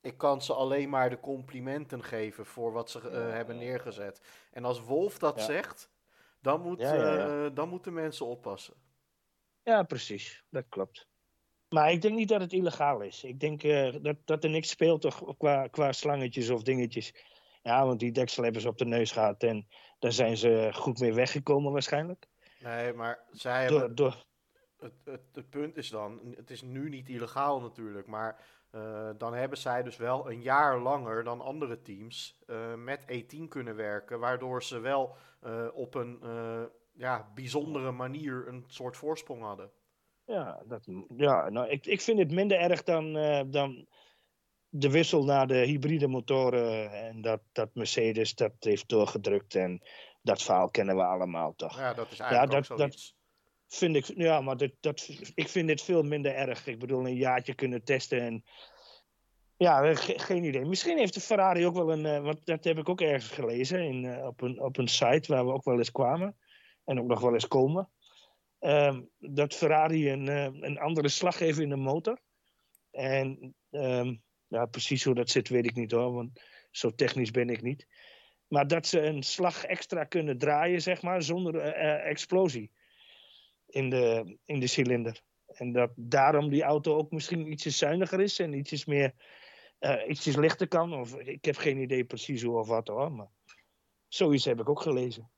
ik 0.00 0.18
kan 0.18 0.42
ze 0.42 0.54
alleen 0.54 0.88
maar 0.88 1.10
de 1.10 1.20
complimenten 1.20 2.02
geven 2.04 2.46
voor 2.46 2.72
wat 2.72 2.90
ze 2.90 3.00
Ja. 3.10 3.18
hebben 3.18 3.56
neergezet. 3.58 4.20
En 4.50 4.64
als 4.64 4.80
Wolf 4.80 5.18
dat 5.18 5.38
Ja. 5.38 5.44
zegt, 5.44 5.90
dan, 6.40 6.60
moet, 6.60 6.80
Ja, 6.80 7.48
dan 7.48 7.68
moeten 7.68 7.92
mensen 7.92 8.26
oppassen. 8.26 8.74
Ja, 9.62 9.82
precies. 9.82 10.44
Dat 10.50 10.64
klopt. 10.68 11.08
Maar 11.72 11.90
ik 11.90 12.02
denk 12.02 12.14
niet 12.14 12.28
dat 12.28 12.40
het 12.40 12.52
illegaal 12.52 13.00
is. 13.00 13.24
Ik 13.24 13.40
denk 13.40 13.62
eh, 13.62 13.94
dat, 14.02 14.16
dat 14.24 14.44
er 14.44 14.50
niks 14.50 14.68
speelt 14.68 15.00
toch, 15.00 15.36
qua, 15.36 15.66
qua 15.66 15.92
slangetjes 15.92 16.50
of 16.50 16.62
dingetjes. 16.62 17.14
Ja, 17.62 17.86
want 17.86 18.00
die 18.00 18.12
deksel 18.12 18.42
hebben 18.42 18.62
ze 18.62 18.68
op 18.68 18.78
de 18.78 18.84
neus 18.84 19.12
gehad 19.12 19.42
en 19.42 19.68
daar 19.98 20.12
zijn 20.12 20.36
ze 20.36 20.70
goed 20.72 21.00
mee 21.00 21.12
weggekomen 21.12 21.72
waarschijnlijk. 21.72 22.26
Nee, 22.60 22.92
maar 22.92 23.24
zij 23.30 23.62
hebben... 23.62 23.80
Door, 23.80 23.94
door, 23.94 24.24
het, 24.78 24.92
het, 25.04 25.20
het 25.32 25.50
punt 25.50 25.76
is 25.76 25.88
dan, 25.88 26.20
het 26.36 26.50
is 26.50 26.62
nu 26.62 26.88
niet 26.88 27.08
illegaal 27.08 27.60
natuurlijk, 27.60 28.06
maar 28.06 28.44
eh, 28.70 29.10
dan 29.18 29.34
hebben 29.34 29.58
zij 29.58 29.82
dus 29.82 29.96
wel 29.96 30.30
een 30.30 30.42
jaar 30.42 30.80
langer 30.80 31.24
dan 31.24 31.40
andere 31.40 31.82
teams 31.82 32.42
eh, 32.46 32.74
met 32.74 33.02
E10 33.02 33.48
kunnen 33.48 33.76
werken, 33.76 34.18
waardoor 34.18 34.62
ze 34.62 34.78
wel 34.78 35.16
op 35.72 35.94
een 35.94 36.20
ja, 36.92 37.30
bijzondere 37.34 37.90
manier 37.90 38.48
een 38.48 38.64
soort 38.66 38.96
voorsprong 38.96 39.42
hadden. 39.42 39.70
Ja, 40.26 40.62
dat, 40.68 40.86
ja 41.16 41.48
nou, 41.48 41.68
ik, 41.68 41.86
ik 41.86 42.00
vind 42.00 42.18
het 42.18 42.30
minder 42.30 42.58
erg 42.58 42.82
dan, 42.82 43.16
eh, 43.16 43.42
dan 43.46 43.86
de 44.68 44.90
wissel 44.90 45.24
naar 45.24 45.46
de 45.46 45.54
hybride 45.54 46.06
motoren. 46.08 46.92
En 46.92 47.20
dat, 47.20 47.40
dat 47.52 47.74
Mercedes 47.74 48.34
dat 48.34 48.52
heeft 48.58 48.88
doorgedrukt. 48.88 49.54
En 49.54 49.82
dat 50.22 50.42
verhaal 50.42 50.70
kennen 50.70 50.96
we 50.96 51.02
allemaal 51.04 51.54
toch. 51.54 51.78
Ja, 51.78 51.94
dat 51.94 52.10
is 52.12 52.18
eigenlijk 52.18 52.52
dat- 52.52 52.70
ook 52.70 52.78
dat- 52.78 52.78
zoiets. 52.92 53.14
Vind 53.68 53.96
ik, 53.96 54.04
ja, 54.16 54.40
maar 54.40 54.56
dat, 54.56 54.70
dat, 54.80 55.08
ik 55.34 55.48
vind 55.48 55.68
dit 55.68 55.82
veel 55.82 56.02
minder 56.02 56.34
erg. 56.34 56.66
Ik 56.66 56.78
bedoel, 56.78 57.06
een 57.06 57.14
jaartje 57.16 57.54
kunnen 57.54 57.84
testen. 57.84 58.20
En, 58.20 58.44
ja, 59.56 59.94
ge- 59.94 60.18
geen 60.18 60.44
idee. 60.44 60.64
Misschien 60.64 60.98
heeft 60.98 61.14
de 61.14 61.20
Ferrari 61.20 61.66
ook 61.66 61.74
wel 61.74 61.92
een. 61.92 62.06
eh, 62.06 62.22
want 62.22 62.46
dat 62.46 62.64
heb 62.64 62.78
ik 62.78 62.88
ook 62.88 63.00
ergens 63.00 63.28
gelezen. 63.30 63.80
In, 63.84 64.04
eh, 64.04 64.26
op, 64.26 64.40
een, 64.40 64.60
op 64.60 64.76
een 64.78 64.88
site 64.88 65.32
waar 65.32 65.46
we 65.46 65.52
ook 65.52 65.64
wel 65.64 65.78
eens 65.78 65.92
kwamen. 65.92 66.36
En 66.84 67.00
ook 67.00 67.06
nog 67.06 67.20
wel 67.20 67.32
eens 67.32 67.48
komen. 67.48 67.88
Ehm, 68.62 69.02
dat 69.18 69.54
Ferrari 69.54 70.10
een, 70.10 70.28
eh, 70.28 70.44
een 70.44 70.78
andere 70.78 71.08
slag 71.08 71.38
heeft 71.38 71.58
in 71.58 71.68
de 71.68 71.76
motor. 71.76 72.20
En 72.90 73.54
ehm, 73.70 74.14
ja, 74.46 74.66
precies 74.66 75.04
hoe 75.04 75.14
dat 75.14 75.30
zit, 75.30 75.48
weet 75.48 75.66
ik 75.66 75.74
niet 75.74 75.90
hoor. 75.90 76.12
Want 76.12 76.40
zo 76.70 76.94
technisch 76.94 77.30
ben 77.30 77.50
ik 77.50 77.62
niet. 77.62 77.86
Maar 78.48 78.66
dat 78.66 78.86
ze 78.86 79.00
een 79.00 79.22
slag 79.22 79.64
extra 79.64 80.04
kunnen 80.04 80.38
draaien, 80.38 80.82
zeg 80.82 81.02
maar, 81.02 81.22
zonder 81.22 81.56
eh, 81.56 81.94
eh, 81.94 82.10
explosie 82.10 82.70
in 83.66 83.90
de, 83.90 84.36
in 84.44 84.60
de 84.60 84.66
cilinder. 84.66 85.22
En 85.46 85.72
dat 85.72 85.92
daarom 85.96 86.48
die 86.48 86.62
auto 86.62 86.96
ook 86.96 87.10
misschien 87.10 87.52
ietsje 87.52 87.70
zuiniger 87.70 88.20
is 88.20 88.38
en 88.38 88.52
ietsjes 88.52 88.84
meer, 88.84 89.14
eh 89.78 90.08
ietsjes 90.08 90.36
lichter 90.36 90.68
kan. 90.68 90.94
Of 90.94 91.18
ik 91.18 91.44
heb 91.44 91.56
geen 91.56 91.78
idee 91.78 92.04
precies 92.04 92.42
hoe 92.42 92.58
of 92.58 92.66
wat 92.66 92.88
hoor. 92.88 93.12
Maar 93.12 93.30
zoiets 94.08 94.44
heb 94.44 94.60
ik 94.60 94.68
ook 94.68 94.80
gelezen. 94.80 95.30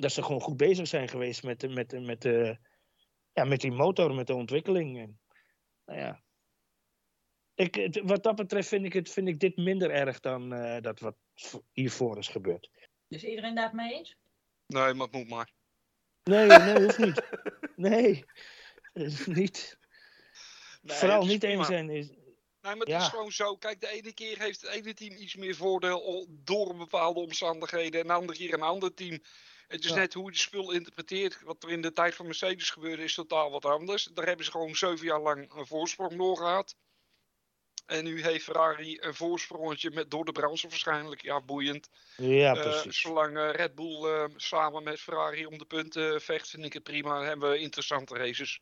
Dat 0.00 0.12
ze 0.12 0.22
gewoon 0.22 0.40
goed 0.40 0.56
bezig 0.56 0.86
zijn 0.88 1.08
geweest 1.08 1.42
met, 1.42 1.60
de- 1.60 1.68
met, 1.68 1.90
de- 1.90 2.00
met, 2.00 2.20
de, 2.22 2.58
ja, 3.32 3.44
met 3.44 3.60
die 3.60 3.72
motor, 3.72 4.14
met 4.14 4.26
de 4.26 4.34
ontwikkeling. 4.34 4.98
En, 4.98 5.20
nou 5.84 5.98
ja. 5.98 6.22
Ik, 7.54 8.00
wat 8.04 8.22
dat 8.22 8.36
betreft 8.36 8.68
vind 8.68 8.84
ik, 8.84 8.92
het, 8.92 9.10
vind 9.10 9.28
ik 9.28 9.40
dit 9.40 9.56
minder 9.56 9.90
erg 9.90 10.20
dan 10.20 10.52
eh, 10.52 10.80
dat 10.82 11.00
wat 11.00 11.16
hiervoor 11.72 12.18
is 12.18 12.28
gebeurd. 12.28 12.70
Dus 13.08 13.24
iedereen 13.24 13.54
daar 13.54 13.64
het 13.64 13.72
mee 13.72 13.92
eens? 13.94 14.16
Nee, 14.66 14.94
maar 14.94 15.06
het 15.06 15.12
moet 15.16 15.28
maar. 15.28 15.50
Nee, 16.24 16.46
nee, 16.46 16.82
hoeft 16.82 16.98
niet. 16.98 17.22
Nee, 17.76 18.24
eh, 18.92 19.26
niet. 19.26 19.78
Nee, 20.82 20.96
Vooral 20.96 21.26
niet 21.26 21.38
prima. 21.38 21.58
eens 21.58 21.66
zijn. 21.66 21.90
Is, 21.90 22.06
Nee, 22.60 22.74
maar 22.74 22.86
het 22.86 22.88
Ja. 22.94 22.98
is 23.00 23.08
gewoon 23.08 23.32
zo. 23.32 23.56
Kijk, 23.56 23.80
de 23.80 23.88
ene 23.88 24.12
keer 24.14 24.38
heeft 24.38 24.60
het 24.60 24.70
ene 24.70 24.94
team 24.94 25.16
iets 25.16 25.34
meer 25.36 25.54
voordeel 25.54 26.26
door 26.30 26.76
bepaalde 26.76 27.20
omstandigheden. 27.20 28.00
En 28.00 28.06
de 28.06 28.12
andere 28.12 28.38
keer 28.38 28.54
een 28.54 28.62
ander 28.62 28.94
team. 28.94 29.18
Het 29.68 29.84
is 29.84 29.90
Ja. 29.90 29.96
net 29.96 30.14
hoe 30.14 30.24
je 30.24 30.30
de 30.30 30.38
spul 30.38 30.72
interpreteert. 30.72 31.42
Wat 31.42 31.62
er 31.62 31.70
in 31.70 31.82
de 31.82 31.92
tijd 31.92 32.14
van 32.14 32.26
Mercedes 32.26 32.70
gebeurde 32.70 33.02
is 33.02 33.14
totaal 33.14 33.50
wat 33.50 33.64
anders. 33.64 34.04
Daar 34.04 34.26
hebben 34.26 34.44
ze 34.44 34.50
gewoon 34.50 34.76
zeven 34.76 35.06
jaar 35.06 35.20
lang 35.20 35.52
een 35.54 35.66
voorsprong 35.66 36.16
door 36.16 36.36
gehad. 36.36 36.76
En 37.86 38.04
nu 38.04 38.22
heeft 38.22 38.44
Ferrari 38.44 38.98
een 39.00 39.14
voorsprongetje 39.14 39.90
met, 39.90 40.10
door 40.10 40.24
de 40.24 40.32
brandstof 40.32 40.70
waarschijnlijk. 40.70 41.22
Ja, 41.22 41.40
boeiend. 41.40 41.88
ja, 42.16 42.54
Eh, 42.54 42.60
precies. 42.62 43.00
zolang 43.00 43.36
eh, 43.36 43.50
Red 43.50 43.74
Bull 43.74 44.04
eh, 44.04 44.24
samen 44.36 44.82
met 44.82 45.00
Ferrari 45.00 45.46
om 45.46 45.58
de 45.58 45.64
punten 45.64 46.20
vecht, 46.20 46.48
vind 46.48 46.64
ik 46.64 46.72
het 46.72 46.82
prima. 46.82 47.14
Dan 47.18 47.24
hebben 47.26 47.50
we 47.50 47.58
interessante 47.58 48.14
races. 48.14 48.60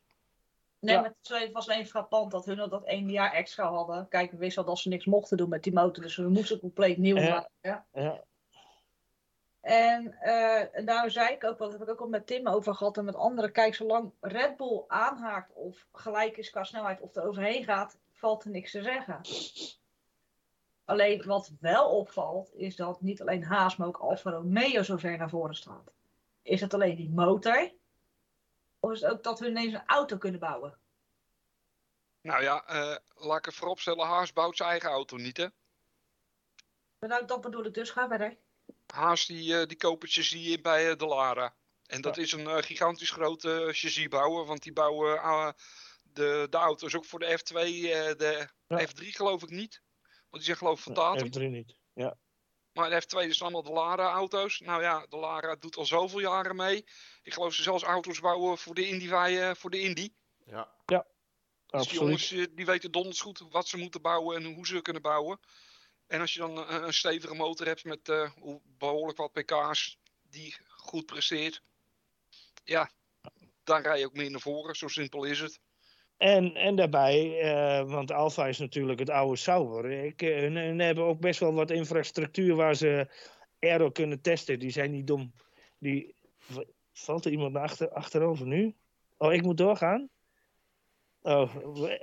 Nee, 0.79 0.95
Ja. 0.95 1.01
maar 1.01 1.13
het 1.21 1.51
was 1.51 1.69
alleen 1.69 1.87
frappant 1.87 2.31
dat 2.31 2.45
hun 2.45 2.69
dat 2.69 2.83
één 2.85 3.09
jaar 3.09 3.31
extra 3.33 3.69
hadden. 3.71 4.07
Kijk, 4.09 4.31
we 4.31 4.37
wisten 4.37 4.61
al 4.63 4.69
dat 4.69 4.79
ze 4.79 4.89
niks 4.89 5.05
mochten 5.05 5.37
doen 5.37 5.49
met 5.49 5.63
die 5.63 5.73
motor, 5.73 6.03
dus 6.03 6.15
we 6.15 6.29
moesten 6.29 6.59
compleet 6.59 6.97
nieuw 6.97 7.17
Ja. 7.17 7.29
maken. 7.61 7.85
Ja, 7.93 8.23
En 9.65 10.15
daar 10.85 11.11
zei 11.11 11.33
ik 11.33 11.43
ook, 11.43 11.57
wat 11.57 11.71
heb 11.71 11.81
ik 11.81 11.89
ook 11.89 11.99
al 11.99 12.07
met 12.07 12.27
Tim 12.27 12.47
over 12.47 12.75
gehad 12.75 12.97
en 12.97 13.05
met 13.05 13.15
anderen. 13.15 13.51
Kijk, 13.51 13.75
zolang 13.75 14.11
Red 14.19 14.57
Bull 14.57 14.83
aanhaakt 14.87 15.53
of 15.53 15.87
gelijk 15.91 16.37
is 16.37 16.49
qua 16.49 16.63
snelheid 16.63 17.01
of 17.01 17.15
er 17.15 17.27
overheen 17.27 17.63
gaat, 17.63 17.97
valt 18.11 18.43
er 18.43 18.49
niks 18.49 18.71
te 18.71 18.81
zeggen. 18.81 19.21
Alleen 20.85 21.23
wat 21.25 21.51
wel 21.59 21.89
opvalt, 21.89 22.53
is 22.53 22.75
dat 22.75 23.01
niet 23.01 23.21
alleen 23.21 23.43
Haas, 23.43 23.75
maar 23.75 23.87
ook 23.87 23.97
Alfa 23.97 24.31
Romeo 24.31 24.83
zo 24.83 24.97
ver 24.97 25.17
naar 25.17 25.29
voren 25.29 25.55
staat. 25.55 25.91
Is 26.41 26.61
het 26.61 26.73
alleen 26.73 26.95
die 26.95 27.09
motor? 27.09 27.71
Of 28.79 28.91
is 28.91 29.01
het 29.01 29.11
ook 29.11 29.23
dat 29.23 29.39
we 29.39 29.49
ineens 29.49 29.73
een 29.73 29.85
auto 29.85 30.17
kunnen 30.17 30.39
bouwen? 30.39 30.77
Nou 32.21 32.43
ja, 32.43 32.65
eh, 32.65 32.95
laat 33.15 33.37
ik 33.37 33.45
het 33.45 33.55
vooropstellen, 33.55 34.05
Haas 34.05 34.33
bouwt 34.33 34.57
zijn 34.57 34.69
eigen 34.69 34.89
auto 34.89 35.17
niet, 35.17 35.37
hè? 35.37 35.47
Nou, 36.99 37.25
dat 37.25 37.41
bedoel 37.41 37.65
ik 37.65 37.73
dus. 37.73 37.89
Ga 37.89 38.07
verder. 38.07 38.37
Haas 38.87 39.25
die, 39.25 39.59
eh, 39.59 39.67
die 39.67 39.77
chassis 39.99 40.33
in 40.33 40.61
bij 40.61 40.89
eh, 40.91 40.97
de 40.97 41.05
Lara. 41.05 41.55
En 41.85 42.01
dat 42.01 42.17
is 42.17 42.31
een 42.31 42.47
eh, 42.47 42.63
gigantisch 42.63 43.11
grote 43.11 43.69
chassisbouwer, 43.71 44.45
want 44.45 44.63
die 44.63 44.73
bouwen 44.73 45.17
eh, 45.17 45.49
de, 46.03 46.47
de 46.49 46.57
auto's 46.57 46.95
ook 46.95 47.05
voor 47.05 47.19
de 47.19 47.39
F2, 47.39 47.55
eh, 47.55 47.63
de 48.17 48.47
Ja. 48.67 48.87
F3 48.87 49.07
geloof 49.07 49.43
ik 49.43 49.49
niet. 49.49 49.81
Want 50.01 50.31
die 50.31 50.43
zijn 50.43 50.57
geloof 50.57 50.77
ik 50.77 50.83
van 50.83 50.93
datum. 50.93 51.27
F3 51.27 51.49
niet. 51.51 51.75
Ja. 51.93 52.17
Maar 52.71 52.89
de 52.89 53.01
F2 53.01 53.27
is 53.29 53.41
allemaal 53.41 53.63
de 53.63 53.71
Lara-auto's. 53.71 54.59
Nou 54.59 54.81
ja, 54.81 55.05
de 55.09 55.17
Lara 55.17 55.55
doet 55.55 55.75
al 55.75 55.85
zoveel 55.85 56.19
jaren 56.19 56.55
mee. 56.55 56.85
Ik 57.23 57.33
geloof 57.33 57.53
ze 57.53 57.63
zelfs 57.63 57.83
auto's 57.83 58.19
bouwen 58.19 58.57
voor 58.57 58.75
de 58.75 58.87
Indy. 58.87 59.53
voor 59.55 59.69
de 59.69 59.79
Indy. 59.79 60.13
Ja. 60.45 60.73
Dus 60.85 61.01
die 61.65 61.99
Absoluut. 61.99 62.01
jongens 62.27 62.55
die 62.55 62.65
weten 62.65 62.91
donders 62.91 63.21
goed 63.21 63.39
wat 63.49 63.67
ze 63.67 63.77
moeten 63.77 64.01
bouwen 64.01 64.37
en 64.37 64.53
hoe 64.53 64.67
ze 64.67 64.81
kunnen 64.81 65.01
bouwen. 65.01 65.39
En 66.07 66.21
als 66.21 66.33
je 66.33 66.39
dan 66.39 66.57
een, 66.57 66.83
een 66.83 66.93
stevige 66.93 67.35
motor 67.35 67.67
hebt 67.67 67.83
met 67.83 68.09
eh, 68.09 68.31
behoorlijk 68.77 69.17
wat 69.17 69.31
pk's 69.31 69.99
die 70.29 70.55
goed 70.67 71.05
presteert. 71.05 71.61
Ja, 72.63 72.89
dan 73.63 73.81
rij 73.81 73.99
je 73.99 74.05
ook 74.05 74.13
meer 74.13 74.31
naar 74.31 74.39
voren. 74.39 74.75
Zo 74.75 74.87
simpel 74.87 75.23
is 75.23 75.39
het. 75.39 75.59
En, 76.17 76.55
en 76.55 76.75
daarbij, 76.75 77.39
eh, 77.41 77.89
want 77.89 78.11
Alfa 78.11 78.47
is 78.47 78.57
natuurlijk 78.57 78.99
het 78.99 79.09
oude 79.09 79.35
Sauber. 79.35 79.91
Ik, 79.91 80.21
eh, 80.21 80.39
hun, 80.39 80.55
hun 80.55 80.79
hebben 80.79 81.03
ook 81.03 81.19
best 81.19 81.39
wel 81.39 81.53
wat 81.53 81.71
infrastructuur 81.71 82.55
waar 82.55 82.75
ze 82.75 83.07
aero 83.59 83.91
kunnen 83.91 84.21
testen. 84.21 84.59
Die 84.59 84.71
zijn 84.71 84.91
niet 84.91 85.07
dom. 85.07 85.33
Die, 85.79 86.15
valt 86.91 87.25
er 87.25 87.31
iemand 87.31 87.53
naar 87.53 87.63
achter, 87.63 87.89
achterover 87.89 88.45
nu? 88.45 88.75
Oh, 89.17 89.33
ik 89.33 89.41
moet 89.41 89.57
doorgaan? 89.57 90.09
Oh. 91.21 91.55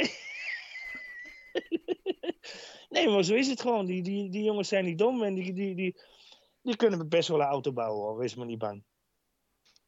nee, 2.92 3.08
maar 3.08 3.24
zo 3.24 3.34
is 3.34 3.48
het 3.48 3.60
gewoon. 3.60 3.86
Die, 3.86 4.02
die, 4.02 4.30
die 4.30 4.42
jongens 4.42 4.68
zijn 4.68 4.84
niet 4.84 4.98
dom 4.98 5.22
en 5.22 5.34
die, 5.34 5.52
die, 5.52 5.74
die, 5.74 5.96
die 6.62 6.76
kunnen 6.76 7.08
best 7.08 7.28
wel 7.28 7.40
een 7.40 7.46
auto 7.46 7.72
bouwen, 7.72 8.02
hoor. 8.02 8.18
wees 8.18 8.34
maar 8.34 8.46
niet 8.46 8.58
bang. 8.58 8.84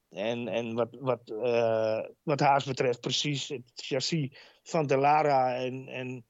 En, 0.09 0.49
en 0.49 0.75
wat, 0.75 0.97
wat, 1.01 1.31
eh, 1.31 2.05
wat 2.23 2.41
Haas 2.41 2.65
betreft, 2.65 3.01
precies 3.01 3.49
het 3.49 3.73
chassis 3.75 4.39
van 4.63 4.87
de 4.87 4.97
Lara 4.97 5.57
en, 5.57 5.89
en 5.89 6.25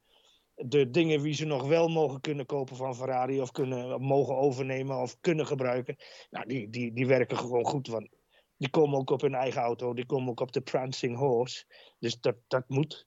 de 0.54 0.90
dingen 0.90 1.20
wie 1.20 1.34
ze 1.34 1.44
nog 1.44 1.66
wel 1.66 1.88
mogen 1.88 2.20
kunnen 2.20 2.46
kopen 2.46 2.76
van 2.76 2.96
Ferrari 2.96 3.40
of 3.40 3.50
kunnen, 3.50 4.00
mogen 4.00 4.36
overnemen 4.36 5.00
of 5.00 5.20
kunnen 5.20 5.46
gebruiken. 5.46 5.96
Nou, 6.30 6.46
die, 6.46 6.70
die, 6.70 6.92
die 6.92 7.06
werken 7.06 7.36
gewoon 7.36 7.64
goed, 7.64 7.86
want 7.86 8.08
die 8.56 8.70
komen 8.70 8.98
ook 8.98 9.10
op 9.10 9.20
hun 9.20 9.34
eigen 9.34 9.62
auto, 9.62 9.94
die 9.94 10.06
komen 10.06 10.28
ook 10.28 10.40
op 10.40 10.52
de 10.52 10.60
Prancing 10.60 11.16
Horse. 11.16 11.64
Dus 11.98 12.20
dat, 12.20 12.36
dat 12.46 12.68
moet. 12.68 13.06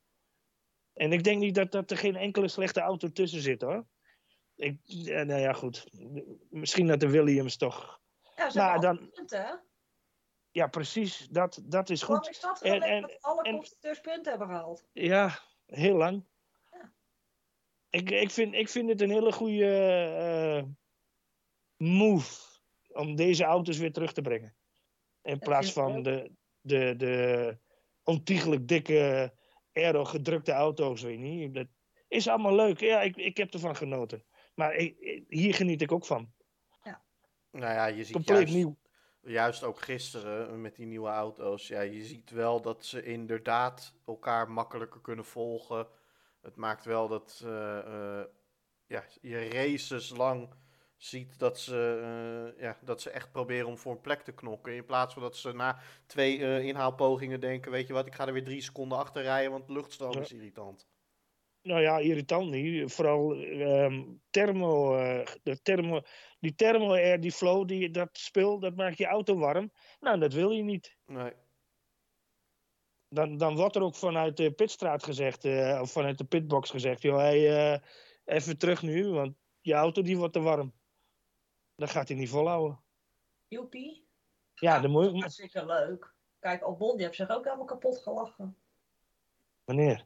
En 0.98 1.12
ik 1.12 1.24
denk 1.24 1.40
niet 1.40 1.56
dat, 1.56 1.72
dat 1.72 1.92
er 1.92 1.98
geen 1.98 2.16
enkele 2.16 2.48
slechte 2.48 2.80
auto 2.80 3.12
tussen 3.12 3.42
zit 3.42 3.62
hoor. 3.62 3.86
Ik, 4.56 4.80
ja, 4.84 5.24
nou 5.24 5.40
ja, 5.42 5.54
goed. 5.54 5.88
Misschien 6.50 6.88
dat 6.88 7.00
de 7.00 7.10
Williams 7.10 7.58
toch. 7.58 8.00
Ja, 8.36 8.50
ze 8.50 8.58
Nou, 8.58 8.80
dan- 8.82 9.10
punten, 9.10 9.46
hè? 9.46 9.54
Ja, 10.52 10.68
precies. 10.68 11.28
Dat, 11.32 11.62
dat 11.64 11.90
is 11.90 12.02
Waarom 12.04 12.26
goed. 12.26 12.30
is 12.36 12.40
dat 12.40 12.62
En- 12.62 12.82
en- 12.82 13.02
dat 13.02 13.22
alle 13.22 13.42
en- 13.44 13.56
constructeurs 13.56 14.00
punten 14.00 14.30
hebben 14.32 14.48
gehaald? 14.48 14.88
Ja, 14.94 15.40
heel 15.66 15.96
lang. 15.96 16.26
Ja. 16.72 16.92
Ik, 17.90 18.10
ik, 18.12 18.32
vind, 18.32 18.54
ik 18.54 18.70
vind 18.70 18.90
het 18.90 19.02
een 19.02 19.10
hele 19.10 19.32
goede 19.32 19.66
eh, 20.18 20.64
move 21.88 22.42
om 22.88 23.16
deze 23.16 23.44
auto's 23.44 23.78
weer 23.78 23.94
terug 23.94 24.14
te 24.14 24.22
brengen. 24.22 24.56
In 25.22 25.40
plaats 25.40 25.68
ik 25.68 25.74
van 25.74 26.04
de, 26.04 26.32
de, 26.62 26.94
de 26.98 27.58
ontiegelijk 28.04 28.68
dikke, 28.68 29.34
aero-gedrukte 29.78 30.52
auto's, 30.52 31.02
weet 31.02 31.18
je 31.20 31.24
niet. 31.24 31.54
Dat 31.54 31.68
is 32.08 32.28
allemaal 32.28 32.56
leuk. 32.56 32.80
Ja, 32.80 33.02
ik, 33.02 33.16
ik 33.16 33.38
heb 33.38 33.54
ervan 33.54 33.76
genoten. 33.76 34.24
Maar 34.56 34.76
ik- 34.76 35.24
hier 35.28 35.54
geniet 35.54 35.82
ik 35.82 35.92
ook 35.92 36.06
van. 36.06 36.36
Nou 37.52 37.74
ja, 37.74 37.86
je 37.86 38.04
ziet 38.04 38.14
Compleet 38.14 38.38
juist, 38.38 38.54
nieuw. 38.54 38.78
juist 39.22 39.64
ook 39.64 39.80
gisteren 39.82 40.48
eh, 40.50 40.56
met 40.56 40.76
die 40.76 40.86
nieuwe 40.86 41.10
auto's. 41.10 41.68
Ja, 41.68 41.82
je 41.82 42.04
ziet 42.06 42.30
wel 42.30 42.62
dat 42.62 42.86
ze 42.86 43.04
inderdaad 43.04 43.94
elkaar 44.06 44.52
makkelijker 44.52 45.02
kunnen 45.02 45.26
volgen. 45.26 45.88
Het 46.42 46.56
maakt 46.56 46.86
wel 46.86 47.08
dat 47.08 47.42
eh, 47.46 47.78
eh, 47.80 48.26
ja, 48.88 49.04
je 49.22 49.50
races 49.50 50.10
lang 50.10 50.50
ziet 50.98 51.40
dat 51.40 51.60
ze, 51.60 52.00
eh, 52.56 52.62
ja, 52.62 52.78
dat 52.84 53.02
ze 53.02 53.10
echt 53.10 53.32
proberen 53.32 53.68
om 53.68 53.78
voor 53.78 53.92
een 53.92 54.02
plek 54.02 54.22
te 54.22 54.32
knokken. 54.32 54.76
In 54.76 54.86
plaats 54.86 55.14
van 55.14 55.24
dat 55.24 55.38
ze 55.38 55.54
na 55.54 55.80
twee 56.06 56.40
eh, 56.40 56.66
inhaalpogingen 56.66 57.40
denken, 57.40 57.72
weet 57.72 57.88
je 57.88 57.94
wat, 57.94 58.08
ik 58.08 58.16
ga 58.16 58.28
er 58.28 58.34
weer 58.34 58.44
drie 58.44 58.62
seconden 58.62 58.98
achter 58.98 59.22
rijden, 59.22 59.52
want 59.52 59.68
de 59.68 59.74
luchtstroom 59.74 60.14
Ja. 60.14 60.20
is 60.20 60.32
irritant. 60.32 60.88
Nou 61.62 61.82
ja, 61.82 61.98
irritant 61.98 62.50
niet. 62.50 62.94
Vooral 62.94 63.36
ehm, 63.36 64.04
thermo, 64.30 64.98
eh, 64.98 65.28
de 65.44 65.62
thermo, 65.62 66.02
die 66.40 66.56
thermo 66.56 66.92
air, 66.92 67.20
die 67.20 67.32
flow, 67.32 67.68
die, 67.68 67.90
dat 67.90 68.10
spul, 68.12 68.60
dat 68.60 68.76
maakt 68.76 68.98
je 68.98 69.06
auto 69.06 69.38
warm. 69.38 69.72
Nou, 70.00 70.20
dat 70.20 70.34
wil 70.34 70.52
je 70.52 70.64
niet. 70.64 70.98
Nee. 71.06 71.32
Dan, 73.10 73.38
dan 73.38 73.56
wordt 73.56 73.76
er 73.76 73.82
ook 73.82 73.96
vanuit 73.96 74.38
de 74.38 74.52
pitstraat 74.52 75.04
gezegd, 75.04 75.46
of 75.82 75.92
vanuit 75.92 76.18
de 76.18 76.26
pitbox 76.26 76.70
gezegd, 76.70 77.02
joh, 77.02 77.18
hey, 77.18 77.82
even 78.26 78.58
terug 78.58 78.82
nu, 78.82 79.10
want 79.10 79.36
je 79.62 79.74
auto 79.74 80.02
die 80.02 80.18
wordt 80.18 80.34
te 80.34 80.40
warm. 80.40 80.74
Dan 81.78 81.88
gaat 81.88 82.08
hij 82.08 82.18
niet 82.18 82.30
volhouden. 82.30 82.80
Joepie. 83.48 84.08
Ja, 84.56 84.80
dan 84.80 84.92
moet 84.92 85.12
je... 85.12 85.20
Hartstikke 85.20 85.66
leuk. 85.66 86.14
Kijk, 86.40 86.62
Albon 86.62 86.96
die 86.96 87.06
heeft 87.06 87.18
zich 87.18 87.30
ook 87.30 87.44
helemaal 87.44 87.66
kapot 87.66 87.98
gelachen. 87.98 88.58
Meneer. 89.66 90.06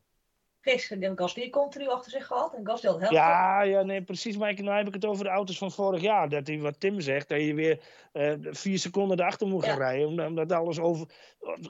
Gisteren 0.61 1.03
heeft 1.03 1.19
Gasly 1.19 1.49
continu 1.49 1.87
achter 1.87 2.11
zich 2.11 2.27
gehad. 2.27 2.53
En 2.53 2.65
Gasly 2.67 2.89
had 2.89 2.99
heel 2.99 3.11
Ja, 3.11 3.61
ja, 3.61 3.81
nee, 3.81 4.01
precies. 4.03 4.37
Maar 4.37 4.49
ik, 4.49 4.61
nou 4.61 4.77
heb 4.77 4.87
ik 4.87 4.93
het 4.93 5.05
over 5.05 5.23
de 5.23 5.29
auto's 5.29 5.57
van 5.57 5.71
vorig 5.71 6.01
jaar. 6.01 6.29
Dat 6.29 6.47
hij, 6.47 6.59
wat 6.59 6.79
Tim 6.79 6.99
zegt, 6.99 7.29
dat 7.29 7.41
je 7.41 7.53
weer 7.53 7.83
eh, 8.11 8.33
vier 8.41 8.79
seconden 8.79 9.19
erachter 9.19 9.47
moet 9.47 9.63
gaan 9.63 9.77
Ja. 9.77 9.79
rijden. 9.79 10.07
Omdat, 10.07 10.27
omdat 10.27 10.51
alles 10.51 10.79
over, 10.79 11.07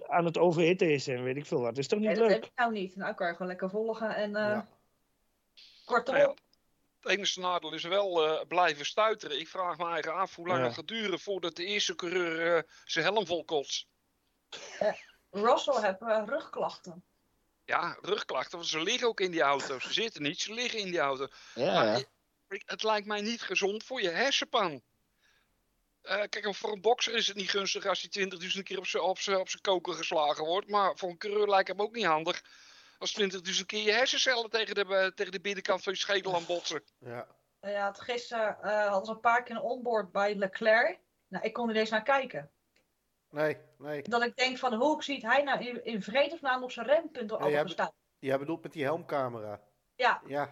aan 0.07 0.25
het 0.25 0.37
overhitten 0.37 0.91
is 0.93 1.07
en 1.07 1.23
weet 1.23 1.35
ik 1.37 1.45
veel 1.45 1.57
wat. 1.59 1.67
Dat 1.69 1.77
is 1.77 1.87
toch 1.87 1.99
niet 1.99 2.07
Nee, 2.07 2.17
dat 2.17 2.27
heb 2.29 2.41
leuk? 2.41 2.45
ik 2.49 2.57
nou 2.57 2.71
niet. 2.71 2.95
Nou 2.95 3.13
kan 3.13 3.27
je 3.27 3.33
gewoon 3.33 3.47
lekker 3.47 3.69
volgen. 3.69 4.15
En 4.15 4.29
uh, 4.29 4.35
Ja. 4.35 4.67
kort 5.85 6.07
Nou. 6.07 6.35
Het 7.01 7.11
enige 7.11 7.39
nadeel 7.39 7.73
is 7.73 7.83
wel 7.83 8.25
eh, 8.27 8.47
blijven 8.47 8.85
stuiteren. 8.85 9.39
Ik 9.39 9.47
vraag 9.47 9.77
me 9.77 9.85
eigen 9.89 10.13
af 10.13 10.35
hoe 10.35 10.47
lang 10.47 10.59
Ja. 10.59 10.65
het 10.65 10.75
gaat 10.75 10.87
duren 10.87 11.19
voordat 11.19 11.55
de 11.55 11.65
eerste 11.65 11.95
coureur 11.95 12.57
eh, 12.57 12.63
zijn 12.85 13.05
helm 13.05 13.25
vol 13.25 13.43
kotst. 13.45 13.85
Russell 15.31 15.81
heeft 15.81 16.01
eh, 16.01 16.23
rugklachten. 16.25 17.03
Ja, 17.65 17.97
rugklachten, 18.01 18.57
want 18.57 18.69
ze 18.69 18.81
liggen 18.83 19.07
ook 19.07 19.19
in 19.19 19.31
die 19.31 19.41
auto. 19.41 19.79
Ze 19.79 19.93
zitten 19.93 20.21
niet, 20.21 20.41
ze 20.41 20.53
liggen 20.53 20.79
in 20.79 20.89
die 20.89 20.99
auto. 20.99 21.27
Ja, 21.55 21.73
Maar 21.73 21.85
ja. 21.85 21.95
ik- 21.95 22.09
ik- 22.49 22.63
het 22.65 22.83
lijkt 22.83 23.07
mij 23.07 23.21
niet 23.21 23.41
gezond 23.41 23.83
voor 23.83 24.01
je 24.01 24.09
hersenpan. 24.09 24.81
Eh, 26.01 26.21
kijk, 26.29 26.55
voor 26.55 26.71
een 26.71 26.81
bokser 26.81 27.13
is 27.15 27.27
het 27.27 27.35
niet 27.35 27.49
gunstig 27.49 27.85
als 27.85 28.01
hij 28.01 28.09
20.000 28.09 28.63
keer 28.63 29.01
op 29.01 29.19
zijn 29.19 29.45
koker 29.61 29.93
geslagen 29.93 30.45
wordt. 30.45 30.67
Maar 30.69 30.97
voor 30.97 31.09
een 31.09 31.17
coureur 31.17 31.47
lijkt 31.49 31.67
het 31.67 31.77
me 31.77 31.83
ook 31.83 31.95
niet 31.95 32.05
handig 32.05 32.43
als 33.01 33.21
20.000 33.21 33.65
keer 33.65 33.83
je 33.83 33.91
hersencellen 33.91 34.49
tegen 34.49 34.75
de, 34.75 34.85
eh, 34.85 35.05
tegen 35.07 35.31
de 35.31 35.41
binnenkant 35.41 35.83
van 35.83 35.93
je 35.93 35.99
schedel 35.99 36.35
aan 36.35 36.45
botsen. 36.45 36.83
Ja. 36.99 37.27
Nou 37.61 37.73
ja, 37.73 37.87
het 37.87 37.99
gisteren 38.01 38.57
eh, 38.61 38.87
hadden 38.87 39.05
ze 39.05 39.11
een 39.11 39.19
paar 39.19 39.43
keer 39.43 39.55
een 39.55 39.61
onboard 39.61 40.11
bij 40.11 40.35
Leclerc. 40.35 40.99
Nou, 41.27 41.45
ik 41.45 41.53
kon 41.53 41.69
er 41.69 41.75
eens 41.75 41.89
naar 41.89 42.03
kijken. 42.03 42.51
Nee, 43.29 43.57
nee. 43.77 44.01
Dat 44.01 44.23
ik 44.23 44.35
denk 44.35 44.57
van 44.57 44.73
hoe 44.73 45.03
ziet 45.03 45.21
hij 45.21 45.43
nou 45.43 45.65
in, 45.65 45.85
in 45.85 46.01
vredesnaam 46.01 46.63
op 46.63 46.71
zijn 46.71 46.85
rempunt 46.85 47.29
door 47.29 47.49
jij 47.49 47.63
te 47.63 47.71
staan. 47.71 47.91
Jij 48.19 48.39
bedoelt 48.39 48.63
met 48.63 48.73
die 48.73 48.83
helmcamera. 48.83 49.61
Ja, 49.95 50.21
Ja. 50.25 50.49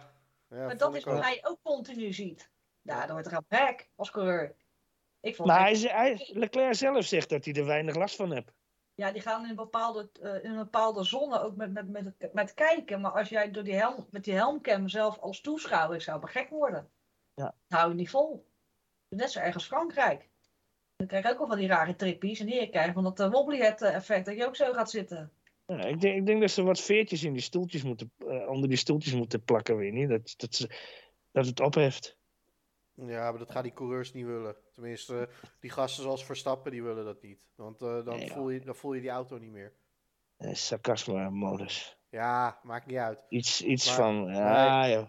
ja 0.48 0.56
maar 0.66 0.76
dat 0.76 0.94
is 0.94 1.04
wat 1.04 1.20
hij 1.22 1.38
ook 1.42 1.58
continu 1.62 2.12
ziet. 2.12 2.50
Ja, 2.82 3.00
dan 3.06 3.12
wordt 3.12 3.26
er 3.26 3.32
een 3.36 3.44
hek 3.58 3.88
als 3.96 4.10
coureur. 4.10 4.54
Ik 5.20 5.36
vond 5.36 5.48
Maar 5.48 5.68
het- 5.68 5.80
hij, 5.82 5.90
hij, 5.90 6.28
Leclerc 6.32 6.74
zelf 6.74 7.04
zegt 7.04 7.28
dat 7.28 7.44
hij 7.44 7.54
er 7.54 7.66
weinig 7.66 7.94
last 7.94 8.16
van 8.16 8.32
heeft. 8.32 8.52
Ja, 8.94 9.12
die 9.12 9.22
gaan 9.22 9.42
in 9.42 9.50
een 9.50 9.56
bepaalde, 9.56 10.10
eh, 10.22 10.44
in 10.44 10.50
een 10.50 10.56
bepaalde 10.56 11.04
zone 11.04 11.40
ook 11.40 11.56
met, 11.56 11.72
met, 11.72 11.88
met, 11.88 12.32
met 12.32 12.54
kijken. 12.54 13.00
Maar 13.00 13.12
als 13.12 13.28
jij 13.28 13.50
door 13.50 13.64
die 13.64 13.74
helm, 13.74 14.06
met 14.10 14.24
die 14.24 14.34
helmcam 14.34 14.88
zelf 14.88 15.18
als 15.18 15.40
toeschouwer, 15.40 16.00
zou 16.00 16.20
me 16.20 16.26
gek 16.26 16.48
worden. 16.48 16.90
Ja. 17.34 17.54
Dat 17.68 17.78
hou 17.78 17.90
je 17.90 17.96
niet 17.96 18.10
vol. 18.10 18.48
Net 19.08 19.30
zo 19.30 19.40
erg 19.40 19.54
als 19.54 19.66
Frankrijk. 19.66 20.28
Dan 20.96 21.06
krijg 21.06 21.24
je 21.24 21.30
ook 21.30 21.40
al 21.40 21.46
van 21.46 21.58
die 21.58 21.68
rare 21.68 21.96
trippies. 21.96 22.40
En 22.40 22.46
hier 22.46 22.70
krijg 22.70 22.86
je 22.86 22.92
van 22.92 23.04
dat 23.04 23.20
uh, 23.20 23.30
wobblyhead 23.30 23.82
effect, 23.82 24.26
dat 24.26 24.36
je 24.36 24.46
ook 24.46 24.56
zo 24.56 24.72
gaat 24.72 24.90
zitten. 24.90 25.32
Ja, 25.66 25.84
ik, 25.84 26.00
denk, 26.00 26.16
ik 26.16 26.26
denk 26.26 26.40
dat 26.40 26.50
ze 26.50 26.62
wat 26.62 26.80
veertjes 26.80 27.24
in 27.24 27.32
die 27.32 27.42
stoeltjes 27.42 27.82
moeten, 27.82 28.12
eh, 28.18 28.48
onder 28.48 28.68
die 28.68 28.78
stoeltjes 28.78 29.14
moeten 29.14 29.42
plakken, 29.42 29.76
weet 29.76 29.92
je 29.92 29.98
niet. 29.98 30.08
Dat, 30.08 30.34
dat, 30.36 30.54
ze, 30.54 30.70
dat 31.32 31.46
het 31.46 31.60
opheft. 31.60 32.18
Ja, 32.94 33.30
maar 33.30 33.38
dat 33.38 33.50
gaan 33.50 33.62
die 33.62 33.72
coureurs 33.72 34.12
niet 34.12 34.26
willen. 34.26 34.56
Tenminste, 34.72 35.28
die 35.60 35.70
gasten 35.70 36.02
zoals 36.02 36.24
Verstappen, 36.24 36.70
die 36.72 36.82
willen 36.82 37.04
dat 37.04 37.22
niet. 37.22 37.48
Want 37.54 37.82
eh, 37.82 38.04
dan, 38.04 38.18
Nee, 38.18 38.30
voel 38.30 38.50
je, 38.50 38.60
dan 38.60 38.74
voel 38.74 38.92
je 38.92 39.00
die 39.00 39.10
auto 39.10 39.38
niet 39.38 39.50
meer. 39.52 39.72
Eh, 40.36 40.54
Sarcasme-modus. 40.54 41.98
Ja, 42.08 42.60
maakt 42.62 42.86
niet 42.86 42.96
uit. 42.96 43.18
Iets, 43.28 43.62
iets 43.62 43.86
Maar- 43.86 43.96
van, 43.96 44.24
ja, 44.26 44.88
joh. 44.88 45.06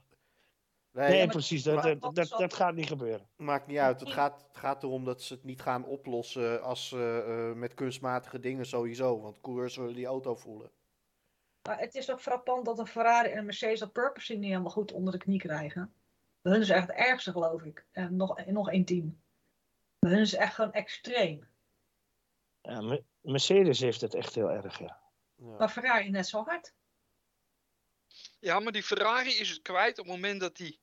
Nee, 0.92 1.10
Nee, 1.10 1.18
maar- 1.20 1.28
precies. 1.28 1.64
Dat, 1.64 1.76
maar- 1.76 2.00
dat, 2.00 2.16
dat, 2.16 2.30
dat 2.30 2.54
gaat 2.54 2.74
niet 2.74 2.88
gebeuren. 2.88 3.30
maakt 3.36 3.68
niet 3.68 3.78
uit. 3.78 4.00
Het 4.00 4.10
gaat, 4.10 4.46
het 4.48 4.58
gaat 4.58 4.84
erom 4.84 5.06
dat 5.06 5.22
ze 5.22 5.34
het 5.34 5.44
niet 5.44 5.62
gaan 5.62 5.86
oplossen 5.86 6.62
als, 6.64 6.92
eh, 6.92 7.50
eh, 7.50 7.56
met 7.56 7.74
kunstmatige 7.74 8.40
dingen 8.40 8.66
sowieso. 8.66 9.22
Want 9.22 9.42
coureurs 9.42 9.74
zullen 9.74 9.94
die 9.96 10.06
auto 10.06 10.36
voelen. 10.36 10.72
Maar 11.68 11.80
het 11.80 11.96
is 11.96 12.12
ook 12.12 12.22
frappant 12.22 12.66
dat 12.66 12.80
een 12.80 12.88
Ferrari 12.88 13.30
en 13.30 13.38
een 13.38 13.46
Mercedes 13.46 13.80
dat 13.80 13.92
purposing 13.92 14.40
niet 14.40 14.50
helemaal 14.50 14.72
goed 14.72 14.92
onder 14.92 15.14
de 15.14 15.20
knie 15.20 15.40
krijgen. 15.40 15.94
Bij 16.42 16.52
hun 16.52 16.62
is 16.62 16.70
echt 16.70 16.88
het 16.88 16.96
ergste, 16.96 17.32
geloof 17.32 17.62
ik. 17.64 17.86
En 17.92 18.16
nog, 18.16 18.46
nog 18.46 18.70
één 18.70 18.86
team. 18.86 19.22
Bij 20.00 20.12
hun 20.12 20.20
is 20.22 20.34
echt 20.34 20.54
gewoon 20.56 20.74
extreem. 20.74 21.50
Ja, 22.62 22.82
Me- 22.82 23.04
Mercedes 23.22 23.80
heeft 23.80 24.02
het 24.02 24.14
echt 24.14 24.36
heel 24.36 24.50
erg, 24.52 24.80
ja. 24.80 25.02
Ja. 25.36 25.46
Maar 25.58 25.70
Ferrari 25.70 26.10
net 26.10 26.28
zo 26.28 26.44
hard. 26.44 26.74
Ja, 28.40 28.60
maar 28.60 28.72
die 28.72 28.84
Ferrari 28.84 29.30
is 29.34 29.50
het 29.50 29.62
kwijt 29.62 30.00
op 30.00 30.06
het 30.06 30.14
moment 30.14 30.40
dat 30.40 30.58
hij 30.58 30.80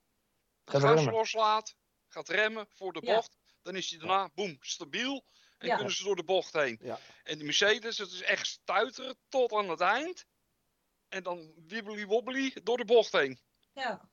gas 0.65 0.83
remmen. 0.83 1.13
loslaat, 1.13 1.77
gaat 2.09 2.29
remmen 2.29 2.67
voor 2.71 2.93
de 2.93 3.01
Ja. 3.07 3.15
bocht. 3.15 3.37
Dan 3.63 3.77
is 3.77 3.91
hij 3.91 3.99
daarna, 3.99 4.31
boem, 4.35 4.57
stabiel. 4.61 5.25
En 5.59 5.67
Ja. 5.67 5.75
kunnen 5.77 5.95
ze 5.95 6.05
door 6.05 6.17
de 6.17 6.25
bocht 6.25 6.53
heen. 6.53 6.79
Ja. 6.83 6.99
En 7.25 7.35
die 7.37 7.45
Mercedes, 7.45 7.99
het 7.99 8.11
is 8.11 8.23
echt 8.23 8.47
stuiteren 8.47 9.17
tot 9.29 9.53
aan 9.53 9.69
het 9.71 9.81
eind. 9.81 10.27
En 11.09 11.23
dan 11.23 11.53
wibbly 11.67 12.07
wobbly 12.07 12.57
door 12.63 12.77
de 12.77 12.85
bocht 12.85 13.13
heen. 13.13 13.41
Ja. 13.73 14.09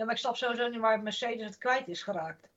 Ja, 0.00 0.06
maar 0.06 0.14
ik 0.14 0.20
snap 0.20 0.36
sowieso 0.36 0.68
niet 0.68 0.80
waar 0.80 1.02
Mercedes 1.02 1.46
het 1.46 1.58
kwijt 1.58 1.88
is 1.88 2.02
geraakt. 2.02 2.48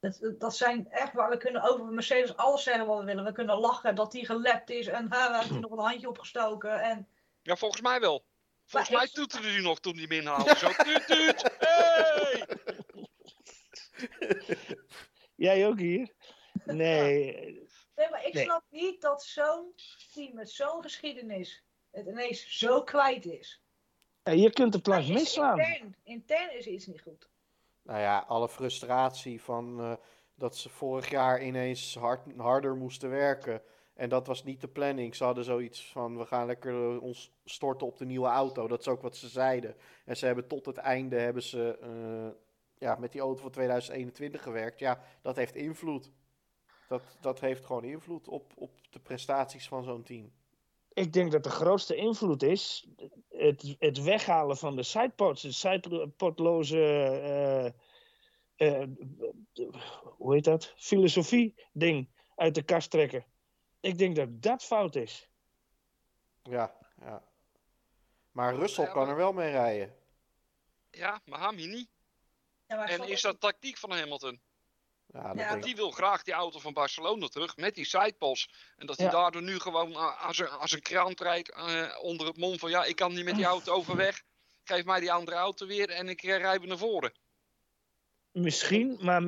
Dat, 0.00 0.20
dat 0.38 0.56
zijn 0.56 0.90
echt 0.90 1.12
waar 1.12 1.30
we 1.30 1.36
kunnen 1.36 1.62
over 1.62 1.84
Mercedes 1.84 2.36
alles 2.36 2.62
zeggen 2.62 2.86
wat 2.86 2.98
we 2.98 3.04
willen. 3.04 3.24
We 3.24 3.32
kunnen 3.32 3.58
lachen 3.58 3.94
dat 3.94 4.12
die 4.12 4.26
gelept 4.26 4.70
is 4.70 4.86
en 4.86 5.08
we 5.08 5.16
hebben 5.16 5.60
nog 5.60 5.70
een 5.70 5.78
handje 5.78 6.08
opgestoken. 6.08 6.80
En 6.82 7.08
Ja, 7.42 7.56
volgens 7.56 7.80
mij 7.80 8.00
wel. 8.00 8.24
Volgens 8.64 8.90
Maar 8.92 8.98
mij 9.00 9.08
ik- 9.08 9.14
toeterde 9.14 9.48
hij 9.48 9.60
nog 9.60 9.80
toen 9.80 9.92
hij 9.94 10.02
hem 10.02 10.12
inhaalde. 10.12 10.56
Zo, 10.56 10.68
tuut, 10.68 11.06
tuut. 11.06 11.50
Hey! 11.58 12.46
Jij 15.46 15.66
ook 15.66 15.78
hier? 15.78 16.12
Nee, 16.64 17.70
Nee, 17.96 18.10
maar 18.10 18.26
ik 18.26 18.32
Nee. 18.34 18.44
snap 18.44 18.64
niet 18.70 19.00
dat 19.00 19.22
zo'n 19.24 19.74
team 20.12 20.34
met 20.34 20.50
zo'n 20.50 20.82
geschiedenis 20.82 21.62
het 21.90 22.06
ineens 22.06 22.58
zo 22.58 22.82
kwijt 22.82 23.24
is. 23.24 23.61
Ja, 24.24 24.32
je 24.32 24.50
kunt 24.50 24.72
de 24.72 24.80
plank 24.80 25.02
is 25.02 25.08
misslaan. 25.08 25.58
Intern, 25.58 25.96
intern 26.02 26.58
is 26.58 26.66
iets 26.66 26.86
niet 26.86 27.00
goed. 27.00 27.28
Nou 27.82 28.00
ja, 28.00 28.24
alle 28.28 28.48
frustratie 28.48 29.42
van 29.42 29.80
eh, 29.80 29.92
dat 30.34 30.56
ze 30.56 30.68
vorig 30.68 31.10
jaar 31.10 31.42
ineens 31.42 31.94
hard, 31.94 32.20
harder 32.36 32.76
moesten 32.76 33.10
werken. 33.10 33.62
En 33.94 34.08
dat 34.08 34.26
was 34.26 34.44
niet 34.44 34.60
de 34.60 34.68
planning. 34.68 35.14
Ze 35.14 35.24
hadden 35.24 35.44
zoiets 35.44 35.90
van, 35.90 36.18
we 36.18 36.26
gaan 36.26 36.46
lekker 36.46 36.94
eh, 36.94 37.02
ons 37.02 37.32
storten 37.44 37.86
op 37.86 37.98
de 37.98 38.04
nieuwe 38.04 38.28
auto. 38.28 38.68
Dat 38.68 38.80
is 38.80 38.88
ook 38.88 39.02
wat 39.02 39.16
ze 39.16 39.28
zeiden. 39.28 39.76
En 40.04 40.16
ze 40.16 40.26
hebben 40.26 40.46
tot 40.46 40.66
het 40.66 40.76
einde 40.76 41.18
hebben 41.18 41.42
ze 41.42 41.78
eh, 41.80 42.40
ja, 42.78 42.96
met 42.96 43.12
die 43.12 43.20
auto 43.20 43.42
van 43.42 43.50
2021 43.50 44.42
gewerkt. 44.42 44.78
Ja, 44.78 45.00
dat 45.22 45.36
heeft 45.36 45.54
invloed. 45.54 46.12
Dat, 46.88 47.02
dat 47.20 47.40
heeft 47.40 47.64
gewoon 47.64 47.84
invloed 47.84 48.28
op, 48.28 48.52
op 48.54 48.70
de 48.90 49.00
prestaties 49.00 49.68
van 49.68 49.84
zo'n 49.84 50.02
team. 50.02 50.32
Ik 50.94 51.12
denk 51.12 51.32
dat 51.32 51.44
de 51.44 51.50
grootste 51.50 51.94
invloed 51.94 52.42
is 52.42 52.88
het, 53.28 53.76
het 53.78 54.02
weghalen 54.02 54.56
van 54.56 54.76
de 54.76 54.82
sidepods, 54.82 55.42
het 55.42 55.54
sidepodloze, 55.54 56.82
eh, 58.56 58.80
eh, 58.80 58.88
hoe 60.02 60.34
heet 60.34 60.44
dat, 60.44 60.72
filosofie-ding 60.76 62.08
uit 62.36 62.54
de 62.54 62.62
kast 62.62 62.90
trekken. 62.90 63.24
Ik 63.80 63.98
denk 63.98 64.16
dat 64.16 64.42
dat 64.42 64.64
fout 64.64 64.94
is. 64.94 65.28
Ja, 66.42 66.76
ja. 67.00 67.24
Maar 68.30 68.54
Russell 68.54 68.88
kan 68.88 69.08
er 69.08 69.16
wel 69.16 69.32
mee 69.32 69.50
rijden. 69.50 69.96
Ja, 70.90 71.20
maar 71.24 71.38
Hami 71.38 71.66
niet. 71.66 71.88
Ja, 72.66 72.76
maar 72.76 72.90
ik 72.90 72.98
En 72.98 73.08
is 73.08 73.20
dat 73.22 73.40
tactiek 73.40 73.78
van 73.78 73.90
Hamilton? 73.90 74.40
Ja. 75.12 75.56
Die 75.56 75.76
wil 75.76 75.90
graag 75.90 76.22
die 76.22 76.34
auto 76.34 76.58
van 76.58 76.72
Barcelona 76.72 77.26
terug 77.26 77.56
met 77.56 77.74
die 77.74 77.84
sidepods. 77.84 78.50
En 78.76 78.86
dat 78.86 78.96
hij 78.96 79.06
Ja. 79.06 79.12
daardoor 79.12 79.42
nu 79.42 79.58
gewoon 79.58 79.96
a- 79.96 80.16
als 80.20 80.38
een, 80.38 80.48
als 80.48 80.72
een 80.72 80.82
krant 80.82 81.20
rijdt 81.20 81.52
eh, 81.52 81.98
onder 82.00 82.26
het 82.26 82.36
mond 82.36 82.58
van 82.60 82.70
ja, 82.70 82.84
ik 82.84 82.96
kan 82.96 83.12
niet 83.14 83.24
met 83.24 83.34
die 83.34 83.44
auto 83.44 83.72
overweg. 83.78 84.22
Geef 84.64 84.84
mij 84.84 85.00
die 85.00 85.12
andere 85.12 85.36
auto 85.36 85.66
weer 85.66 85.90
en 85.90 86.08
ik 86.08 86.22
eh, 86.22 86.36
rij 86.36 86.58
weer 86.58 86.68
naar 86.68 86.78
voren. 86.78 87.12
Misschien, 88.32 88.98
maar 89.00 89.22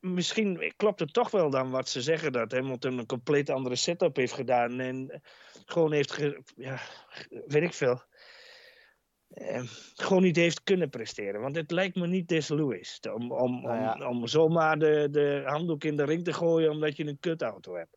misschien 0.00 0.72
klopt 0.76 1.00
het 1.00 1.12
toch 1.12 1.30
wel 1.30 1.50
dan 1.50 1.70
wat 1.70 1.88
ze 1.88 2.02
zeggen 2.02 2.32
dat 2.32 2.52
Hamilton 2.52 2.98
een 2.98 3.06
compleet 3.06 3.50
andere 3.50 3.76
setup 3.76 4.16
heeft 4.16 4.32
gedaan 4.32 4.80
en 4.80 5.22
gewoon 5.64 5.92
heeft, 5.92 6.22
ja, 6.56 6.80
weet 7.28 7.62
ik 7.62 7.74
veel, 7.74 8.02
eh, 9.34 9.62
gewoon 9.94 10.22
niet 10.22 10.36
heeft 10.36 10.62
kunnen 10.62 10.90
presteren. 10.90 11.40
Want 11.40 11.56
het 11.56 11.70
lijkt 11.70 11.96
me 11.96 12.06
niet 12.06 12.28
des 12.28 12.48
Lewis 12.48 13.00
om, 13.00 13.32
om, 13.32 13.62
Nou 13.62 13.80
ja. 13.80 13.94
om, 13.94 14.02
om 14.02 14.26
zomaar 14.26 14.78
de, 14.78 15.08
de 15.10 15.42
handdoek 15.46 15.84
in 15.84 15.96
de 15.96 16.04
ring 16.04 16.24
te 16.24 16.32
gooien 16.32 16.70
omdat 16.70 16.96
je 16.96 17.06
een 17.06 17.18
kutauto 17.18 17.74
hebt. 17.74 17.96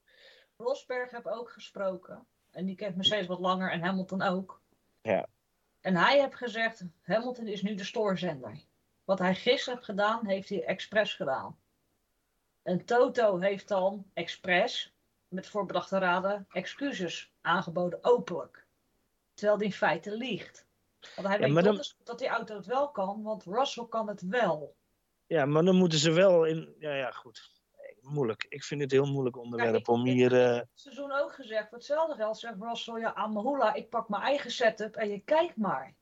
Rosberg 0.57 1.11
heb 1.11 1.25
ook 1.25 1.51
gesproken. 1.51 2.27
En 2.51 2.65
die 2.65 2.75
kent 2.75 2.95
Mercedes 2.95 3.27
wat 3.27 3.39
langer 3.39 3.71
en 3.71 3.81
Hamilton 3.81 4.21
ook. 4.21 4.61
Ja. 5.01 5.27
En 5.81 5.95
hij 5.95 6.19
heeft 6.19 6.35
gezegd, 6.35 6.85
Hamilton 7.01 7.47
is 7.47 7.61
nu 7.61 7.75
de 7.75 7.83
stoorzender. 7.83 8.63
Wat 9.03 9.19
hij 9.19 9.35
gisteren 9.35 9.73
heeft 9.73 9.89
gedaan, 9.89 10.25
heeft 10.25 10.49
hij 10.49 10.63
expres 10.63 11.13
gedaan. 11.13 11.59
En 12.63 12.85
Toto 12.85 13.37
heeft 13.37 13.67
dan 13.67 14.05
expres, 14.13 14.93
met 15.27 15.47
voorbedachte 15.47 15.97
raden, 15.97 16.45
excuses 16.49 17.33
aangeboden 17.41 18.03
openlijk. 18.03 18.65
Terwijl 19.33 19.57
hij 19.57 19.67
in 19.67 19.73
feite 19.73 20.17
liegt. 20.17 20.66
Want 21.15 21.27
hij 21.27 21.39
Ja, 21.39 21.53
weet 21.53 21.63
dan- 21.63 21.83
dat 22.03 22.19
die 22.19 22.27
auto 22.27 22.55
het 22.55 22.65
wel 22.65 22.89
kan, 22.91 23.23
want 23.23 23.43
Russell 23.43 23.85
kan 23.85 24.07
het 24.07 24.21
wel. 24.21 24.75
Ja, 25.25 25.45
maar 25.45 25.63
dan 25.63 25.75
moeten 25.75 25.99
ze 25.99 26.11
wel 26.11 26.45
in. 26.45 26.75
Ja, 26.79 26.93
ja, 26.93 27.11
goed. 27.11 27.55
Moeilijk. 28.01 28.45
Ik 28.49 28.63
vind 28.63 28.81
het 28.81 28.91
een 28.91 29.03
heel 29.03 29.11
moeilijk 29.11 29.37
onderwerp 29.37 29.75
ik- 29.75 29.87
om 29.87 30.05
ik- 30.05 30.13
hier. 30.13 30.41
eh, 30.43 30.55
Het 30.55 30.67
seizoen 30.73 31.11
ook 31.11 31.33
gezegd, 31.33 31.67
voor 31.69 31.77
hetzelfde 31.77 32.15
geld 32.15 32.37
zegt 32.39 32.55
Russell, 32.59 32.99
ja, 32.99 33.13
aan 33.13 33.31
Mahula, 33.33 33.73
ik 33.73 33.89
pak 33.89 34.09
mijn 34.09 34.21
eigen 34.23 34.51
setup 34.51 34.95
en 34.95 35.09
je 35.09 35.19
kijkt 35.19 35.55
maar. 35.55 35.95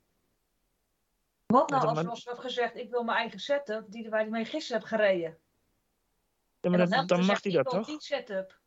Wat 1.46 1.70
nou 1.70 1.88
als 1.88 2.02
Russell 2.02 2.32
heeft 2.32 2.44
gezegd, 2.46 2.76
ik 2.76 2.90
wil 2.90 3.04
mijn 3.04 3.18
eigen 3.18 3.40
setup, 3.40 3.86
die 3.92 4.10
waar 4.10 4.20
hij 4.20 4.30
mee 4.30 4.46
gisteren 4.46 4.80
heb 4.82 4.90
gereden. 4.90 5.38
ja, 6.62 6.70
maar 6.70 7.06
dan 7.08 7.26
mag 7.26 7.44
hij 7.44 7.52
dat 7.52 7.70
toch? 7.70 7.86
die 7.86 8.02
setup. 8.02 8.60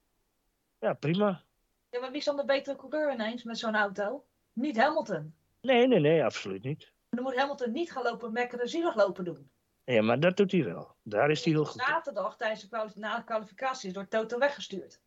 Ja, 0.79 0.93
prima. 0.93 1.43
Ja, 1.91 2.01
maar 2.01 2.09
wie 2.11 2.19
is 2.19 2.25
dan 2.25 2.37
de 2.37 2.45
betere 2.45 2.77
coureur 2.77 3.13
ineens 3.13 3.43
met 3.43 3.59
zo'n 3.59 3.75
auto? 3.77 4.25
Niet 4.53 4.77
Hamilton. 4.77 5.35
Nee, 5.61 5.87
nee, 5.87 5.99
nee, 6.01 6.25
absoluut 6.25 6.63
niet. 6.63 6.93
Dan 7.11 7.23
moet 7.23 7.37
Hamilton 7.37 7.73
niet 7.73 7.93
gaan 7.93 8.03
lopen 8.03 8.33
mekkeren, 8.33 8.69
zielig 8.69 8.95
lopen 8.95 9.25
doen. 9.25 9.51
Ja, 9.85 10.03
maar 10.03 10.21
dat 10.21 10.37
doet 10.37 10.53
hij 10.53 10.65
wel. 10.65 10.97
Daar 11.03 11.31
is 11.31 11.45
hij 11.45 11.53
heel 11.53 11.65
goed. 11.65 11.83
Zaterdag 11.83 12.37
tijdens 12.37 12.61
de 12.61 12.69
kwali- 12.69 12.93
na 12.95 13.17
de 13.17 13.25
kwalificatie 13.25 13.89
is 13.89 13.95
door 13.95 14.09
Toto 14.09 14.39
weggestuurd. 14.39 15.01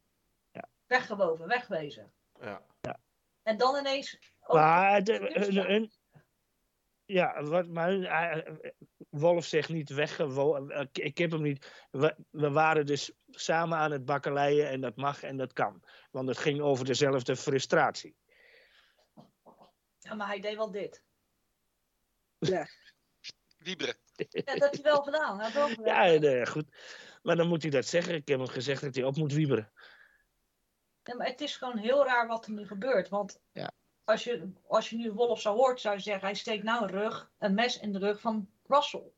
Ja. 0.52 0.70
Weggewoven, 0.88 1.48
wegwezen. 1.48 2.12
Ja. 2.42 2.62
En 3.44 3.58
dan 3.58 3.76
ineens... 3.76 4.20
Maar, 4.48 5.04
de, 5.04 5.20
excuus 5.20 5.46
hun- 5.46 5.56
dan. 5.56 5.66
hun- 5.66 5.92
ja, 7.06 7.44
wat, 7.44 7.68
maar 7.68 7.90
hun- 7.90 8.06
eh, 8.06 8.72
Wolf 9.10 9.46
zegt 9.46 9.70
niet 9.70 9.90
weggewoon. 9.90 10.88
Ik 10.92 11.18
heb 11.18 11.32
hem 11.32 11.42
niet. 11.42 11.88
We, 11.92 12.16
we 12.30 12.52
waren 12.52 12.86
dus 12.86 13.12
samen 13.30 13.78
aan 13.78 13.92
het 13.92 14.06
bakkeleien 14.06 14.70
en 14.70 14.82
dat 14.82 14.96
mag 14.96 15.24
en 15.24 15.38
dat 15.38 15.54
kan. 15.54 15.84
Want 16.12 16.28
het 16.28 16.38
ging 16.38 16.62
over 16.62 16.86
dezelfde 16.86 17.36
frustratie. 17.36 18.16
Ja, 20.02 20.14
maar 20.14 20.28
hij 20.28 20.40
deed 20.40 20.56
wel 20.56 20.72
dit. 20.72 21.04
Wieberen. 23.58 23.96
Ja, 24.16 24.26
dat 24.44 24.60
heeft 24.60 24.74
hij 24.74 24.82
wel 24.84 25.02
gedaan. 25.04 25.36
Hij 25.36 25.44
heeft 25.46 25.58
wel 25.58 25.68
gedaan. 25.68 26.14
Ja, 26.14 26.20
nee, 26.20 26.46
goed. 26.48 26.66
Maar 27.24 27.36
dan 27.36 27.48
moet 27.48 27.62
hij 27.62 27.72
dat 27.72 27.86
zeggen. 27.86 28.14
Ik 28.16 28.28
heb 28.28 28.38
hem 28.40 28.48
gezegd 28.48 28.82
dat 28.82 28.96
hij 28.96 29.04
op 29.04 29.16
moet 29.16 29.34
wieberen. 29.34 29.72
Ja, 31.04 31.16
maar 31.16 31.28
het 31.28 31.42
is 31.42 31.56
gewoon 31.58 31.78
heel 31.78 32.06
raar 32.06 32.28
wat 32.28 32.46
er 32.46 32.52
nu 32.52 32.68
gebeurt. 32.68 33.10
Want 33.10 33.40
Ja. 33.52 33.72
als, 34.04 34.24
je, 34.24 34.52
als 34.68 34.90
je 34.90 34.96
nu 34.98 35.12
Wolf 35.12 35.42
zou 35.42 35.56
hoort, 35.58 35.82
zou 35.82 35.96
je 35.96 36.02
zeggen: 36.02 36.24
hij 36.24 36.34
steekt 36.36 36.64
nou 36.64 36.84
een 36.84 36.90
rug, 36.90 37.32
een 37.38 37.54
mes 37.54 37.80
in 37.80 37.92
de 37.92 38.00
rug 38.00 38.22
van 38.22 38.50
Russell. 38.68 39.12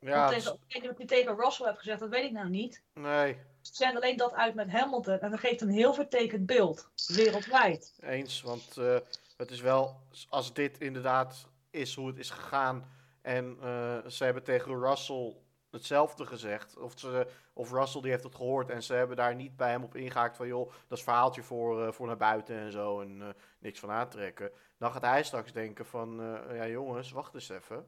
Ja, 0.00 0.30
is- 0.30 0.42
tegen, 0.42 0.58
ik 0.66 0.72
weet 0.72 0.82
niet 0.82 0.90
of 0.90 0.96
hij 0.96 1.06
tegen 1.06 1.36
Russell 1.36 1.66
heeft 1.66 1.78
gezegd, 1.78 2.00
dat 2.00 2.08
weet 2.08 2.24
ik 2.24 2.32
nou 2.32 2.48
niet. 2.48 2.82
nee, 2.94 3.34
Ze 3.60 3.74
zijn 3.74 3.96
alleen 3.96 4.16
dat 4.16 4.32
uit 4.32 4.54
met 4.54 4.70
Hamilton 4.70 5.18
en 5.18 5.30
dat 5.30 5.40
geeft 5.40 5.60
een 5.60 5.70
heel 5.70 5.94
vertekend 5.94 6.46
beeld, 6.46 6.90
wereldwijd. 7.06 7.94
eens. 8.00 8.42
Want 8.42 8.76
eh, 8.76 8.96
het 9.36 9.50
is 9.50 9.60
wel, 9.60 10.00
als 10.28 10.54
dit 10.54 10.80
inderdaad 10.80 11.48
is 11.70 11.94
hoe 11.94 12.06
het 12.06 12.18
is 12.18 12.30
gegaan. 12.30 12.88
En 13.22 13.56
eh, 13.60 14.06
ze 14.06 14.24
hebben 14.24 14.42
tegen 14.42 14.80
Russell 14.80 15.36
hetzelfde 15.70 16.26
gezegd. 16.26 16.76
Of, 16.76 16.92
ze, 16.98 17.26
of 17.52 17.72
Russell 17.72 18.00
die 18.00 18.10
heeft 18.10 18.24
het 18.24 18.34
gehoord. 18.34 18.70
En 18.70 18.82
ze 18.82 18.94
hebben 18.94 19.16
daar 19.16 19.34
niet 19.34 19.56
bij 19.56 19.70
hem 19.70 19.82
op 19.82 19.96
ingehaakt 19.96 20.36
van 20.36 20.46
joh, 20.46 20.72
dat 20.88 20.98
is 20.98 21.04
verhaaltje 21.04 21.42
voor, 21.42 21.86
eh, 21.86 21.92
voor 21.92 22.06
naar 22.06 22.16
buiten 22.16 22.56
en 22.56 22.72
zo. 22.72 23.00
En 23.00 23.22
eh, 23.22 23.28
niks 23.58 23.78
van 23.80 23.90
aantrekken. 23.90 24.50
Dan 24.78 24.92
gaat 24.92 25.02
hij 25.02 25.22
straks 25.22 25.52
denken 25.52 25.86
van 25.86 26.16
ja 26.52 26.68
jongens, 26.68 27.10
wacht 27.10 27.34
eens 27.34 27.48
even. 27.48 27.86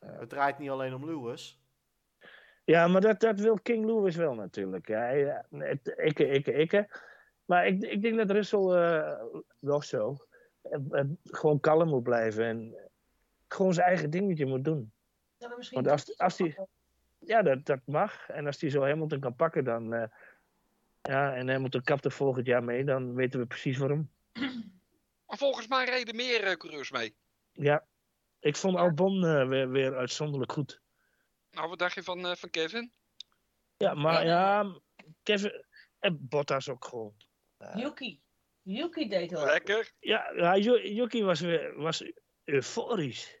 Het 0.00 0.28
draait 0.28 0.58
niet 0.58 0.70
alleen 0.70 0.94
om 0.94 1.04
Lewis. 1.04 1.62
Ja, 2.64 2.88
maar 2.88 3.00
dat, 3.00 3.20
dat 3.20 3.40
wil 3.40 3.58
King 3.62 3.84
Lewis 3.84 4.16
wel 4.16 4.34
natuurlijk. 4.34 4.88
Hij, 4.88 5.44
ikke, 5.96 6.28
ikke, 6.28 6.52
ikke. 6.52 6.88
Maar 7.44 7.66
ik, 7.66 7.82
ik 7.82 8.02
denk 8.02 8.16
dat 8.16 8.30
Russell 8.30 8.66
wel 9.58 9.82
zo. 9.82 10.27
Gewoon 11.24 11.60
kalm 11.60 11.88
moet 11.88 12.02
blijven. 12.02 12.44
En 12.44 12.74
gewoon 13.48 13.74
zijn 13.74 13.86
eigen 13.86 14.10
dingetje 14.10 14.46
moet 14.46 14.64
doen. 14.64 14.92
Ja, 15.38 15.48
Want 15.70 15.88
als- 15.88 16.18
als 16.18 16.36
die- 16.36 16.56
Ja, 17.18 17.42
dat, 17.42 17.64
dat 17.66 17.80
mag. 17.84 18.28
En 18.28 18.46
als 18.46 18.60
hij 18.60 18.70
zo 18.70 18.82
Hamilton 18.82 19.20
kan 19.20 19.36
pakken, 19.36 19.64
dan. 19.64 19.92
eh, 19.94 20.08
ja, 21.02 21.34
en 21.34 21.48
Hamilton 21.48 21.82
kapt 21.82 22.04
er 22.04 22.10
volgend 22.12 22.46
jaar 22.46 22.64
mee, 22.64 22.84
dan 22.84 23.14
weten 23.14 23.40
we 23.40 23.46
precies 23.46 23.78
waarom. 23.78 24.10
Maar 25.26 25.38
volgens 25.38 25.66
mij 25.68 25.84
reden 25.84 26.16
meer 26.16 26.44
eh, 26.44 26.56
coureurs 26.56 26.90
mee. 26.90 27.16
Ja, 27.52 27.86
ik 28.38 28.56
vond 28.56 28.74
Ja. 28.74 28.80
Albon 28.80 29.24
eh, 29.24 29.48
weer, 29.48 29.70
weer 29.70 29.96
uitzonderlijk 29.96 30.52
goed. 30.52 30.80
Nou, 31.50 31.68
wat 31.68 31.78
dacht 31.78 31.94
je 31.94 32.02
van, 32.02 32.26
eh, 32.26 32.34
van 32.34 32.50
Kevin? 32.50 32.92
Ja, 33.76 33.94
maar 33.94 34.24
Ja. 34.26 34.60
ja, 34.62 34.80
Kevin 35.22 35.64
en 35.98 36.28
Bottas 36.28 36.68
ook 36.68 36.84
gewoon. 36.84 37.14
Yuki. 37.74 38.20
Yuki 38.68 39.08
deed 39.08 39.30
heel 39.30 39.40
erg. 39.40 39.50
Lekker. 39.50 39.92
Ja, 39.98 40.32
ja 40.34 40.56
Yu- 40.56 40.88
Yuki 40.94 41.22
was 41.24 41.40
weer 41.40 41.74
was 41.76 42.04
euforisch. 42.44 43.36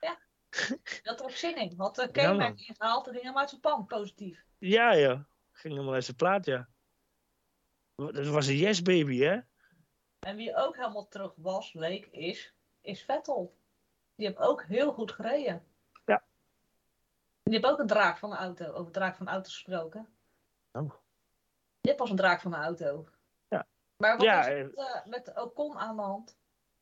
Die 0.00 1.00
had 1.02 1.18
er 1.20 1.24
ook 1.24 1.30
zin 1.30 1.56
in. 1.56 1.74
Had 1.76 1.94
de 1.94 2.08
Ja, 2.12 2.32
K-merk 2.32 2.38
man. 2.56 2.56
ingehaald 2.66 3.06
en 3.06 3.12
ging 3.12 3.24
hem 3.24 3.38
uit 3.38 3.48
zijn 3.48 3.60
pan, 3.60 3.86
positief. 3.86 4.44
Ja, 4.58 4.92
ja. 4.92 5.26
Ging 5.52 5.72
helemaal 5.74 5.94
uit 5.94 6.04
zijn 6.04 6.16
plaat, 6.16 6.44
ja. 6.44 6.68
Dat 7.94 8.26
was 8.26 8.46
een 8.46 8.56
yes 8.56 8.82
baby, 8.82 9.18
hè? 9.18 9.38
En 10.18 10.36
wie 10.36 10.56
ook 10.56 10.76
helemaal 10.76 11.08
terug 11.08 11.32
was, 11.36 11.72
leek, 11.72 12.06
is, 12.06 12.54
is 12.80 13.02
Vettel. 13.04 13.56
Die 14.14 14.26
heeft 14.26 14.38
ook 14.38 14.62
heel 14.64 14.92
goed 14.92 15.12
gereden. 15.12 15.64
Ja. 16.06 16.24
Die 17.42 17.54
heeft 17.54 17.66
ook 17.66 17.78
een 17.78 17.86
draak 17.86 18.18
van 18.18 18.30
de 18.30 18.36
auto. 18.36 18.72
Over 18.72 18.92
draak 18.92 19.16
van 19.16 19.26
de 19.26 19.32
auto 19.32 19.48
gesproken. 19.48 20.08
Oh. 20.72 20.90
Die 20.90 20.96
heeft 21.80 21.96
pas 21.96 22.10
een 22.10 22.16
draak 22.16 22.40
van 22.40 22.50
de 22.50 22.56
auto. 22.56 23.08
Ja. 24.04 24.16
Maar 24.16 24.16
wat 24.16 24.26
Ja, 24.26 24.46
is 24.46 24.62
het 24.62 24.74
eh, 24.74 25.04
met 25.04 25.36
Ocon 25.36 25.78
aan 25.78 25.96
de 25.96 26.02
hand? 26.02 26.36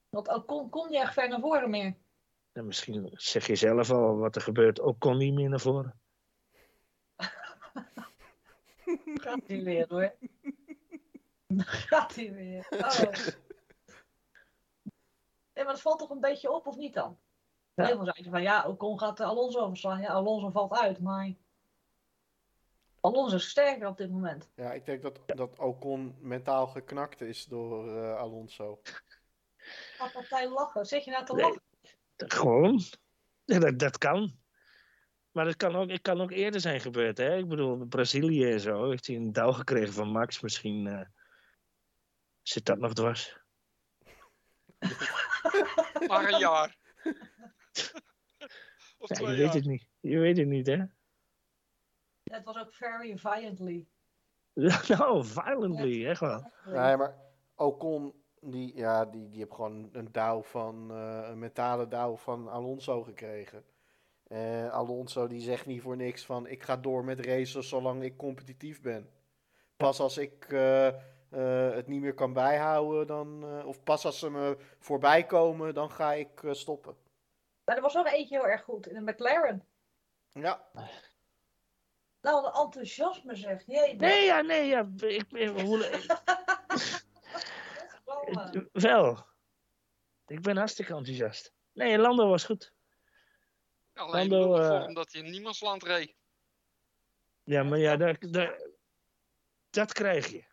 Want 0.09 0.29
Ocon 0.29 0.69
kon 0.69 0.91
niet 0.91 1.01
echt 1.01 1.13
ver 1.13 1.29
naar 1.29 1.41
voren 1.41 1.71
meer. 1.71 1.97
En 2.53 2.67
misschien 2.67 3.11
zeg 3.13 3.47
je 3.47 3.57
zelf 3.57 3.91
al 3.91 4.17
wat 4.17 4.37
er 4.37 4.43
gebeurt. 4.43 4.81
Ook 4.81 4.99
kon 4.99 5.17
niet 5.17 5.35
meer 5.35 5.49
naar 5.49 5.61
voren. 5.61 6.01
Gaat 9.25 9.47
hij 9.47 9.63
weer 9.63 9.87
hoor. 9.89 10.15
Gaat 11.89 12.15
hij 12.15 12.33
weer. 12.33 12.67
Oh. 12.71 13.01
Nee, 15.55 15.65
maar 15.65 15.75
dat 15.75 15.81
valt 15.81 15.99
toch 15.99 16.11
een 16.11 16.21
beetje 16.21 16.51
op, 16.51 16.67
of 16.67 16.77
niet 16.77 16.95
dan? 16.95 17.19
Ja. 17.75 17.87
Heel 17.87 18.05
veel 18.05 18.31
van 18.31 18.43
ja, 18.43 18.69
Ocon 18.69 18.99
gaat 18.99 19.21
eh, 19.21 19.27
Alonso 19.27 19.69
verslaan. 19.69 20.01
Ja, 20.01 20.09
Alonso 20.09 20.51
valt 20.51 20.73
uit, 20.73 21.01
maar 21.01 21.35
Alonso 23.03 23.37
is 23.37 23.49
sterker 23.49 23.87
op 23.89 23.97
dit 23.97 24.11
moment. 24.11 24.51
Ja, 24.55 24.73
ik 24.73 24.85
denk 24.85 25.03
dat, 25.03 25.21
dat 25.27 25.59
Ocon 25.59 26.17
mentaal 26.21 26.67
geknakt 26.67 27.21
is 27.21 27.45
door 27.45 27.97
eh, 27.97 28.17
Alonso. 28.17 28.81
Gaat 29.97 30.13
partij 30.13 30.49
lachen? 30.49 30.87
Zit 30.87 31.05
je 31.05 31.11
nou 31.11 31.25
te 31.25 31.35
Nee. 31.35 31.43
lachen? 31.45 31.63
Gewoon. 32.17 32.81
Ja, 33.45 33.59
dat, 33.59 33.79
dat 33.79 33.99
kan. 33.99 34.41
Maar 35.31 35.47
het 35.47 35.57
kan, 35.57 35.77
ook, 35.77 35.91
het 35.91 36.01
kan 36.03 36.21
ook 36.21 36.31
eerder 36.31 36.61
zijn 36.61 36.81
gebeurd, 36.81 37.19
hè? 37.19 37.37
Ik 37.37 37.49
bedoel, 37.49 37.87
Brazilië 37.87 38.51
en 38.53 38.61
zo. 38.61 38.89
Heeft 38.91 39.07
hij 39.07 39.17
een 39.17 39.33
douw 39.33 39.53
gekregen 39.53 39.93
van 39.93 40.09
Max. 40.09 40.41
Misschien 40.41 40.87
eh, 40.87 41.07
zit 42.43 42.65
dat 42.65 42.79
nog 42.79 42.93
dwars. 42.93 43.39
Maar 46.09 46.33
een 46.33 46.39
jaar. 46.39 46.77
of 48.99 49.09
Ja, 49.09 49.15
twee 49.15 49.29
je 49.31 49.37
jaar. 49.37 49.45
weet 49.45 49.55
het 49.55 49.65
niet. 49.65 49.87
Je 50.01 50.19
weet 50.19 50.37
het 50.37 50.47
niet, 50.47 50.67
hè? 50.67 50.85
Het 52.33 52.45
was 52.45 52.59
ook 52.59 52.73
very 52.73 53.19
violently. 53.19 53.87
nou, 54.89 55.25
violently, 55.25 56.07
echt 56.07 56.21
wel. 56.21 56.51
Nee, 56.65 56.97
maar 56.97 57.17
Ocon, 57.55 58.15
die, 58.41 58.77
ja, 58.77 59.05
die, 59.05 59.29
die 59.29 59.39
heeft 59.39 59.55
gewoon 59.55 59.89
een 59.93 60.13
douw 60.13 60.43
van, 60.43 60.91
eh, 60.91 61.29
een 61.29 61.39
mentale 61.39 61.89
douw 61.89 62.17
van 62.17 62.49
Alonso 62.49 63.03
gekregen. 63.03 63.65
Eh, 64.27 64.71
Alonso 64.71 65.27
die 65.27 65.41
zegt 65.41 65.67
niet 65.67 65.83
voor 65.83 65.97
niks 65.97 66.25
van 66.25 66.47
ik 66.47 66.63
ga 66.63 66.77
door 66.77 67.05
met 67.05 67.25
racen 67.25 67.65
zolang 67.65 68.03
ik 68.03 68.17
competitief 68.17 68.81
ben. 68.81 69.11
Pas 69.77 70.01
als 70.01 70.19
ik 70.19 70.45
eh, 70.53 70.87
eh, 71.33 71.71
het 71.71 71.87
niet 71.87 72.01
meer 72.01 72.15
kan 72.15 72.33
bijhouden, 72.33 73.07
dan, 73.07 73.45
eh, 73.45 73.67
of 73.67 73.83
pas 73.83 74.05
als 74.05 74.19
ze 74.19 74.31
me 74.31 74.57
voorbij 74.79 75.27
komen, 75.27 75.75
dan 75.75 75.91
ga 75.91 76.13
ik 76.13 76.43
eh, 76.43 76.53
stoppen. 76.53 76.97
Maar 77.65 77.77
er 77.77 77.83
was 77.83 77.95
nog 77.95 78.07
eentje 78.07 78.37
heel 78.37 78.47
erg 78.47 78.63
goed 78.63 78.87
in 78.87 78.95
de 79.05 79.13
McLaren. 79.13 79.67
Ja, 80.33 80.69
Nou, 82.23 82.47
een 82.47 82.53
enthousiasme 82.53 83.37
zeg. 83.37 83.63
Jee, 83.67 83.95
Nee, 83.95 84.25
ja, 84.25 84.41
nee, 84.41 84.67
ja. 84.67 84.89
Ik, 84.97 85.33
ik, 85.33 85.49
hoe- 85.61 86.09
wel. 88.73 89.27
Ik 90.27 90.41
ben 90.43 90.57
hartstikke 90.57 90.95
enthousiast. 90.95 91.53
Nee, 91.73 91.99
Lando 91.99 92.29
was 92.29 92.45
goed. 92.45 92.73
Alleen 93.95 94.29
Lando, 94.29 94.53
bedoel 94.53 94.75
ik 94.75 94.81
eh, 94.81 94.87
omdat 94.87 95.13
hij 95.13 95.23
in 95.23 95.31
niemandsland 95.31 95.83
reed. 95.83 96.15
Ja, 97.45 97.63
maar 97.63 97.79
ja, 97.79 97.97
dat, 97.97 98.17
dat, 98.21 98.69
dat 99.71 99.93
krijg 99.93 100.29
je. 100.29 100.45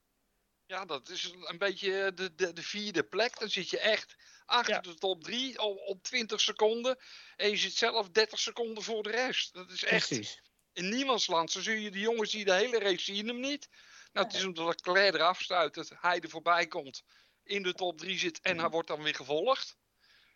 Ja, 0.65 0.85
dat 0.85 1.09
is 1.09 1.33
een 1.43 1.57
beetje 1.57 2.13
de, 2.13 2.35
de, 2.35 2.53
de 2.53 2.63
vierde 2.63 3.03
plek. 3.03 3.39
Dan 3.39 3.49
zit 3.49 3.69
je 3.69 3.79
echt 3.79 4.15
achter 4.45 4.73
Ja. 4.73 4.79
de 4.81 4.93
top 4.95 5.23
3 5.23 5.59
op, 5.59 5.77
op 5.77 6.03
20 6.03 6.39
seconden. 6.41 6.97
En 7.35 7.49
je 7.49 7.57
zit 7.57 7.73
zelf 7.73 8.09
30 8.09 8.39
seconden 8.39 8.83
voor 8.83 9.03
de 9.03 9.09
rest. 9.09 9.53
Dat 9.53 9.71
is 9.71 9.83
echt 9.83 10.07
Precies. 10.07 10.41
In 10.73 10.89
niemandsland. 10.89 11.51
Zo 11.51 11.61
zie 11.61 11.81
je 11.81 11.91
de 11.91 11.99
jongens 11.99 12.31
die 12.31 12.45
de 12.45 12.53
hele 12.53 12.79
race 12.79 13.13
zien 13.13 13.27
hem 13.27 13.39
niet. 13.39 13.69
Nou, 14.13 14.25
het 14.25 14.35
is 14.35 14.43
omdat 14.43 14.65
Leclerc 14.65 15.13
eraf 15.13 15.41
stuit 15.41 15.73
dat 15.73 15.91
hij 15.99 16.19
er 16.19 16.29
voorbij 16.29 16.67
komt. 16.67 17.03
In 17.43 17.63
de 17.63 17.73
top 17.73 17.97
3 17.97 18.17
zit 18.17 18.39
en 18.41 18.59
hij 18.59 18.69
wordt 18.69 18.87
dan 18.87 19.03
weer 19.03 19.15
gevolgd. 19.15 19.77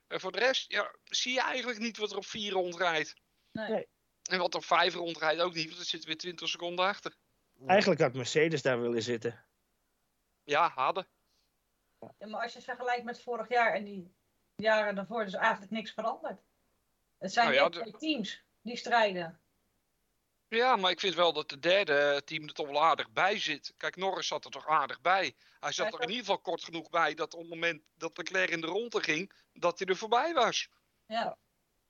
En 0.08 0.20
voor 0.20 0.32
de 0.32 0.40
rest, 0.40 0.72
ja, 0.72 0.96
zie 1.04 1.34
je 1.34 1.42
eigenlijk 1.42 1.80
niet 1.80 1.98
wat 1.98 2.12
er 2.12 2.18
op 2.18 2.26
4 2.26 2.52
rondrijdt. 2.52 3.14
Nee. 3.52 3.70
Nee. 3.70 3.88
En 4.24 4.40
wat 4.40 4.56
op 4.56 4.66
5 4.66 4.94
rondrijdt 4.94 5.42
ook 5.42 5.54
niet, 5.54 5.68
want 5.68 5.80
er 5.80 5.86
zit 5.86 6.06
weer 6.06 6.18
20 6.18 6.50
seconden 6.50 6.86
achter. 6.86 7.16
Eigenlijk 7.68 8.02
had 8.02 8.14
Mercedes 8.14 8.62
daar 8.62 8.82
willen 8.82 9.02
zitten. 9.02 9.46
Ja, 10.44 10.70
hadden. 10.70 11.08
Ja, 12.00 12.28
maar 12.28 12.42
als 12.42 12.52
je 12.52 12.58
het 12.58 12.68
vergelijkt 12.68 13.04
met 13.04 13.22
vorig 13.22 13.50
jaar 13.50 13.74
en 13.74 13.84
die 13.84 14.14
jaren 14.56 14.96
daarvoor, 14.96 15.24
is 15.24 15.34
eigenlijk 15.34 15.72
niks 15.72 15.92
veranderd. 15.92 16.42
Het 17.18 17.34
zijn 17.34 17.46
Nou 17.46 17.58
ja, 17.58 17.64
net 17.64 17.74
twee 17.74 17.92
teams 17.92 18.42
die 18.62 18.78
strijden. 18.78 19.40
Ja, 20.48 20.76
maar 20.76 20.92
ik 20.92 21.00
vind 21.00 21.16
wel 21.16 21.34
dat 21.34 21.50
de 21.50 21.60
derde 21.60 22.22
team 22.26 22.44
er 22.44 22.54
toch 22.54 22.68
wel 22.68 22.84
aardig 22.84 23.12
bij 23.12 23.40
zit. 23.40 23.74
Kijk, 23.78 23.96
Norris 23.96 24.28
zat 24.28 24.46
er 24.46 24.52
toch 24.52 24.68
aardig 24.68 25.02
bij. 25.02 25.36
Hij 25.60 25.72
zat 25.72 25.94
er 25.94 26.02
in 26.02 26.08
ieder 26.10 26.26
geval 26.26 26.40
kort 26.40 26.64
genoeg 26.64 26.90
bij 26.90 27.14
dat 27.14 27.34
op 27.34 27.40
het 27.40 27.50
moment 27.50 27.82
dat 27.94 28.18
Leclerc 28.18 28.50
in 28.50 28.62
de 28.62 28.68
ronde 28.68 29.04
ging, 29.04 29.32
dat 29.54 29.80
hij 29.80 29.88
er 29.88 29.96
voorbij 29.96 30.34
was. 30.34 30.70
Ja. 31.06 31.38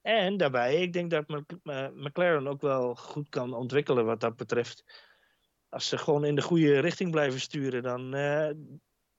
En 0.01 0.37
daarbij, 0.37 0.81
ik 0.81 0.93
denk 0.93 1.09
dat 1.11 1.25
eh, 1.63 1.87
McLaren 1.93 2.47
ook 2.47 2.61
wel 2.61 2.95
goed 2.95 3.29
kan 3.29 3.53
ontwikkelen 3.53 4.05
wat 4.05 4.19
dat 4.19 4.35
betreft. 4.35 4.83
Als 5.69 5.87
ze 5.87 5.97
gewoon 5.97 6.25
in 6.25 6.35
de 6.35 6.41
goede 6.41 6.79
richting 6.79 7.11
blijven 7.11 7.39
sturen, 7.39 7.83
dan. 7.83 8.13
eh, 8.13 8.49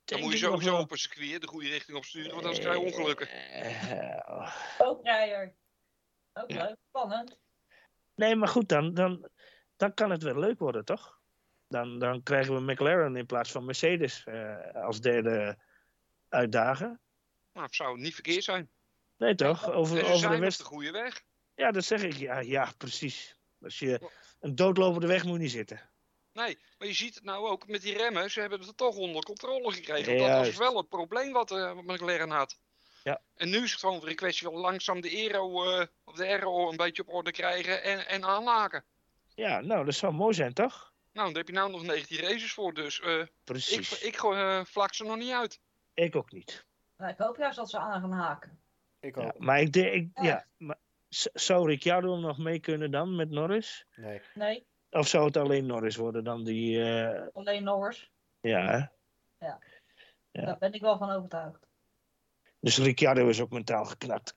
Dan 0.04 0.20
moet 0.20 0.32
je 0.32 0.38
sowieso 0.38 0.70
wel- 0.72 0.80
op 0.80 0.90
een 0.90 0.96
circuit 0.98 1.40
de 1.40 1.46
goede 1.46 1.68
richting 1.68 1.96
op 1.96 2.04
sturen, 2.04 2.30
want 2.30 2.42
anders 2.42 2.60
krijg 2.64 2.78
je 2.78 2.84
ongelukken. 2.84 3.28
Eh, 3.28 4.54
Ook 4.78 5.04
rijder. 5.04 5.54
Ook 6.32 6.50
leuk, 6.50 6.76
spannend. 6.88 7.38
Nee, 8.14 8.36
maar 8.36 8.48
goed, 8.48 8.68
dan, 8.68 8.94
dan, 8.94 9.28
dan 9.76 9.94
kan 9.94 10.10
het 10.10 10.22
wel 10.22 10.38
leuk 10.38 10.58
worden, 10.58 10.84
toch? 10.84 11.18
Dan, 11.68 11.98
dan 11.98 12.22
krijgen 12.22 12.54
we 12.54 12.72
McLaren 12.72 13.16
in 13.16 13.26
plaats 13.26 13.50
van 13.50 13.64
Mercedes 13.64 14.24
eh, 14.24 14.74
als 14.74 15.00
derde 15.00 15.58
uitdagen. 16.28 17.00
Nou, 17.52 17.66
het 17.66 17.74
zou 17.74 17.98
niet 17.98 18.14
verkeerd 18.14 18.44
zijn. 18.44 18.70
Nee, 19.16 19.34
toch? 19.34 19.70
Over, 19.70 19.76
over 19.76 20.12
de 20.12 20.18
zijn 20.18 20.40
West. 20.40 20.58
de 20.58 20.64
goede 20.64 20.90
weg. 20.90 21.22
Ja, 21.54 21.70
dat 21.70 21.84
zeg 21.84 22.02
ik. 22.02 22.12
Ja, 22.12 22.38
ja, 22.38 22.72
precies. 22.78 23.36
Als 23.60 23.78
je 23.78 24.10
een 24.40 24.54
doodlopende 24.54 25.06
weg 25.06 25.24
moet 25.24 25.38
niet 25.38 25.50
zitten. 25.50 25.90
Nee, 26.32 26.58
maar 26.78 26.88
je 26.88 26.94
ziet 26.94 27.14
het 27.14 27.24
nou 27.24 27.48
ook 27.48 27.66
met 27.66 27.82
die 27.82 27.96
remmen. 27.96 28.30
Ze 28.30 28.40
hebben 28.40 28.60
het 28.60 28.76
toch 28.76 28.96
onder 28.96 29.22
controle 29.22 29.72
gekregen. 29.72 30.14
Ja, 30.14 30.36
dat 30.36 30.46
was 30.46 30.56
wel 30.56 30.76
het 30.76 30.88
probleem 30.88 31.32
wat, 31.32 31.50
eh 31.50 31.74
wat 31.74 31.84
McLaren 31.84 32.30
had. 32.30 32.58
Ja. 33.04 33.20
En 33.36 33.50
nu 33.50 33.62
is 33.62 33.70
het 33.70 33.80
gewoon 33.80 34.00
weer 34.00 34.08
een 34.10 34.16
kwestie 34.16 34.46
van 34.46 34.56
langzaam 34.56 35.00
de 35.00 35.08
aero, 35.10 35.64
eh, 35.64 35.86
of 36.04 36.14
de 36.16 36.26
aero 36.26 36.70
een 36.70 36.76
beetje 36.76 37.02
op 37.02 37.14
orde 37.14 37.30
krijgen 37.30 37.82
en, 37.82 38.06
en 38.06 38.24
aanmaken. 38.24 38.84
Ja, 39.34 39.60
nou, 39.60 39.84
dat 39.84 39.94
zou 39.94 40.12
mooi 40.12 40.34
zijn, 40.34 40.52
toch? 40.52 40.92
Nou, 41.12 41.26
daar 41.28 41.36
heb 41.36 41.46
je 41.46 41.52
nou 41.54 41.70
nog 41.70 41.82
19 41.82 42.18
races 42.18 42.52
voor, 42.52 42.74
dus 42.74 43.00
eh, 43.00 43.20
ik, 43.20 43.32
Precies. 43.44 44.02
ik 44.02 44.22
eh, 44.22 44.64
vlak 44.64 44.94
ze 44.94 45.04
nog 45.04 45.16
niet 45.16 45.32
uit. 45.32 45.60
Ik 45.94 46.16
ook 46.16 46.32
niet. 46.32 46.66
Nou, 46.96 47.10
ik 47.12 47.18
hoop 47.18 47.36
juist 47.36 47.56
dat 47.56 47.70
ze 47.70 47.78
aan 47.78 48.00
gaan 48.00 48.12
haken. 48.12 48.60
ik 49.00 49.16
Ja, 49.16 49.22
ook. 49.26 49.38
maar 49.38 49.60
ik 49.60 49.72
denk, 49.72 49.92
ik, 49.92 50.08
Ja. 50.14 50.22
ja, 50.24 50.46
maar 50.56 50.78
zou 51.34 51.68
Ricciardo 51.68 52.16
nog 52.16 52.38
mee 52.38 52.58
kunnen 52.60 52.90
dan 52.90 53.16
met 53.16 53.30
Norris? 53.30 53.86
Nee. 53.94 54.20
Nee, 54.34 54.66
Of 54.90 55.08
zou 55.08 55.24
het 55.26 55.36
alleen 55.36 55.66
Norris 55.66 55.96
worden 55.96 56.24
dan 56.24 56.44
die, 56.44 56.84
eh, 56.84 57.26
alleen 57.32 57.64
Norris. 57.64 58.10
ja, 58.40 58.66
hè? 58.66 58.86
Ja. 59.46 59.58
Daar 60.32 60.58
ben 60.58 60.72
ik 60.72 60.80
wel 60.80 60.98
van 60.98 61.10
overtuigd. 61.10 61.66
Dus 62.64 62.78
Ricciardo 62.78 63.28
is 63.28 63.40
ook 63.40 63.50
mentaal 63.50 63.84
geknakt. 63.84 64.36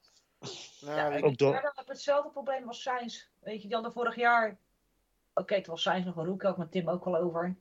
Ja, 0.79 1.19
ook 1.19 1.37
door- 1.37 1.73
hetzelfde 1.85 2.29
probleem 2.29 2.67
als 2.67 2.81
Sainz. 2.81 3.27
Weet 3.39 3.61
je, 3.61 3.67
die 3.67 3.73
hadden 3.73 3.93
vorig 3.93 4.15
jaar... 4.15 4.57
Oké, 5.33 5.55
het 5.55 5.67
was 5.67 5.81
Sainz 5.81 6.05
nog 6.05 6.15
een 6.15 6.25
rookie, 6.25 6.49
ook 6.49 6.57
met 6.57 6.71
Tim 6.71 6.89
ook 6.89 7.05
al 7.05 7.17
over. 7.17 7.55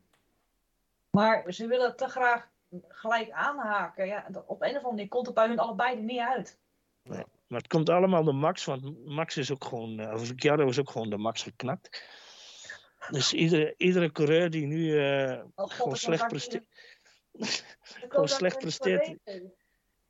Maar 1.11 1.53
ze 1.53 1.67
willen 1.67 1.97
te 1.97 2.09
graag 2.09 2.49
gelijk 2.89 3.31
aanhaken. 3.31 4.07
Ja, 4.07 4.27
op 4.47 4.62
een 4.62 4.69
of 4.69 4.75
andere 4.77 4.91
manier 4.91 5.09
komt 5.09 5.27
het 5.27 5.35
bij 5.35 5.47
hun 5.47 5.59
allebei 5.59 5.97
er 5.97 6.03
niet 6.03 6.19
uit. 6.21 6.59
Maar 7.03 7.59
het 7.59 7.67
komt 7.67 7.89
allemaal 7.89 8.25
door 8.25 8.35
Max, 8.35 8.64
want 8.64 9.07
Max 9.07 9.37
is 9.37 9.51
ook 9.51 9.64
gewoon, 9.64 9.99
eh, 10.01 10.12
of 10.12 10.29
Ricciardo 10.29 10.69
is 10.69 10.79
ook 10.79 10.91
gewoon 10.91 11.11
de 11.11 11.17
Max 11.17 11.43
geknakt. 11.43 12.05
Dus 13.11 13.33
iedere, 13.33 13.75
iedere 13.77 14.12
coureur 14.12 14.51
die 14.51 14.67
nu 14.67 14.99
eh, 14.99 15.33
Oh, 15.33 15.45
god, 15.55 15.73
gewoon 15.73 15.97
slecht 15.97 16.29
presteert. 16.35 16.64
Gewoon 18.09 18.29
slecht 18.29 18.59
presteert. 18.59 19.17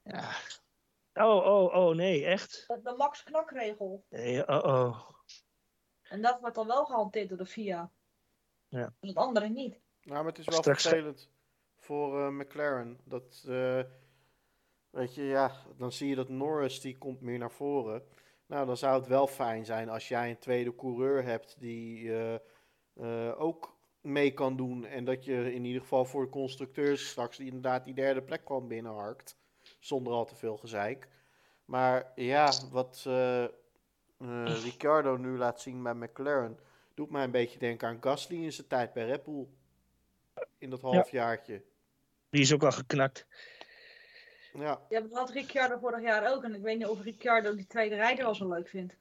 Ja. 0.06 0.30
Oh, 1.14 1.46
oh, 1.46 1.74
oh, 1.74 1.94
nee, 1.94 2.24
echt? 2.24 2.64
De, 2.66 2.80
de 2.82 2.94
max 2.96 3.22
knakregel. 3.22 4.04
Nee, 4.08 4.48
oh, 4.48 4.64
oh. 4.64 5.10
En 6.02 6.22
dat 6.22 6.40
wordt 6.40 6.54
dan 6.54 6.66
wel 6.66 6.84
gehanteerd 6.84 7.28
door 7.28 7.38
de 7.38 7.46
FIA. 7.46 7.90
Ja. 8.68 8.94
En 9.00 9.08
het 9.08 9.16
andere 9.16 9.48
niet. 9.48 9.80
Nou, 10.02 10.18
maar 10.18 10.32
het 10.32 10.38
is 10.38 10.46
wel 10.46 10.58
Straks 10.58 10.82
vervelend 10.82 11.30
voor 11.76 12.20
eh, 12.20 12.28
McLaren. 12.28 13.00
Dat, 13.04 13.44
eh, 13.48 13.82
weet 14.90 15.14
je, 15.14 15.22
ja, 15.22 15.52
dan 15.76 15.92
zie 15.92 16.08
je 16.08 16.14
dat 16.14 16.28
Norris, 16.28 16.80
die 16.80 16.98
komt 16.98 17.20
meer 17.20 17.38
naar 17.38 17.52
voren. 17.52 18.08
Nou, 18.46 18.66
dan 18.66 18.76
zou 18.76 18.98
het 18.98 19.08
wel 19.08 19.26
fijn 19.26 19.64
zijn 19.64 19.88
als 19.88 20.08
jij 20.08 20.30
een 20.30 20.38
tweede 20.38 20.74
coureur 20.74 21.24
hebt 21.24 21.56
die 21.58 22.12
eh, 22.12 22.34
eh, 22.94 23.40
ook 23.40 23.76
mee 24.00 24.32
kan 24.32 24.56
doen. 24.56 24.84
En 24.84 25.04
dat 25.04 25.24
je 25.24 25.54
in 25.54 25.64
ieder 25.64 25.80
geval 25.80 26.04
voor 26.04 26.24
de 26.24 26.30
constructeurs 26.30 27.08
straks 27.08 27.36
die 27.36 27.46
inderdaad 27.46 27.84
die 27.84 27.94
derde 27.94 28.22
plek 28.22 28.44
kwam 28.44 28.68
binnenharkt. 28.68 29.38
Zonder 29.78 30.12
al 30.12 30.24
te 30.24 30.36
veel 30.36 30.56
gezeik. 30.56 31.08
Maar 31.64 32.12
ja, 32.14 32.52
wat 32.70 33.04
eh 33.06 33.44
eh, 34.18 34.62
Ricciardo 34.62 35.16
nu 35.16 35.36
laat 35.36 35.60
zien 35.60 35.82
bij 35.82 35.94
McLaren, 35.94 36.58
doet 36.94 37.10
mij 37.10 37.24
een 37.24 37.30
beetje 37.30 37.58
denken 37.58 37.88
aan 37.88 37.98
Gasly 38.00 38.44
in 38.44 38.52
zijn 38.52 38.66
tijd 38.66 38.92
bij 38.92 39.06
Red 39.06 39.24
Bull. 39.24 39.46
In 40.58 40.70
dat 40.70 40.80
halfjaartje. 40.80 41.62
Die 42.30 42.40
is 42.40 42.52
ook 42.52 42.62
al 42.62 42.72
geknakt. 42.72 43.26
Ja. 44.52 44.80
Ja, 44.88 45.00
dat 45.00 45.12
had 45.12 45.30
Ricciardo 45.30 45.78
vorig 45.78 46.02
jaar 46.02 46.32
ook. 46.32 46.44
En 46.44 46.54
ik 46.54 46.62
weet 46.62 46.78
niet 46.78 46.86
of 46.86 47.02
Ricciardo 47.02 47.54
die 47.54 47.66
tweede 47.66 47.94
rijder 47.94 48.24
wel 48.24 48.34
zo 48.34 48.48
leuk 48.48 48.68
vindt. 48.68 48.96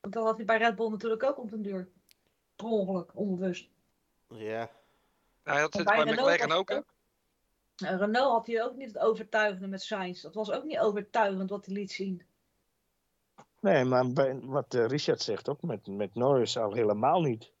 Want 0.00 0.14
dat 0.14 0.24
had 0.24 0.36
hij 0.36 0.44
bij 0.44 0.58
Red 0.58 0.76
Bull 0.76 0.90
natuurlijk 0.90 1.22
ook 1.22 1.38
op 1.38 1.50
den 1.50 1.62
duur. 1.62 1.88
Per 2.56 2.66
ongeluk, 2.66 3.10
onbewust. 3.14 3.68
Ja. 4.28 4.70
Hij 5.42 5.60
had 5.60 5.74
het 5.74 5.84
bij 5.84 6.04
McLaren 6.04 6.52
ook, 6.52 6.68
hè? 6.68 6.80
En 7.84 7.98
Renault 7.98 8.32
had 8.32 8.46
hij 8.46 8.62
ook 8.62 8.76
niet 8.76 8.86
het 8.86 8.98
overtuigende 8.98 9.66
met 9.66 9.82
Sainz. 9.82 10.22
Dat 10.22 10.34
was 10.34 10.50
ook 10.50 10.64
niet 10.64 10.78
overtuigend 10.78 11.50
wat 11.50 11.66
hij 11.66 11.74
liet 11.74 11.92
zien. 11.92 12.26
Nee, 13.60 13.84
maar 13.84 14.12
bij, 14.12 14.40
wat 14.40 14.74
eh, 14.74 14.86
Richard 14.86 15.22
zegt 15.22 15.48
ook, 15.48 15.62
met, 15.62 15.86
met 15.86 16.14
Norris 16.14 16.56
al 16.56 16.72
helemaal 16.72 17.20
niet. 17.22 17.52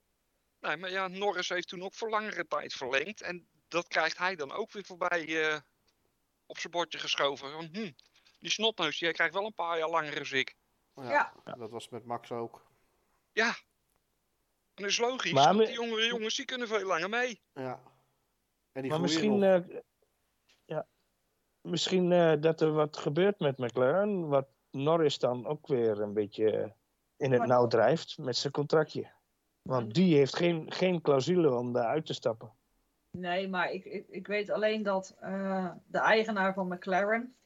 Nee, 0.60 0.76
maar 0.76 0.90
ja, 0.90 1.08
Norris 1.08 1.48
heeft 1.48 1.68
toen 1.68 1.82
ook 1.82 1.94
voor 1.94 2.10
langere 2.10 2.46
tijd 2.46 2.72
verlengd. 2.72 3.20
En 3.20 3.48
dat 3.68 3.88
krijgt 3.88 4.18
hij 4.18 4.36
dan 4.36 4.52
ook 4.52 4.72
weer 4.72 4.84
voorbij 4.84 5.50
eh, 5.50 5.60
op 6.46 6.58
zijn 6.58 6.72
bordje 6.72 6.98
geschoven. 6.98 7.50
Van, 7.50 7.68
hm, 7.72 7.90
die 8.38 8.50
snotneus, 8.50 8.98
die 8.98 9.12
krijgt 9.12 9.34
wel 9.34 9.44
een 9.44 9.54
paar 9.54 9.78
jaar 9.78 9.90
langer 9.90 10.18
als 10.18 10.32
ik. 10.32 10.56
Ja, 10.94 11.32
Ja. 11.44 11.52
dat 11.54 11.70
was 11.70 11.88
met 11.88 12.04
Max 12.04 12.30
ook. 12.30 12.66
Ja. 13.32 13.48
En 14.74 14.84
dat 14.84 14.90
is 14.90 14.98
logisch, 14.98 15.32
Maar 15.32 15.54
want 15.54 15.66
die 15.66 15.74
jongere 15.74 16.06
jongens 16.06 16.36
die 16.36 16.44
kunnen 16.44 16.68
veel 16.68 16.86
langer 16.86 17.08
mee. 17.08 17.40
Ja. 17.54 17.82
En 18.72 18.82
die 18.82 18.90
Maar 18.90 19.00
misschien, 19.00 19.38
nog. 19.38 19.64
Misschien 21.70 22.12
eh, 22.12 22.40
dat 22.40 22.60
er 22.60 22.72
wat 22.72 22.96
gebeurt 22.96 23.38
met 23.38 23.58
McLaren, 23.58 24.28
wat 24.28 24.48
Norris 24.70 25.18
dan 25.18 25.46
ook 25.46 25.66
weer 25.66 26.00
een 26.00 26.12
beetje 26.12 26.74
in 27.16 27.32
het 27.32 27.46
nauw 27.46 27.66
drijft 27.66 28.18
met 28.18 28.36
zijn 28.36 28.52
contractje. 28.52 29.10
Want 29.62 29.94
die 29.94 30.16
heeft 30.16 30.36
geen, 30.36 30.72
geen 30.72 31.00
clausule 31.00 31.54
om 31.54 31.72
daaruit 31.72 32.06
te 32.06 32.14
stappen. 32.14 32.52
Nee, 33.10 33.48
maar 33.48 33.72
ik, 33.72 33.84
ik, 33.84 34.08
ik 34.08 34.26
weet 34.26 34.50
alleen 34.50 34.82
dat 34.82 35.16
eh, 35.20 35.70
de 35.86 35.98
eigenaar 35.98 36.54
van 36.54 36.68
McLaren, 36.68 37.36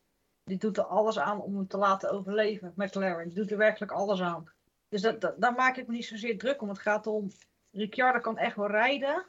die 0.45 0.59
doet 0.59 0.77
er 0.77 0.85
alles 0.85 1.19
aan 1.19 1.41
om 1.41 1.57
hem 1.57 1.67
te 1.67 1.77
laten 1.77 2.11
overleven. 2.11 2.73
McLaren, 2.77 3.29
die 3.29 3.39
doet 3.39 3.51
er 3.51 3.57
werkelijk 3.57 3.93
alles 3.93 4.21
aan. 4.21 4.51
Dus 4.89 5.01
dat, 5.01 5.21
dat, 5.21 5.41
daar 5.41 5.55
maak 5.55 5.77
ik 5.77 5.87
me 5.87 5.93
niet 5.93 6.05
zozeer 6.05 6.39
druk 6.39 6.63
om. 6.63 6.69
Het 6.69 6.79
gaat 6.79 7.07
om, 7.07 7.31
Ricciardo 7.71 8.21
kan 8.21 8.39
echt 8.39 8.57
wel 8.57 8.71
rijden. 8.71 9.27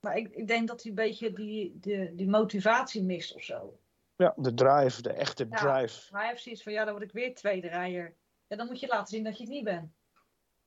Maar 0.00 0.16
ik, 0.16 0.28
ik 0.28 0.46
denk 0.46 0.68
dat 0.68 0.82
hij 0.82 0.90
een 0.90 0.96
beetje 0.96 1.32
die, 1.32 1.78
die, 1.80 2.14
die 2.14 2.28
motivatie 2.28 3.02
mist 3.02 3.34
of 3.34 3.42
zo. 3.42 3.78
Ja, 4.16 4.32
de 4.36 4.54
drive, 4.54 5.02
de 5.02 5.12
echte 5.12 5.46
Ja. 5.50 5.56
drive. 5.56 6.16
Hij 6.16 6.28
heeft 6.28 6.42
zoiets 6.42 6.62
van, 6.62 6.72
ja, 6.72 6.84
dan 6.84 6.92
word 6.92 7.04
ik 7.04 7.12
weer 7.12 7.34
tweede 7.34 7.68
rijder. 7.68 8.16
Ja, 8.46 8.56
dan 8.56 8.66
moet 8.66 8.80
je 8.80 8.86
laten 8.86 9.06
zien 9.14 9.24
dat 9.24 9.36
je 9.36 9.42
het 9.42 9.52
niet 9.52 9.64
bent. 9.64 9.92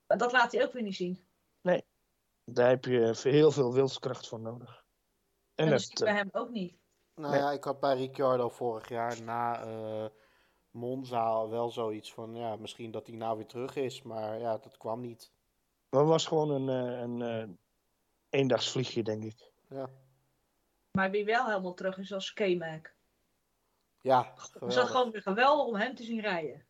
Maar 0.08 0.18
dat 0.18 0.32
laat 0.32 0.52
hij 0.52 0.64
ook 0.64 0.74
weer 0.74 0.84
niet 0.84 0.96
zien. 0.96 1.28
Daar 2.52 2.70
heb 2.70 2.86
je 2.86 3.20
heel 3.22 3.52
veel 3.52 3.74
wilskracht 3.74 4.28
voor 4.28 4.40
nodig. 4.40 4.86
En, 5.56 5.66
En 5.66 5.72
dat 5.72 5.82
zie 5.82 5.92
ik 5.92 6.00
bij 6.00 6.14
hem 6.14 6.30
ook 6.32 6.50
niet. 6.50 6.76
Nou 7.16 7.32
Nee. 7.32 7.40
ja, 7.42 7.52
ik 7.52 7.64
had 7.64 7.80
bij 7.80 7.96
Ricciardo 7.96 8.50
vorig 8.50 8.90
jaar 8.90 9.22
na 9.22 9.64
eh, 9.64 10.06
Monza 10.72 11.48
wel 11.48 11.70
zoiets 11.70 12.14
van, 12.14 12.36
ja, 12.36 12.56
misschien 12.56 12.92
dat 12.92 13.08
hij 13.08 13.16
nou 13.16 13.38
weer 13.38 13.46
terug 13.46 13.76
is. 13.76 14.02
Maar 14.02 14.40
ja, 14.40 14.58
dat 14.58 14.78
kwam 14.78 15.02
niet. 15.02 15.32
dat 15.90 16.08
was 16.08 16.28
gewoon 16.28 16.50
een, 16.50 16.70
eh, 16.70 17.00
een 17.00 17.22
eh, 17.22 17.50
eendagsvliegje, 18.30 19.04
denk 19.04 19.24
ik. 19.24 19.52
Ja, 19.70 19.90
Maar 20.92 21.12
wie 21.12 21.26
wel 21.26 21.46
helemaal 21.46 21.74
terug 21.74 21.98
is, 21.98 22.14
als 22.14 22.34
K-Mac. 22.34 22.94
Ja 24.02 24.24
Het 24.36 24.38
is 24.44 24.50
geweldig. 24.52 24.90
gewoon 24.90 25.12
weer 25.12 25.22
geweldig 25.22 25.66
om 25.66 25.76
hem 25.76 25.96
te 25.96 26.04
zien 26.04 26.20
rijden. 26.22 26.68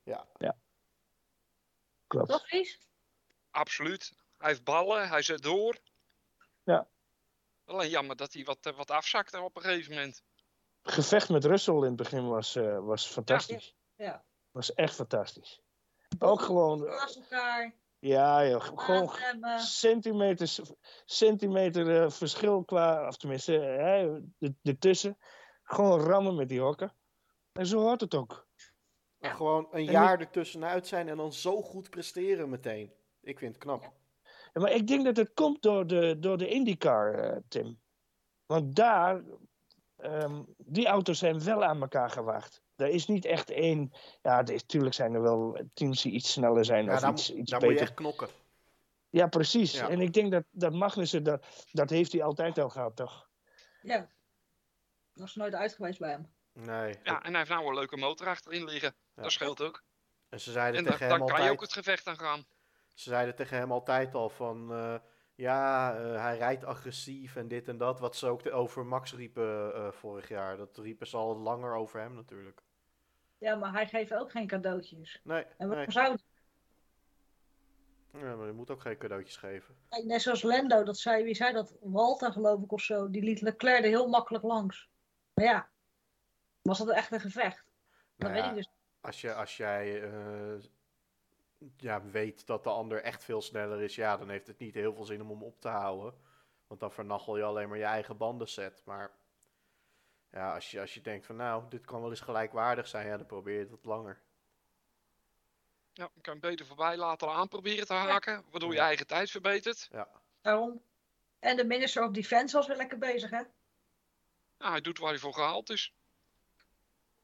Klopt. 2.08 2.30
Toch, 2.30 2.50
Ries? 2.50 2.80
Absoluut. 3.52 4.14
Hij 4.38 4.50
heeft 4.50 4.64
ballen, 4.64 5.08
hij 5.10 5.22
zet 5.22 5.42
door. 5.42 5.78
Ja. 6.64 6.88
Alleen 7.66 7.90
jammer 7.90 8.16
dat 8.16 8.34
hij 8.34 8.44
wat, 8.44 8.58
eh, 8.66 8.74
wat 8.76 8.92
afzakte 8.92 9.42
op 9.42 9.56
een 9.56 9.62
gegeven 9.62 9.94
moment. 9.94 10.24
gevecht 10.84 11.30
met 11.30 11.46
Russell 11.46 11.76
in 11.76 11.82
het 11.84 11.96
begin 11.96 12.28
was, 12.30 12.56
eh, 12.56 12.80
was 12.86 13.08
fantastisch. 13.08 13.76
Ja. 13.96 14.24
Was 14.52 14.74
echt 14.74 14.96
fantastisch. 14.96 15.62
Ook 16.20 16.42
gewoon, 16.42 16.80
Naast 16.84 17.16
elkaar, 17.16 17.74
ja, 18.00 18.48
joh, 18.48 18.62
gewoon 18.62 19.10
centimeters, 19.60 20.60
centimeter 21.06 22.04
eh, 22.04 22.10
verschil 22.10 22.64
qua, 22.64 23.08
of 23.08 23.18
tenminste, 23.18 23.60
eh, 23.60 23.78
hè, 23.84 24.20
de- 24.38 24.56
ertussen. 24.64 25.18
Gewoon 25.64 26.00
rammen 26.00 26.36
met 26.36 26.50
die 26.50 26.62
hokken. 26.62 26.94
En 27.60 27.66
zo 27.66 27.80
hoort 27.80 28.02
het 28.02 28.16
ook. 28.16 28.48
Gewoon 29.20 29.68
een 29.72 29.88
En 29.88 29.92
jaar 29.92 30.20
ertussenuit 30.20 30.88
zijn 30.88 31.10
en 31.10 31.18
dan 31.18 31.34
zo 31.34 31.62
goed 31.62 31.90
presteren 31.90 32.50
meteen. 32.50 32.94
Ik 33.22 33.40
vind 33.40 33.54
het 33.54 33.64
knap. 33.64 33.82
Ja, 34.54 34.62
maar 34.62 34.72
ik 34.72 34.88
denk 34.88 35.06
dat 35.06 35.18
het 35.18 35.34
komt 35.34 35.62
door 35.62 35.88
de, 35.88 36.18
door 36.20 36.38
de 36.38 36.48
IndyCar, 36.48 37.14
eh, 37.14 37.38
Tim. 37.48 37.80
Want 38.46 38.76
daar, 38.76 39.24
ehm, 39.98 40.44
die 40.58 40.88
auto's 40.88 41.18
zijn 41.18 41.44
wel 41.44 41.64
aan 41.64 41.82
elkaar 41.82 42.10
gewaagd. 42.10 42.62
Er 42.76 42.88
is 42.88 43.08
niet 43.08 43.26
echt 43.26 43.50
één. 43.50 43.92
Ja, 44.22 44.42
natuurlijk 44.42 44.96
zijn 44.96 45.14
er 45.14 45.22
wel 45.22 45.62
teams 45.74 46.02
die 46.02 46.12
iets 46.12 46.32
sneller 46.32 46.66
zijn 46.66 46.86
Ja, 46.86 46.96
of 46.96 47.10
iets, 47.10 47.34
iets 47.34 47.52
daar 47.52 47.64
moet 47.64 47.74
je 47.74 47.80
echt 47.80 47.94
knokken. 47.94 48.28
Ja, 49.10 49.28
precies. 49.28 49.74
Ja. 49.74 49.90
En 49.90 50.02
ik 50.02 50.14
denk 50.14 50.32
dat, 50.32 50.44
dat 50.52 50.74
Magnussen, 50.74 51.24
dat, 51.24 51.46
dat 51.72 51.90
heeft 51.90 52.12
hij 52.12 52.24
altijd 52.24 52.58
al 52.58 52.70
gehad, 52.70 52.96
toch? 52.96 53.30
Ja. 53.82 54.10
Dat 55.14 55.28
is 55.28 55.36
nooit 55.36 55.54
uit 55.54 55.74
geweest 55.74 56.00
bij 56.00 56.10
hem. 56.10 56.38
Nee. 56.66 56.96
Ja, 57.04 57.24
en 57.24 57.30
hij 57.30 57.38
heeft 57.38 57.50
nou 57.50 57.68
een 57.68 57.74
leuke 57.74 57.98
motor 57.98 58.28
achterin 58.28 58.64
liggen. 58.66 58.94
Ja. 59.16 59.22
Dat 59.22 59.32
scheelt 59.32 59.62
ook. 59.62 59.84
En 60.30 60.40
ze 60.40 60.52
zeiden 60.52 60.78
En 60.80 60.84
dan, 60.84 60.94
tegen 60.94 61.08
hem 61.08 61.20
dan 61.20 61.28
kan 61.28 61.44
je 61.46 61.52
ook 61.52 61.62
het 61.62 61.74
gevecht 61.74 62.08
aan 62.08 62.18
gaan. 62.18 62.46
Ze 62.94 63.10
zeiden 63.10 63.36
tegen 63.36 63.58
hem 63.58 63.72
altijd 63.72 64.16
al 64.16 64.30
van, 64.30 64.72
eh, 64.74 64.96
ja, 65.36 65.94
eh, 65.98 66.22
hij 66.22 66.38
rijdt 66.38 66.64
agressief 66.66 67.36
en 67.36 67.48
dit 67.48 67.68
en 67.68 67.78
dat. 67.78 68.00
Wat 68.00 68.16
ze 68.16 68.28
ook 68.28 68.44
de- 68.44 68.52
over 68.52 68.86
Max 68.86 69.14
riepen 69.14 69.74
eh, 69.76 69.92
vorig 69.92 70.28
jaar. 70.30 70.58
Dat 70.58 70.78
riepen 70.78 71.08
ze 71.08 71.18
al 71.18 71.38
langer 71.38 71.76
over 71.76 72.00
hem 72.00 72.14
natuurlijk. 72.14 72.62
Ja, 73.38 73.56
maar 73.56 73.72
hij 73.72 73.88
geeft 73.88 74.14
ook 74.14 74.32
geen 74.32 74.48
cadeautjes. 74.48 75.20
Nee, 75.24 75.44
En 75.44 75.54
nee. 75.58 75.68
waarom 75.68 75.92
zou 75.92 76.18
Ja, 78.14 78.36
maar 78.36 78.48
je 78.48 78.54
moet 78.54 78.72
ook 78.72 78.82
geen 78.82 78.98
cadeautjes 78.98 79.38
geven. 79.38 79.76
Net 80.04 80.22
zoals 80.22 80.44
Lendo, 80.44 80.84
dat 80.84 80.98
zei, 80.98 81.24
wie 81.24 81.36
zei 81.36 81.54
dat? 81.54 81.76
Walter 81.82 82.32
geloof 82.32 82.62
ik 82.64 82.72
of 82.72 82.82
zo. 82.82 83.10
Die 83.10 83.24
liet 83.24 83.42
Leclerc 83.42 83.84
er 83.84 83.90
heel 83.90 84.08
makkelijk 84.08 84.44
langs. 84.44 84.90
Maar 85.34 85.46
ja, 85.46 85.70
was 86.62 86.78
dat 86.78 86.90
echt 86.90 87.12
een 87.12 87.20
gevecht? 87.20 87.64
Dat 87.66 88.30
Nou 88.30 88.34
weet 88.34 88.44
ja, 88.44 88.50
ik 88.50 88.56
dus. 88.56 88.70
als, 89.02 89.22
je, 89.22 89.34
als 89.34 89.58
jij 89.58 90.04
eh, 90.04 90.64
ja, 91.78 92.02
weet 92.02 92.46
dat 92.48 92.64
de 92.64 92.70
ander 92.70 93.02
echt 93.04 93.24
veel 93.24 93.42
sneller 93.42 93.82
is, 93.82 93.96
ja, 93.96 94.18
dan 94.18 94.30
heeft 94.30 94.48
het 94.48 94.60
niet 94.60 94.74
heel 94.74 94.94
veel 94.94 95.06
zin 95.06 95.22
om 95.22 95.30
hem 95.30 95.44
op 95.44 95.62
te 95.62 95.68
houden. 95.68 96.14
Want 96.68 96.80
dan 96.80 96.92
vernachel 96.92 97.38
je 97.38 97.44
alleen 97.44 97.70
maar 97.70 97.78
je 97.78 97.84
eigen 97.84 98.18
bandenset. 98.18 98.82
Maar 98.86 99.12
ja, 100.32 100.54
als 100.54 100.72
je, 100.72 100.80
als 100.82 100.94
je 100.94 101.02
denkt 101.02 101.26
van 101.26 101.36
nou, 101.36 101.64
dit 101.70 101.86
kan 101.86 102.02
wel 102.02 102.10
eens 102.10 102.20
gelijkwaardig 102.20 102.88
zijn, 102.88 103.08
ja, 103.08 103.18
dan 103.18 103.26
probeer 103.26 103.54
je 103.54 103.60
het 103.60 103.70
wat 103.70 103.86
langer. 103.86 104.22
Ja, 105.94 106.10
je 106.14 106.22
kan 106.22 106.40
beter 106.40 106.66
voorbij 106.66 106.98
laten 106.98 107.30
aan 107.34 107.48
proberen 107.48 107.86
te 107.88 107.94
haken. 107.94 108.44
Waardoor 108.52 108.70
je 108.72 108.76
Ja. 108.78 108.86
eigen 108.86 109.08
tijd 109.08 109.32
verbetert. 109.32 109.88
Ja, 109.92 110.08
Daarom. 110.42 110.82
En 111.40 111.56
de 111.58 111.64
Minister 111.66 112.04
of 112.04 112.12
Defense 112.12 112.56
was 112.56 112.68
weer 112.68 112.78
lekker 112.78 112.98
bezig, 112.98 113.30
hè? 113.30 113.42
Nou, 114.58 114.72
hij 114.72 114.82
doet 114.82 114.98
waar 114.98 115.10
hij 115.10 115.20
voor 115.20 115.34
gehaald 115.34 115.70
is. 115.70 115.94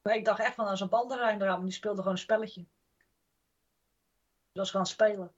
Maar 0.06 0.16
ik 0.16 0.26
dacht 0.26 0.40
echt 0.40 0.56
van, 0.56 0.68
aan 0.68 1.12
eraan, 1.12 1.38
maar 1.38 1.62
die 1.62 1.72
speelde 1.72 1.98
gewoon 1.98 2.14
een 2.14 2.20
spelletje. 2.20 2.66
Dat 4.52 4.64
was 4.64 4.72
gewoon 4.72 4.86
spelen. 4.86 5.34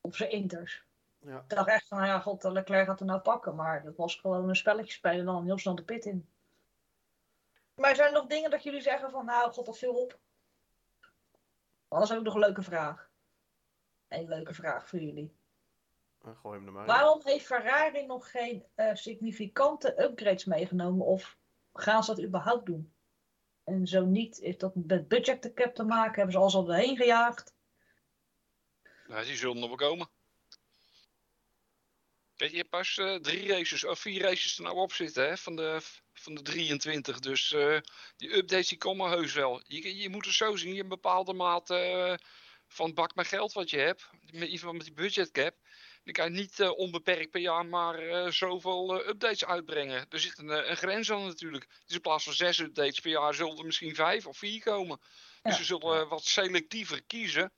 Op 0.00 0.16
zijn 0.16 0.30
inters. 0.30 0.84
ja. 1.18 1.38
Ik 1.38 1.48
dacht 1.48 1.68
echt 1.68 1.88
van, 1.88 1.98
nou 1.98 2.10
ja, 2.10 2.20
god, 2.20 2.42
Leclerc 2.42 2.86
gaat 2.86 3.00
er 3.00 3.06
nou 3.06 3.20
pakken. 3.20 3.54
Maar 3.54 3.82
dat 3.82 3.96
was 3.96 4.16
gewoon 4.16 4.48
een 4.48 4.56
spelletje 4.56 4.92
spelen 4.92 5.18
en 5.18 5.24
dan 5.24 5.44
heel 5.44 5.58
snel 5.58 5.74
de 5.74 5.82
pit 5.82 6.04
in. 6.04 6.28
Maar 7.74 7.94
zijn 7.94 8.08
er 8.08 8.14
nog 8.14 8.26
dingen 8.26 8.50
dat 8.50 8.62
jullie 8.62 8.80
zeggen 8.82 9.10
van, 9.10 9.24
nou, 9.24 9.52
god, 9.52 9.66
dat 9.66 9.78
viel 9.78 9.94
op? 9.94 10.18
Anders 11.88 12.10
heb 12.10 12.18
ik 12.18 12.24
nog 12.24 12.34
een 12.34 12.40
leuke 12.40 12.62
vraag. 12.62 13.10
Een 14.08 14.28
leuke 14.28 14.54
vraag 14.54 14.88
voor 14.88 14.98
jullie. 14.98 15.36
Eh, 16.20 16.36
gooi 16.36 16.58
hem 16.58 16.66
er 16.66 16.72
maar. 16.72 16.86
Waarom 16.86 17.20
heeft 17.24 17.46
Ferrari 17.46 18.06
nog 18.06 18.30
geen 18.30 18.64
eh, 18.74 18.94
significante 18.94 20.02
upgrades 20.02 20.44
meegenomen? 20.44 21.06
Of 21.06 21.38
gaan 21.72 22.04
ze 22.04 22.14
dat 22.14 22.24
überhaupt 22.24 22.66
doen? 22.66 22.92
En 23.64 23.86
zo 23.86 24.04
niet, 24.04 24.36
heeft 24.40 24.60
dat 24.60 24.74
met 24.74 25.08
budget 25.08 25.50
cap 25.54 25.74
te 25.74 25.84
maken? 25.84 26.14
Hebben 26.14 26.32
ze 26.32 26.38
alles 26.38 26.54
al 26.54 26.64
doorheen 26.64 26.96
gejaagd? 26.96 27.54
Nou, 29.06 29.24
die 29.24 29.36
zullen 29.36 29.58
nog 29.58 29.68
wel 29.68 29.88
komen. 29.88 30.08
Kijk, 32.36 32.50
je 32.50 32.58
hebt 32.58 32.70
pas 32.70 32.98
eh, 32.98 33.14
drie 33.14 33.48
races, 33.48 33.84
of 33.84 33.98
vier 33.98 34.22
races 34.22 34.56
er 34.56 34.62
nou 34.62 34.76
op 34.76 34.92
zitten, 34.92 35.28
hè, 35.28 35.36
van 35.36 35.56
de, 35.56 35.80
van 36.12 36.34
de 36.34 36.42
23. 36.42 37.18
Dus 37.18 37.52
eh, 37.52 37.80
die 38.16 38.36
updates 38.36 38.68
die 38.68 38.78
komen 38.78 39.10
heus 39.10 39.32
wel. 39.32 39.62
Je, 39.66 39.96
je 39.96 40.08
moet 40.08 40.24
het 40.24 40.34
zo 40.34 40.56
zien, 40.56 40.74
je 40.74 40.82
een 40.82 40.88
bepaalde 40.88 41.32
mate 41.32 41.74
eh, 41.74 42.26
van 42.68 42.94
bak 42.94 43.14
met 43.14 43.26
geld 43.26 43.52
wat 43.52 43.70
je 43.70 43.78
hebt. 43.78 44.08
Met, 44.12 44.32
in 44.32 44.40
ieder 44.40 44.58
geval 44.58 44.72
met 44.72 44.84
die 44.84 44.94
budgetcap. 44.94 45.56
Dan 46.04 46.12
kan 46.12 46.24
je 46.24 46.38
niet 46.40 46.60
eh, 46.60 46.78
onbeperkt 46.78 47.30
per 47.30 47.40
jaar 47.40 47.66
maar 47.66 47.98
eh, 47.98 48.30
zoveel 48.30 49.00
eh, 49.00 49.08
updates 49.08 49.44
uitbrengen. 49.44 50.06
Er 50.08 50.20
zit 50.20 50.38
een, 50.38 50.70
een 50.70 50.76
grens 50.76 51.10
aan 51.10 51.24
natuurlijk. 51.26 51.66
Dus 51.86 51.94
in 51.94 52.00
plaats 52.00 52.24
van 52.24 52.32
zes 52.32 52.58
updates 52.58 53.00
per 53.00 53.10
jaar 53.10 53.34
zullen 53.34 53.58
er 53.58 53.64
misschien 53.64 53.94
vijf 53.94 54.26
of 54.26 54.38
vier 54.38 54.62
komen. 54.62 55.00
Dus 55.42 55.56
ze 55.56 55.64
zullen 55.64 56.08
wat 56.08 56.24
selectiever 56.24 57.02
kiezen 57.02 57.52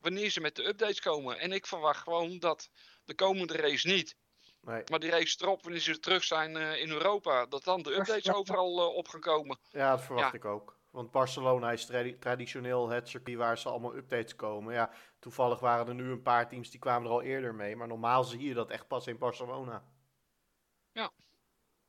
wanneer 0.00 0.30
ze 0.30 0.40
met 0.40 0.56
de 0.56 0.66
updates 0.66 1.00
komen. 1.00 1.38
En 1.38 1.52
ik 1.52 1.66
verwacht 1.66 2.02
gewoon 2.02 2.38
dat 2.38 2.70
de 3.04 3.14
komende 3.14 3.56
race 3.56 3.88
niet. 3.88 4.16
Nee. 4.60 4.82
Maar 4.90 5.00
die 5.00 5.10
race 5.10 5.36
erop, 5.40 5.62
wanneer 5.62 5.80
ze 5.80 5.98
terug 5.98 6.24
zijn 6.24 6.56
in 6.56 6.90
Europa, 6.90 7.46
dat 7.46 7.64
dan 7.64 7.82
de 7.82 7.94
updates 7.94 8.32
overal 8.32 8.94
op 8.94 9.08
gaan 9.08 9.20
komen. 9.20 9.58
Ja, 9.70 9.90
dat 9.90 10.04
verwacht 10.04 10.32
Ja. 10.32 10.38
ik 10.38 10.44
ook. 10.44 10.80
Want 10.92 11.10
Barcelona 11.10 11.72
is 11.72 11.86
tradi- 11.86 12.18
traditioneel 12.18 12.88
het 12.88 13.08
circuit 13.08 13.36
waar 13.36 13.58
ze 13.58 13.68
allemaal 13.68 13.96
updates 13.96 14.36
komen. 14.36 14.74
Ja, 14.74 14.90
toevallig 15.18 15.60
waren 15.60 15.88
er 15.88 15.94
nu 15.94 16.10
een 16.10 16.22
paar 16.22 16.48
teams 16.48 16.70
die 16.70 16.80
kwamen 16.80 17.06
er 17.06 17.12
al 17.12 17.22
eerder 17.22 17.54
mee. 17.54 17.76
Maar 17.76 17.88
normaal 17.88 18.24
zie 18.24 18.42
je 18.42 18.54
dat 18.54 18.70
echt 18.70 18.86
pas 18.86 19.06
in 19.06 19.18
Barcelona. 19.18 19.84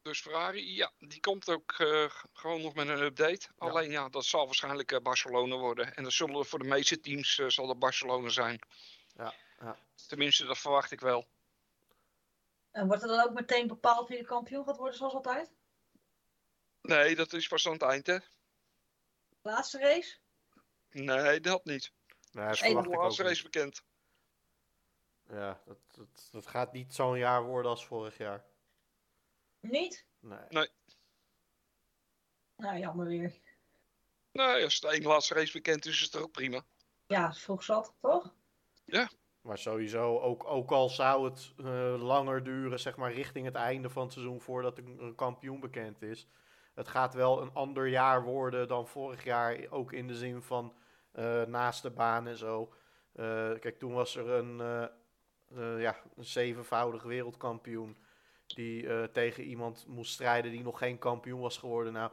Dus 0.04 0.22
Ferrari, 0.22 0.76
ja, 0.76 0.92
die 1.00 1.20
komt 1.20 1.50
ook 1.50 1.72
eh, 1.72 2.10
gewoon 2.34 2.62
nog 2.62 2.74
met 2.74 2.88
een 2.88 3.02
update. 3.02 3.48
Ja. 3.60 3.68
Alleen 3.68 3.92
ja, 3.92 4.10
dat 4.10 4.26
zal 4.26 4.46
waarschijnlijk 4.46 4.92
eh, 4.92 5.00
Barcelona 5.00 5.56
worden. 5.56 5.96
En 5.96 6.04
dat 6.04 6.12
zullen 6.12 6.46
voor 6.46 6.60
de 6.60 6.68
meeste 6.68 7.00
teams 7.00 7.40
eh, 7.40 7.48
zal 7.48 7.68
dat 7.68 7.80
Barcelona 7.80 8.30
zijn. 8.30 8.60
Ja, 9.16 9.34
ja. 9.60 9.78
Tenminste, 10.08 10.46
dat 10.46 10.58
verwacht 10.58 10.92
ik 10.92 11.00
wel. 11.00 11.28
En 12.72 12.88
wordt 12.88 13.02
er 13.02 13.08
dan 13.08 13.20
ook 13.20 13.34
meteen 13.34 13.68
bepaald 13.68 14.08
wie 14.08 14.18
de 14.18 14.26
kampioen 14.26 14.66
gaat 14.66 14.78
worden, 14.78 14.98
zoals 14.98 15.14
altijd? 15.14 15.52
Nee, 16.82 17.16
dat 17.16 17.34
is 17.34 17.48
pas 17.48 17.68
aan 17.68 17.74
het 17.74 17.82
eind, 17.82 18.08
hè? 18.08 18.18
Laatste 19.44 19.80
race? 19.80 20.18
Nee, 20.92 21.40
dat 21.40 21.66
niet. 21.66 21.92
Nee, 22.32 22.46
dat 22.46 22.58
verwacht 22.58 22.88
ik 22.88 23.00
ook 23.00 23.18
race 23.18 23.44
niet. 23.44 23.44
bekend. 23.44 23.84
Ja, 25.30 25.62
dat, 25.66 25.78
dat, 25.92 26.30
dat 26.32 26.48
gaat 26.48 26.74
niet 26.74 26.94
zo'n 26.94 27.18
jaar 27.18 27.44
worden 27.44 27.72
als 27.72 27.86
vorig 27.86 28.18
jaar. 28.18 28.46
Niet? 29.60 30.06
Nee. 30.20 30.70
Nou, 32.58 32.78
jammer 32.78 33.08
weer. 33.08 33.34
Nee, 34.32 34.64
als 34.64 34.80
de 34.80 34.88
één 34.88 35.04
laatste 35.04 35.34
race 35.34 35.52
bekend 35.52 35.86
is, 35.86 35.94
is 35.94 36.02
het 36.02 36.12
toch 36.12 36.22
ook 36.22 36.32
prima. 36.32 36.66
Ja, 37.08 37.34
vroeg 37.34 37.64
zat, 37.64 37.94
toch? 38.02 38.34
Maar 39.42 39.58
sowieso, 39.58 40.20
ook, 40.20 40.44
ook 40.44 40.72
al 40.72 40.90
zou 40.90 41.30
het 41.30 41.54
eh, 41.58 41.96
langer 42.04 42.44
duren, 42.44 42.80
zeg 42.80 42.96
maar 42.96 43.14
richting 43.14 43.46
het 43.46 43.56
einde 43.56 43.90
van 43.90 44.04
het 44.04 44.12
seizoen 44.12 44.42
voordat 44.42 44.78
een, 44.78 44.98
een 45.00 45.16
kampioen 45.16 45.60
bekend 45.60 46.02
is. 46.02 46.28
Het 46.74 46.88
gaat 46.88 47.14
wel 47.14 47.42
een 47.42 47.54
ander 47.54 47.88
jaar 47.88 48.24
worden 48.24 48.68
dan 48.68 48.88
vorig 48.88 49.24
jaar, 49.24 49.58
ook 49.70 49.92
in 49.92 50.08
de 50.08 50.16
zin 50.16 50.42
van 50.42 50.74
eh, 51.12 51.42
naast 51.44 51.82
de 51.82 51.92
baan 51.92 52.28
en 52.28 52.38
zo. 52.38 52.74
Eh, 53.14 53.52
kijk, 53.60 53.80
toen 53.80 53.94
was 53.94 54.16
er 54.16 54.30
een, 54.30 54.60
eh, 55.56 55.82
ja, 55.82 55.96
een 56.16 56.26
zevenvoudig 56.26 57.04
wereldkampioen 57.04 57.98
die 58.46 59.12
tegen 59.12 59.44
iemand 59.44 59.86
moest 59.88 60.14
strijden 60.14 60.52
die 60.52 60.64
nog 60.64 60.78
geen 60.78 60.98
kampioen 60.98 61.40
was 61.40 61.58
geworden. 61.58 61.94
Nou, 61.94 62.12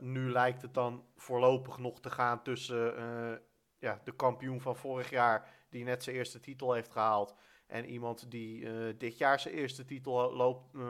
nu 0.00 0.30
lijkt 0.30 0.62
het 0.62 0.74
dan 0.74 1.04
voorlopig 1.16 1.78
nog 1.78 2.00
te 2.00 2.10
gaan 2.10 2.42
tussen 2.42 2.94
ja, 3.78 4.00
de 4.04 4.12
kampioen 4.12 4.60
van 4.60 4.76
vorig 4.76 5.10
jaar 5.10 5.48
die 5.68 5.84
net 5.84 6.02
zijn 6.02 6.16
eerste 6.16 6.40
titel 6.40 6.72
heeft 6.72 6.92
gehaald. 6.92 7.34
En 7.66 7.84
iemand 7.84 8.30
die 8.30 8.96
dit 8.96 9.18
jaar 9.18 9.40
zijn 9.40 9.54
eerste 9.54 9.84
titel 9.84 10.32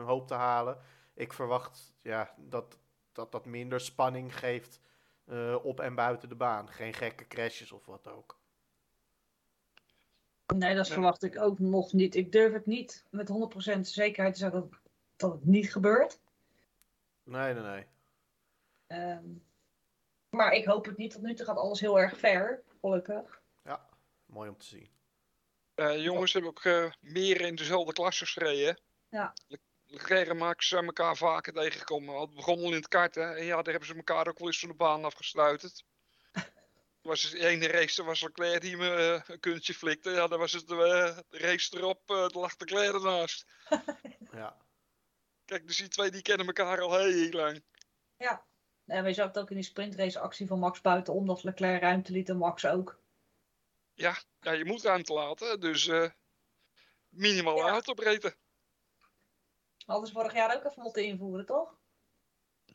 hoopt 0.05 0.27
te 0.27 0.33
halen. 0.33 0.77
Ik 1.13 1.33
verwacht 1.33 1.93
ja, 2.01 2.35
dat, 2.37 2.77
dat 3.11 3.31
dat 3.31 3.45
minder 3.45 3.79
spanning 3.79 4.37
geeft 4.37 4.79
eh, 5.25 5.55
op 5.63 5.79
en 5.79 5.95
buiten 5.95 6.29
de 6.29 6.35
baan. 6.35 6.69
Geen 6.69 6.93
gekke 6.93 7.27
crashes 7.27 7.71
of 7.71 7.85
wat 7.85 8.07
ook. 8.07 8.41
Nee, 10.55 10.75
dat 10.75 10.87
verwacht 10.87 11.23
ik 11.23 11.39
ook 11.39 11.59
nog 11.59 11.93
niet. 11.93 12.15
Ik 12.15 12.31
durf 12.31 12.53
het 12.53 12.65
niet 12.65 13.05
met 13.09 13.29
100% 13.77 13.79
zekerheid 13.79 14.33
te 14.33 14.39
zeggen 14.39 14.59
dat, 14.59 14.79
dat 15.15 15.31
het 15.31 15.45
niet 15.45 15.71
gebeurt. 15.71 16.19
Nee, 17.23 17.53
nee, 17.53 17.63
nee. 17.63 17.85
Ehm, 18.87 19.25
maar 20.29 20.53
ik 20.53 20.65
hoop 20.65 20.85
het 20.85 20.97
niet. 20.97 21.11
Tot 21.11 21.21
nu 21.21 21.33
toe 21.33 21.45
gaat 21.45 21.57
alles 21.57 21.79
heel 21.79 21.99
erg 21.99 22.17
ver, 22.17 22.63
gelukkig. 22.81 23.41
Mooi 24.33 24.49
om 24.49 24.57
te 24.57 24.65
zien. 24.65 24.89
Eh, 25.75 26.03
jongens 26.03 26.33
hebben 26.33 26.51
ook 26.51 26.63
eh, 26.63 26.91
meer 26.99 27.41
in 27.41 27.55
dezelfde 27.55 27.93
klasse 27.93 28.25
gereden. 28.25 28.79
Ja. 29.09 29.33
Max 30.35 30.67
zijn 30.67 30.85
elkaar 30.85 31.17
vaker 31.17 31.53
tegengekomen. 31.53 32.21
Het 32.21 32.33
begon 32.33 32.57
al 32.57 32.65
in 32.67 32.73
het 32.73 32.87
karten. 32.87 33.35
En 33.37 33.45
ja, 33.45 33.55
daar 33.55 33.71
hebben 33.73 33.85
ze 33.89 33.95
elkaar 33.95 34.27
ook 34.27 34.37
wel 34.39 34.47
eens 34.47 34.59
van 34.59 34.69
de 34.69 34.75
baan 34.75 35.05
afgestuiterd. 35.05 35.85
was 37.01 37.23
het 37.23 37.31
de 37.31 37.47
ene 37.47 37.67
race, 37.67 38.01
er 38.01 38.07
was 38.07 38.21
Leclerc 38.21 38.61
die 38.61 38.77
me 38.77 38.95
eh, 38.95 39.21
een 39.33 39.39
kuntje 39.39 39.73
flikte. 39.73 40.09
Ja, 40.09 40.27
dan 40.27 40.39
was 40.39 40.51
het 40.51 40.71
eh, 40.71 40.77
de 41.29 41.37
race 41.37 41.77
erop, 41.77 42.09
eh 42.09 42.23
er 42.23 42.39
lag 42.39 42.53
Leclerc 42.57 42.93
ernaast. 42.93 43.45
Ja, 44.31 44.57
Kijk, 45.45 45.67
dus 45.67 45.77
die 45.77 45.87
twee 45.87 46.11
die 46.11 46.21
kennen 46.21 46.47
elkaar 46.47 46.81
al 46.81 46.97
heel 46.97 47.31
lang. 47.31 47.63
En 48.85 49.03
we 49.03 49.13
zagen 49.13 49.31
het 49.31 49.39
ook 49.41 49.49
in 49.49 49.55
die 49.55 49.65
sprintrace 49.65 50.19
actie 50.19 50.47
van 50.47 50.59
Max 50.59 50.81
buitenom 50.81 51.27
dat 51.27 51.43
Leclerc 51.43 51.81
ruimte 51.81 52.11
liet 52.11 52.29
en 52.29 52.37
Max 52.37 52.65
ook. 52.65 52.99
Ja, 53.93 54.17
je 54.39 54.65
moet 54.65 54.81
ruimte 54.81 55.13
laten, 55.13 55.59
dus 55.59 55.87
eh 55.87 56.09
minimaal 57.09 57.57
Ja. 57.57 57.69
autobreedte. 57.69 58.35
Hadden 59.85 60.07
ze 60.07 60.13
vorig 60.13 60.33
jaar 60.33 60.55
ook 60.55 60.63
even 60.63 60.81
moeten 60.81 61.05
invoeren, 61.05 61.45
toch? 61.45 61.77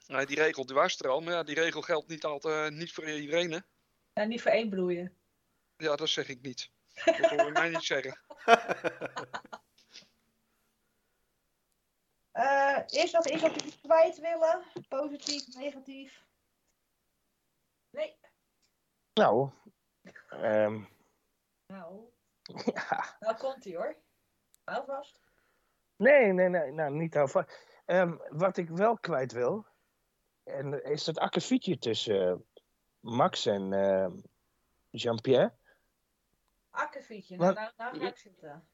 Nee, 0.06 0.26
die 0.26 0.36
regel 0.36 0.66
die 0.66 0.74
was 0.74 0.98
er 0.98 1.08
al, 1.08 1.20
maar 1.20 1.32
ja, 1.32 1.42
die 1.42 1.54
regel 1.54 1.82
geldt 1.82 2.08
niet, 2.08 2.24
altijd, 2.24 2.72
niet 2.72 2.92
voor 2.92 3.10
iedereen, 3.10 3.52
hè? 3.52 3.58
En 4.12 4.28
niet 4.28 4.42
voor 4.42 4.50
één 4.50 4.68
bloeien. 4.68 5.16
Ja, 5.76 5.96
dat 5.96 6.08
zeg 6.08 6.28
ik 6.28 6.42
niet. 6.42 6.70
Dat 7.04 7.30
hoor 7.30 7.44
je 7.44 7.50
mij 7.52 7.68
niet 7.68 7.84
zeggen. 7.84 8.20
Eh 12.38 12.82
is 12.86 13.10
nog 13.10 13.26
iets 13.26 13.42
wat 13.42 13.54
jullie 13.54 13.78
kwijt 13.80 14.18
willen? 14.18 14.62
Positief, 14.88 15.54
negatief? 15.54 16.24
Nee. 17.90 18.16
Nou, 19.14 19.50
ehm, 20.28 20.84
Nou, 21.66 22.10
ja. 22.74 23.16
nou 23.20 23.36
komt 23.36 23.64
ie 23.64 23.76
hoor. 23.76 23.96
Hou 24.64 24.84
vast. 24.84 25.20
Nee, 25.98 26.32
nee, 26.32 26.48
nee, 26.48 26.72
nou 26.72 26.94
niet 26.94 27.16
alvast. 27.16 27.66
Ehm 27.84 28.16
wat 28.28 28.56
ik 28.56 28.68
wel 28.68 28.98
kwijt 28.98 29.32
wil, 29.32 29.66
en 30.44 30.84
is 30.84 31.04
dat 31.04 31.18
akkefietje 31.18 31.78
tussen 31.78 32.30
eh, 32.30 32.36
Max 33.00 33.46
en 33.46 33.72
ehm, 33.72 34.12
Jean-Pierre. 34.90 35.54
Akkefietje, 36.70 37.36
nou, 37.36 37.54
nou, 37.54 37.70
nou 37.76 37.98
ga 37.98 38.08
ik 38.08 38.16
zitten. 38.16 38.68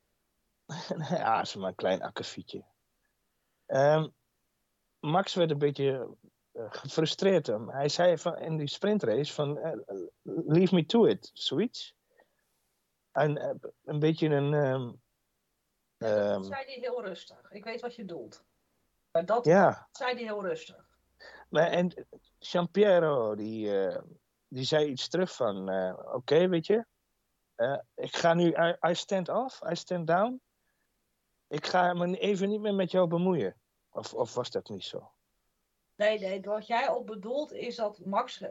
ja, 1.18 1.40
is 1.40 1.54
maar 1.54 1.68
een 1.68 1.74
klein 1.74 2.02
akkefietje. 2.02 2.64
Ehm, 3.66 4.08
Max 5.00 5.34
werd 5.34 5.50
een 5.50 5.58
beetje 5.58 6.16
eh, 6.52 6.66
gefrustreerd. 6.68 7.46
Hem. 7.46 7.70
Hij 7.70 7.88
zei 7.88 8.18
van, 8.18 8.38
in 8.38 8.56
die 8.56 8.68
sprintrace 8.68 9.32
van, 9.32 9.58
eh, 9.58 9.78
leave 10.22 10.74
me 10.74 10.84
to 10.84 11.04
it, 11.04 11.30
zoiets. 11.32 11.94
En 13.12 13.60
een 13.84 13.98
beetje 13.98 14.28
een... 14.28 14.54
ehm, 14.54 14.92
ehm, 16.04 16.32
Dat 16.32 16.46
zei 16.46 16.64
hij 16.64 16.78
heel 16.80 17.04
rustig. 17.04 17.50
Ik 17.50 17.64
weet 17.64 17.80
wat 17.80 17.94
je 17.94 18.04
doelt. 18.04 18.44
Maar 19.10 19.26
dat 19.26 19.44
ja, 19.44 19.88
zei 19.92 20.14
hij 20.14 20.22
heel 20.22 20.42
rustig. 20.42 20.86
maar 21.48 21.66
en 21.66 22.06
Jean-Pierre, 22.38 23.36
die, 23.36 23.80
eh, 23.80 24.02
die 24.48 24.64
zei 24.64 24.86
iets 24.86 25.08
terug 25.08 25.34
van, 25.34 25.68
eh, 25.68 26.14
oké, 26.14 26.48
weet 26.48 26.66
je, 26.66 26.86
eh, 27.54 27.78
ik 27.94 28.16
ga 28.16 28.34
nu, 28.34 28.48
I, 28.48 28.76
I 28.88 28.94
stand 28.94 29.28
off, 29.28 29.60
I 29.70 29.74
stand 29.76 30.06
down. 30.06 30.40
Ik 31.48 31.66
ga 31.66 31.92
me 31.92 32.18
even 32.18 32.48
niet 32.48 32.60
meer 32.60 32.74
met 32.74 32.90
jou 32.90 33.08
bemoeien. 33.08 33.56
Of, 33.90 34.14
of 34.14 34.34
was 34.34 34.50
dat 34.50 34.68
niet 34.68 34.84
zo? 34.84 35.12
Nee, 35.96 36.18
nee, 36.18 36.40
wat 36.40 36.66
jij 36.66 36.88
op 36.88 37.06
bedoelt 37.06 37.52
is 37.52 37.76
dat 37.76 37.98
Max, 38.04 38.44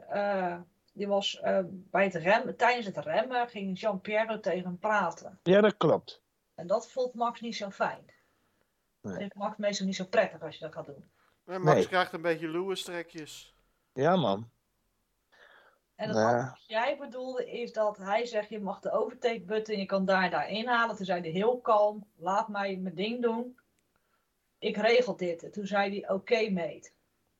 die 0.93 1.07
was 1.07 1.39
bij 1.65 2.03
het 2.03 2.15
remmen, 2.15 2.57
tijdens 2.57 2.85
het 2.85 2.97
remmen 2.97 3.47
ging 3.49 3.79
Jean-Pierre 3.79 4.39
tegen 4.39 4.63
hem 4.63 4.79
praten. 4.79 5.39
Ja, 5.43 5.61
dat 5.61 5.77
klopt. 5.77 6.22
En 6.55 6.67
dat 6.67 6.91
vond 6.91 7.13
Max 7.13 7.41
niet 7.41 7.55
zo 7.55 7.69
fijn. 7.69 8.05
Dat 9.01 9.11
Nee. 9.11 9.15
vindt 9.19 9.35
Max 9.35 9.57
meestal 9.57 9.85
niet 9.85 9.95
zo 9.95 10.05
prettig 10.05 10.41
als 10.41 10.55
je 10.55 10.61
dat 10.61 10.73
gaat 10.73 10.85
doen. 10.85 11.11
En 11.45 11.61
Max 11.61 11.75
Nee. 11.77 11.87
krijgt 11.87 12.13
een 12.13 12.21
beetje 12.21 12.47
Lewis-trekjes. 12.47 13.55
Ja, 13.93 14.15
man. 14.15 14.49
En 15.95 16.07
het 16.07 16.17
Ja. 16.17 16.23
andere 16.27 16.49
wat 16.49 16.65
jij 16.67 16.97
bedoelde 16.97 17.51
is 17.51 17.73
dat 17.73 17.97
hij 17.97 18.25
zegt, 18.25 18.49
je 18.49 18.59
mag 18.59 18.79
de 18.79 18.91
overtake 18.91 19.41
button, 19.41 19.77
je 19.77 19.85
kan 19.85 20.05
daar 20.05 20.23
en 20.23 20.31
daar 20.31 20.49
inhalen. 20.49 20.95
Toen 20.95 21.05
zei 21.05 21.21
hij 21.21 21.29
heel 21.29 21.61
kalm, 21.61 22.07
laat 22.15 22.47
mij 22.47 22.75
mijn 22.77 22.95
ding 22.95 23.21
doen. 23.21 23.59
Ik 24.59 24.77
regel 24.77 25.15
dit. 25.15 25.43
En 25.43 25.51
toen 25.51 25.65
zei 25.67 25.99
hij, 25.99 26.09
oké 26.09 26.49
mate. 26.49 26.91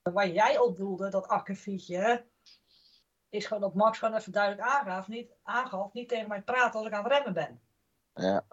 Maar 0.04 0.14
Waar 0.14 0.30
jij 0.30 0.58
op 0.60 0.78
doelde, 0.78 1.10
dat 1.10 1.28
akkefietje, 1.28 2.26
is 3.30 3.46
gewoon 3.46 3.62
dat 3.64 3.74
Max 3.74 3.98
gewoon 3.98 4.16
even 4.16 4.32
duidelijk 4.32 4.68
aangaf 4.68 5.08
niet, 5.08 5.32
aangaf, 5.44 5.94
niet 5.94 6.10
tegen 6.10 6.28
mij 6.28 6.42
praten 6.42 6.80
als 6.80 6.88
ik 6.88 6.94
aan 6.94 7.04
het 7.04 7.12
remmen 7.14 7.34
ben. 7.34 7.62
Ja. 8.14 8.44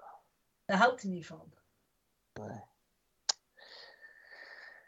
Daar 0.71 0.79
houdt 0.79 1.03
hij 1.03 1.11
niet 1.11 1.27
van. 1.27 1.53
Nee. 2.33 2.61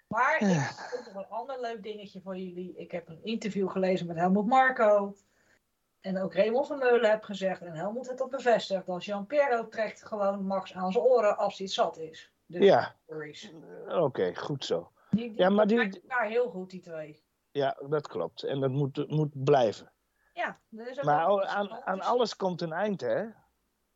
Maar 0.09 0.35
ik 0.41 0.47
heb 0.49 0.99
ook 0.99 1.05
nog 1.15 1.25
een 1.25 1.31
ander 1.31 1.61
leuk 1.61 1.83
dingetje 1.83 2.21
voor 2.21 2.37
jullie. 2.37 2.77
Ik 2.77 2.91
heb 2.91 3.09
een 3.09 3.25
interview 3.25 3.71
gelezen 3.71 4.07
met 4.07 4.17
Helmut 4.17 4.47
Marco. 4.47 5.17
En 6.01 6.19
ook 6.19 6.35
Raymond 6.35 6.67
van 6.67 6.79
Meulen 6.79 7.11
heb 7.11 7.23
gezegd. 7.23 7.61
En 7.63 7.75
Helmut 7.75 8.07
heeft 8.07 8.19
dat 8.19 8.31
bevestigd. 8.31 8.87
Dat 8.87 9.05
Jean-Pierre 9.05 9.69
trekt 9.69 10.05
gewoon 10.07 10.47
Max 10.47 10.75
aan 10.75 10.93
zijn 10.93 11.05
oren 11.05 11.37
als 11.37 11.59
hij 11.59 11.67
zat 11.67 11.99
is. 11.99 12.33
Dus 12.47 12.65
Ja, 12.65 12.97
oké, 13.87 14.35
goed 14.35 14.65
zo. 14.65 14.93
Die, 15.11 15.29
die 15.31 15.39
Ja, 15.39 15.49
maar 15.49 15.67
die- 15.67 16.01
elkaar 16.01 16.27
heel 16.27 16.51
goed, 16.51 16.71
die 16.71 16.81
twee. 16.81 17.23
Ja, 17.51 17.77
dat 17.89 18.07
klopt. 18.09 18.43
En 18.43 18.61
dat 18.61 18.71
moet, 18.71 19.09
moet 19.11 19.45
blijven. 19.45 19.93
Ja, 20.33 20.61
er 20.77 20.91
is 20.91 20.99
ook 20.99 21.05
Maar 21.05 21.47
aan, 21.47 21.71
aan 21.85 22.01
alles 22.01 22.37
komt 22.37 22.61
een 22.61 22.73
eind, 22.73 23.01
hè? 23.01 23.25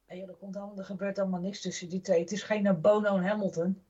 Nee, 0.09 0.27
er, 0.27 0.35
komt 0.35 0.57
allemaal, 0.57 0.79
er 0.79 0.85
gebeurt 0.85 1.19
allemaal 1.19 1.41
niks 1.41 1.61
tussen 1.61 1.89
die 1.89 2.01
twee. 2.01 2.21
Het 2.21 2.33
is 2.33 2.43
geen 2.43 2.67
eh, 2.67 2.75
Bono 2.75 3.17
en 3.17 3.27
Hamilton. 3.27 3.85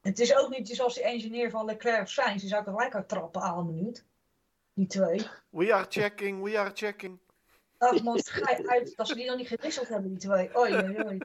Het 0.00 0.18
is 0.18 0.36
ook 0.36 0.48
niet 0.50 0.68
zoals 0.68 0.94
die 0.94 1.02
engineer 1.02 1.50
van 1.50 1.64
Leclerc 1.64 2.02
of 2.02 2.08
Sainz. 2.08 2.40
Die 2.40 2.48
zou 2.48 2.62
ik 2.62 2.68
gelijk 2.68 2.94
uit 2.94 3.08
trappen 3.08 3.42
aan 3.42 3.58
een 3.58 3.74
minuut. 3.74 4.04
Die 4.72 4.86
twee. 4.86 5.26
We 5.48 5.74
are 5.74 5.86
checking, 5.88 6.42
we 6.42 6.58
are 6.58 6.70
checking. 6.74 7.18
Ach 7.78 8.02
man, 8.02 8.20
ga 8.24 8.56
je 8.56 8.68
uit 8.68 8.96
dat 8.96 9.08
ze 9.08 9.14
die 9.14 9.26
nog 9.26 9.36
niet 9.36 9.48
gewisseld 9.48 9.88
hebben, 9.88 10.08
die 10.10 10.18
twee. 10.18 10.56
Oei, 10.56 10.74
oei. 11.06 11.18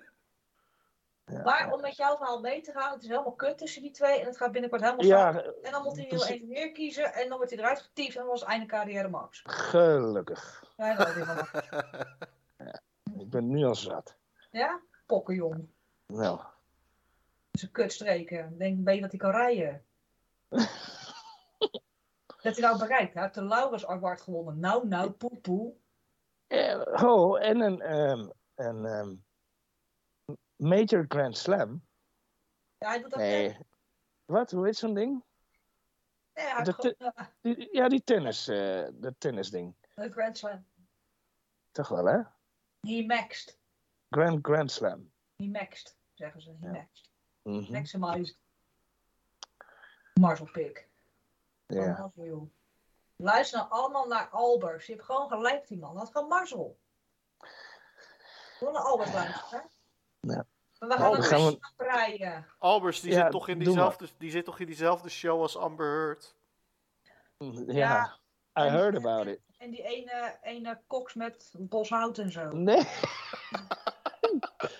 Ja. 1.25 1.41
Maar 1.43 1.73
om 1.73 1.81
met 1.81 1.95
jouw 1.95 2.17
verhaal 2.17 2.39
mee 2.39 2.61
te 2.61 2.71
gaan, 2.71 2.93
het 2.93 3.01
is 3.01 3.07
helemaal 3.07 3.33
kut 3.33 3.57
tussen 3.57 3.81
die 3.81 3.91
twee. 3.91 4.19
En 4.19 4.25
het 4.25 4.37
gaat 4.37 4.51
binnenkort 4.51 4.81
helemaal 4.81 5.05
Ja, 5.05 5.33
fout. 5.33 5.61
En 5.61 5.71
dan 5.71 5.83
moet 5.83 5.95
hij 5.95 6.03
een 6.03 6.09
nieuwe 6.09 6.25
precies. 6.25 6.41
engineer 6.41 6.71
kiezen. 6.71 7.13
En 7.13 7.29
dan 7.29 7.37
wordt 7.37 7.53
hij 7.53 7.59
eruit 7.59 7.81
getiefd. 7.81 8.15
En 8.15 8.21
dan 8.21 8.29
was 8.29 8.39
het 8.39 8.49
einde 8.49 8.65
carrière 8.65 9.07
max. 9.07 9.41
gelukkig. 9.45 10.73
Ja, 10.77 10.95
dat 10.95 11.07
is 11.07 11.15
wel. 11.15 11.45
Ik 13.19 13.29
ben 13.29 13.49
nu 13.49 13.63
al 13.63 13.75
zat. 13.75 14.15
Ja? 14.53 14.81
pokkenjong. 15.05 15.67
Nou, 16.07 16.37
Dat 16.37 16.45
is 17.51 17.61
een 17.61 17.71
kutstreken. 17.71 18.57
Denk, 18.57 18.83
ben 18.83 18.95
je 18.95 19.01
dat 19.01 19.09
hij 19.11 19.19
kan 19.19 19.31
rijden? 19.31 19.85
dat 22.43 22.55
hij 22.57 22.59
nou 22.59 22.77
bereikt. 22.77 23.13
Hij 23.13 23.21
heeft 23.23 23.35
de 23.35 23.43
Laurens 23.43 23.85
Award 23.85 24.21
gewonnen. 24.21 24.59
Nou, 24.59 24.87
nou, 24.87 25.11
poe, 25.11 25.37
poe. 25.37 25.73
eh, 26.47 27.03
oh, 27.03 27.43
en 27.43 27.59
een, 27.59 27.81
ehm, 27.81 28.29
een 28.55 28.85
ehm, 28.85 29.15
Major 30.55 31.05
Grand 31.07 31.37
Slam. 31.37 31.85
Ja, 32.77 32.87
hij 32.87 33.01
doet 33.01 33.09
dat 33.09 33.19
Nee. 33.19 33.57
Wat? 34.25 34.51
Hoe 34.51 34.65
heet 34.65 34.75
zo'n 34.77 34.93
ding? 34.93 35.23
Heeft 36.33 36.65
de 36.65 36.73
gewoon 36.73 36.93
eh, 37.13 37.25
Die- 37.41 37.69
ja, 37.71 37.87
die 37.87 38.03
tennis, 38.03 38.47
eh 38.47 38.87
dat 38.93 39.13
tennisding. 39.17 39.75
een 39.95 40.11
Grand 40.11 40.37
Slam. 40.37 40.65
Toch 41.71 41.87
wel, 41.87 42.05
hè? 42.05 42.19
He 42.79 43.03
maxed. 43.05 43.59
Grand 44.13 44.39
Grand 44.45 44.71
Slam. 44.71 45.11
He 45.35 45.45
maxed, 45.45 45.95
zeggen 46.13 46.41
ze. 46.41 46.49
He 46.59 46.65
Ja. 46.67 46.71
maxed. 46.71 47.09
Mhm, 47.41 47.71
Maximized. 47.71 48.37
Marshall 50.13 50.51
Pick. 50.51 50.87
Ja. 51.67 52.11
Jou. 52.15 52.49
Luister 53.15 53.59
nou 53.59 53.71
allemaal 53.71 54.07
naar 54.07 54.29
Albers. 54.29 54.85
Je 54.85 54.93
hebt 54.93 55.05
gewoon 55.05 55.27
gelijk, 55.27 55.67
die 55.67 55.77
man. 55.77 55.95
Dat 55.95 56.03
is 56.03 56.09
gewoon 56.11 56.27
Marcel. 56.27 56.77
Gewoon 58.57 58.73
naar 58.73 58.81
Albers 58.83 59.13
luisteren. 59.13 59.69
Ja. 60.19 60.45
Maar 60.79 60.89
we 60.89 60.95
gaan 60.97 61.09
Oh, 61.11 61.17
een 61.17 61.23
gaan 61.23 61.45
we- 61.45 61.51
we... 61.59 61.71
breien. 61.75 62.45
Albers, 62.59 62.99
die, 62.99 63.11
Ja, 63.11 63.21
zit 63.21 63.31
toch 63.31 63.47
in 63.47 63.59
diezelfde, 63.59 64.07
die 64.17 64.31
zit 64.31 64.45
toch 64.45 64.59
in 64.59 64.65
diezelfde 64.65 65.09
show 65.09 65.41
als 65.41 65.57
Amber 65.57 65.85
Heard? 65.87 66.35
Ja, 67.67 68.17
I 68.59 68.61
heard 68.61 68.95
about 68.97 69.25
it. 69.27 69.39
En 69.57 69.69
die 69.71 69.83
ene, 69.83 70.37
ene 70.41 70.81
koks 70.87 71.13
met 71.13 71.51
boshout 71.57 72.17
en 72.17 72.31
zo. 72.31 72.51
Nee. 72.51 72.83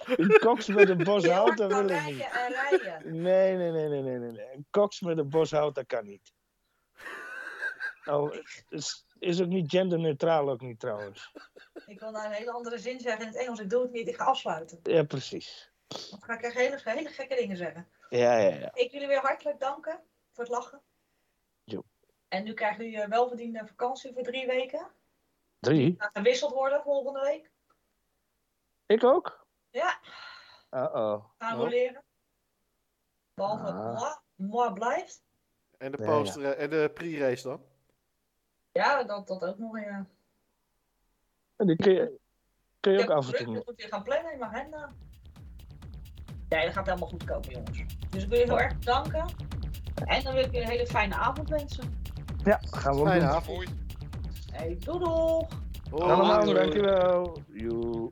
Een 0.06 0.40
koks 0.40 0.68
met 0.68 0.90
een 0.90 1.04
bos 1.04 1.28
hout, 1.28 1.58
dat 1.58 1.74
wil 1.74 1.90
ik 1.90 2.06
niet. 2.06 2.28
Nee, 3.04 3.58
nee, 3.58 3.72
nee, 3.72 3.88
nee, 3.88 4.02
nee, 4.02 4.32
nee. 4.32 4.54
Een 4.54 4.68
koks 4.70 5.02
met 5.02 5.18
een 5.18 5.30
bos 5.30 5.52
hout, 5.52 5.76
dat 5.76 5.86
kan 5.86 6.06
niet. 6.06 6.34
Oh, 8.06 8.36
is, 8.70 9.06
is 9.20 9.42
ook 9.42 9.48
niet 9.48 9.72
genderneutraal, 9.72 10.50
ook 10.50 10.62
niet 10.62 10.80
trouwens. 10.80 11.32
Ik 11.86 12.00
wil 12.00 12.12
nou 12.12 12.26
een 12.26 12.32
hele 12.32 12.52
andere 12.52 12.78
zin 12.78 13.00
zeggen 13.00 13.22
in 13.22 13.32
het 13.32 13.42
Engels. 13.42 13.60
Ik 13.60 13.70
doe 13.70 13.82
het 13.82 13.92
niet. 13.92 14.08
Ik 14.08 14.16
ga 14.16 14.24
afsluiten. 14.24 14.80
Ja, 14.84 15.04
precies. 15.04 15.72
Dan 15.88 16.22
ga 16.22 16.34
ik 16.34 16.42
echt 16.42 16.56
hele, 16.56 16.80
hele 16.84 17.10
gekke 17.10 17.36
dingen 17.36 17.58
zeggen. 17.58 17.88
Ja, 18.10 18.38
ja, 18.38 18.56
ja. 18.56 18.72
Ik 18.74 18.92
jullie 18.92 19.08
weer 19.08 19.20
hartelijk 19.20 19.60
danken 19.60 20.04
voor 20.32 20.44
het 20.44 20.54
lachen. 20.54 20.82
Jo. 21.64 21.84
En 22.28 22.44
nu 22.44 22.54
krijgen 22.54 22.90
jullie 22.90 23.08
welverdiende 23.08 23.68
vakantie 23.68 24.14
voor 24.14 24.24
drie 24.24 24.48
weken. 24.48 24.88
Drie? 25.60 25.96
Gaat 25.98 26.12
gewisseld 26.14 26.54
worden 26.54 26.82
volgende 26.82 27.22
week. 27.22 27.52
Ik 28.86 29.04
ook? 29.04 29.43
Ja, 29.74 30.00
Uh-oh. 30.72 31.24
gaan 31.38 31.58
we 31.58 31.64
Oh. 31.64 31.70
leren. 31.70 32.04
Behalve 33.34 33.64
Ah. 33.66 34.00
moi, 34.00 34.14
moi 34.36 34.74
blijft. 34.74 35.24
En 35.78 35.92
de, 35.92 35.98
Ja, 35.98 36.06
poster, 36.06 36.58
en 36.58 36.70
de 36.70 36.92
pre-race 36.94 37.48
dan? 37.48 37.62
Ja, 38.72 39.04
dat, 39.04 39.28
dat 39.28 39.44
ook 39.44 39.58
nog, 39.58 39.80
ja. 39.80 40.06
Die 41.58 41.76
kun 41.76 41.94
je, 41.94 42.20
kun 42.80 42.92
je 42.92 43.00
Ik 43.00 43.10
ook 43.10 43.18
af 43.18 43.32
en 43.34 43.46
toe... 43.46 43.54
dat 43.54 43.66
moet 43.66 43.82
je 43.82 43.88
gaan 43.88 44.04
plannen 44.04 44.32
in 44.34 44.40
mijn 44.40 44.52
agenda. 44.52 44.92
Ja, 46.50 46.64
dat 46.64 46.74
gaat 46.74 46.86
helemaal 46.86 47.08
goed 47.10 47.24
komen, 47.24 47.50
jongens. 47.50 47.84
Dus 48.10 48.24
ik 48.24 48.30
wil 48.30 48.40
je 48.40 48.46
heel 48.46 48.60
erg 48.60 48.78
bedanken. 48.80 49.26
En 50.06 50.24
dan 50.24 50.34
wil 50.34 50.44
ik 50.44 50.52
je 50.52 50.62
een 50.62 50.68
hele 50.68 50.88
fijne 50.88 51.16
avond 51.16 51.50
wensen. 51.50 52.02
Ja, 52.44 52.60
gaan 52.62 52.94
we 52.94 53.00
ook 53.00 53.08
Fijne 53.08 53.26
doen. 53.26 53.30
avond. 53.36 53.70
Hey, 54.52 54.78
doei 54.80 55.00
doeg! 55.00 55.48
Hoi. 55.90 56.04
Allemaal, 56.12 56.54
dankjewel. 56.54 57.42
Joe. 57.48 58.12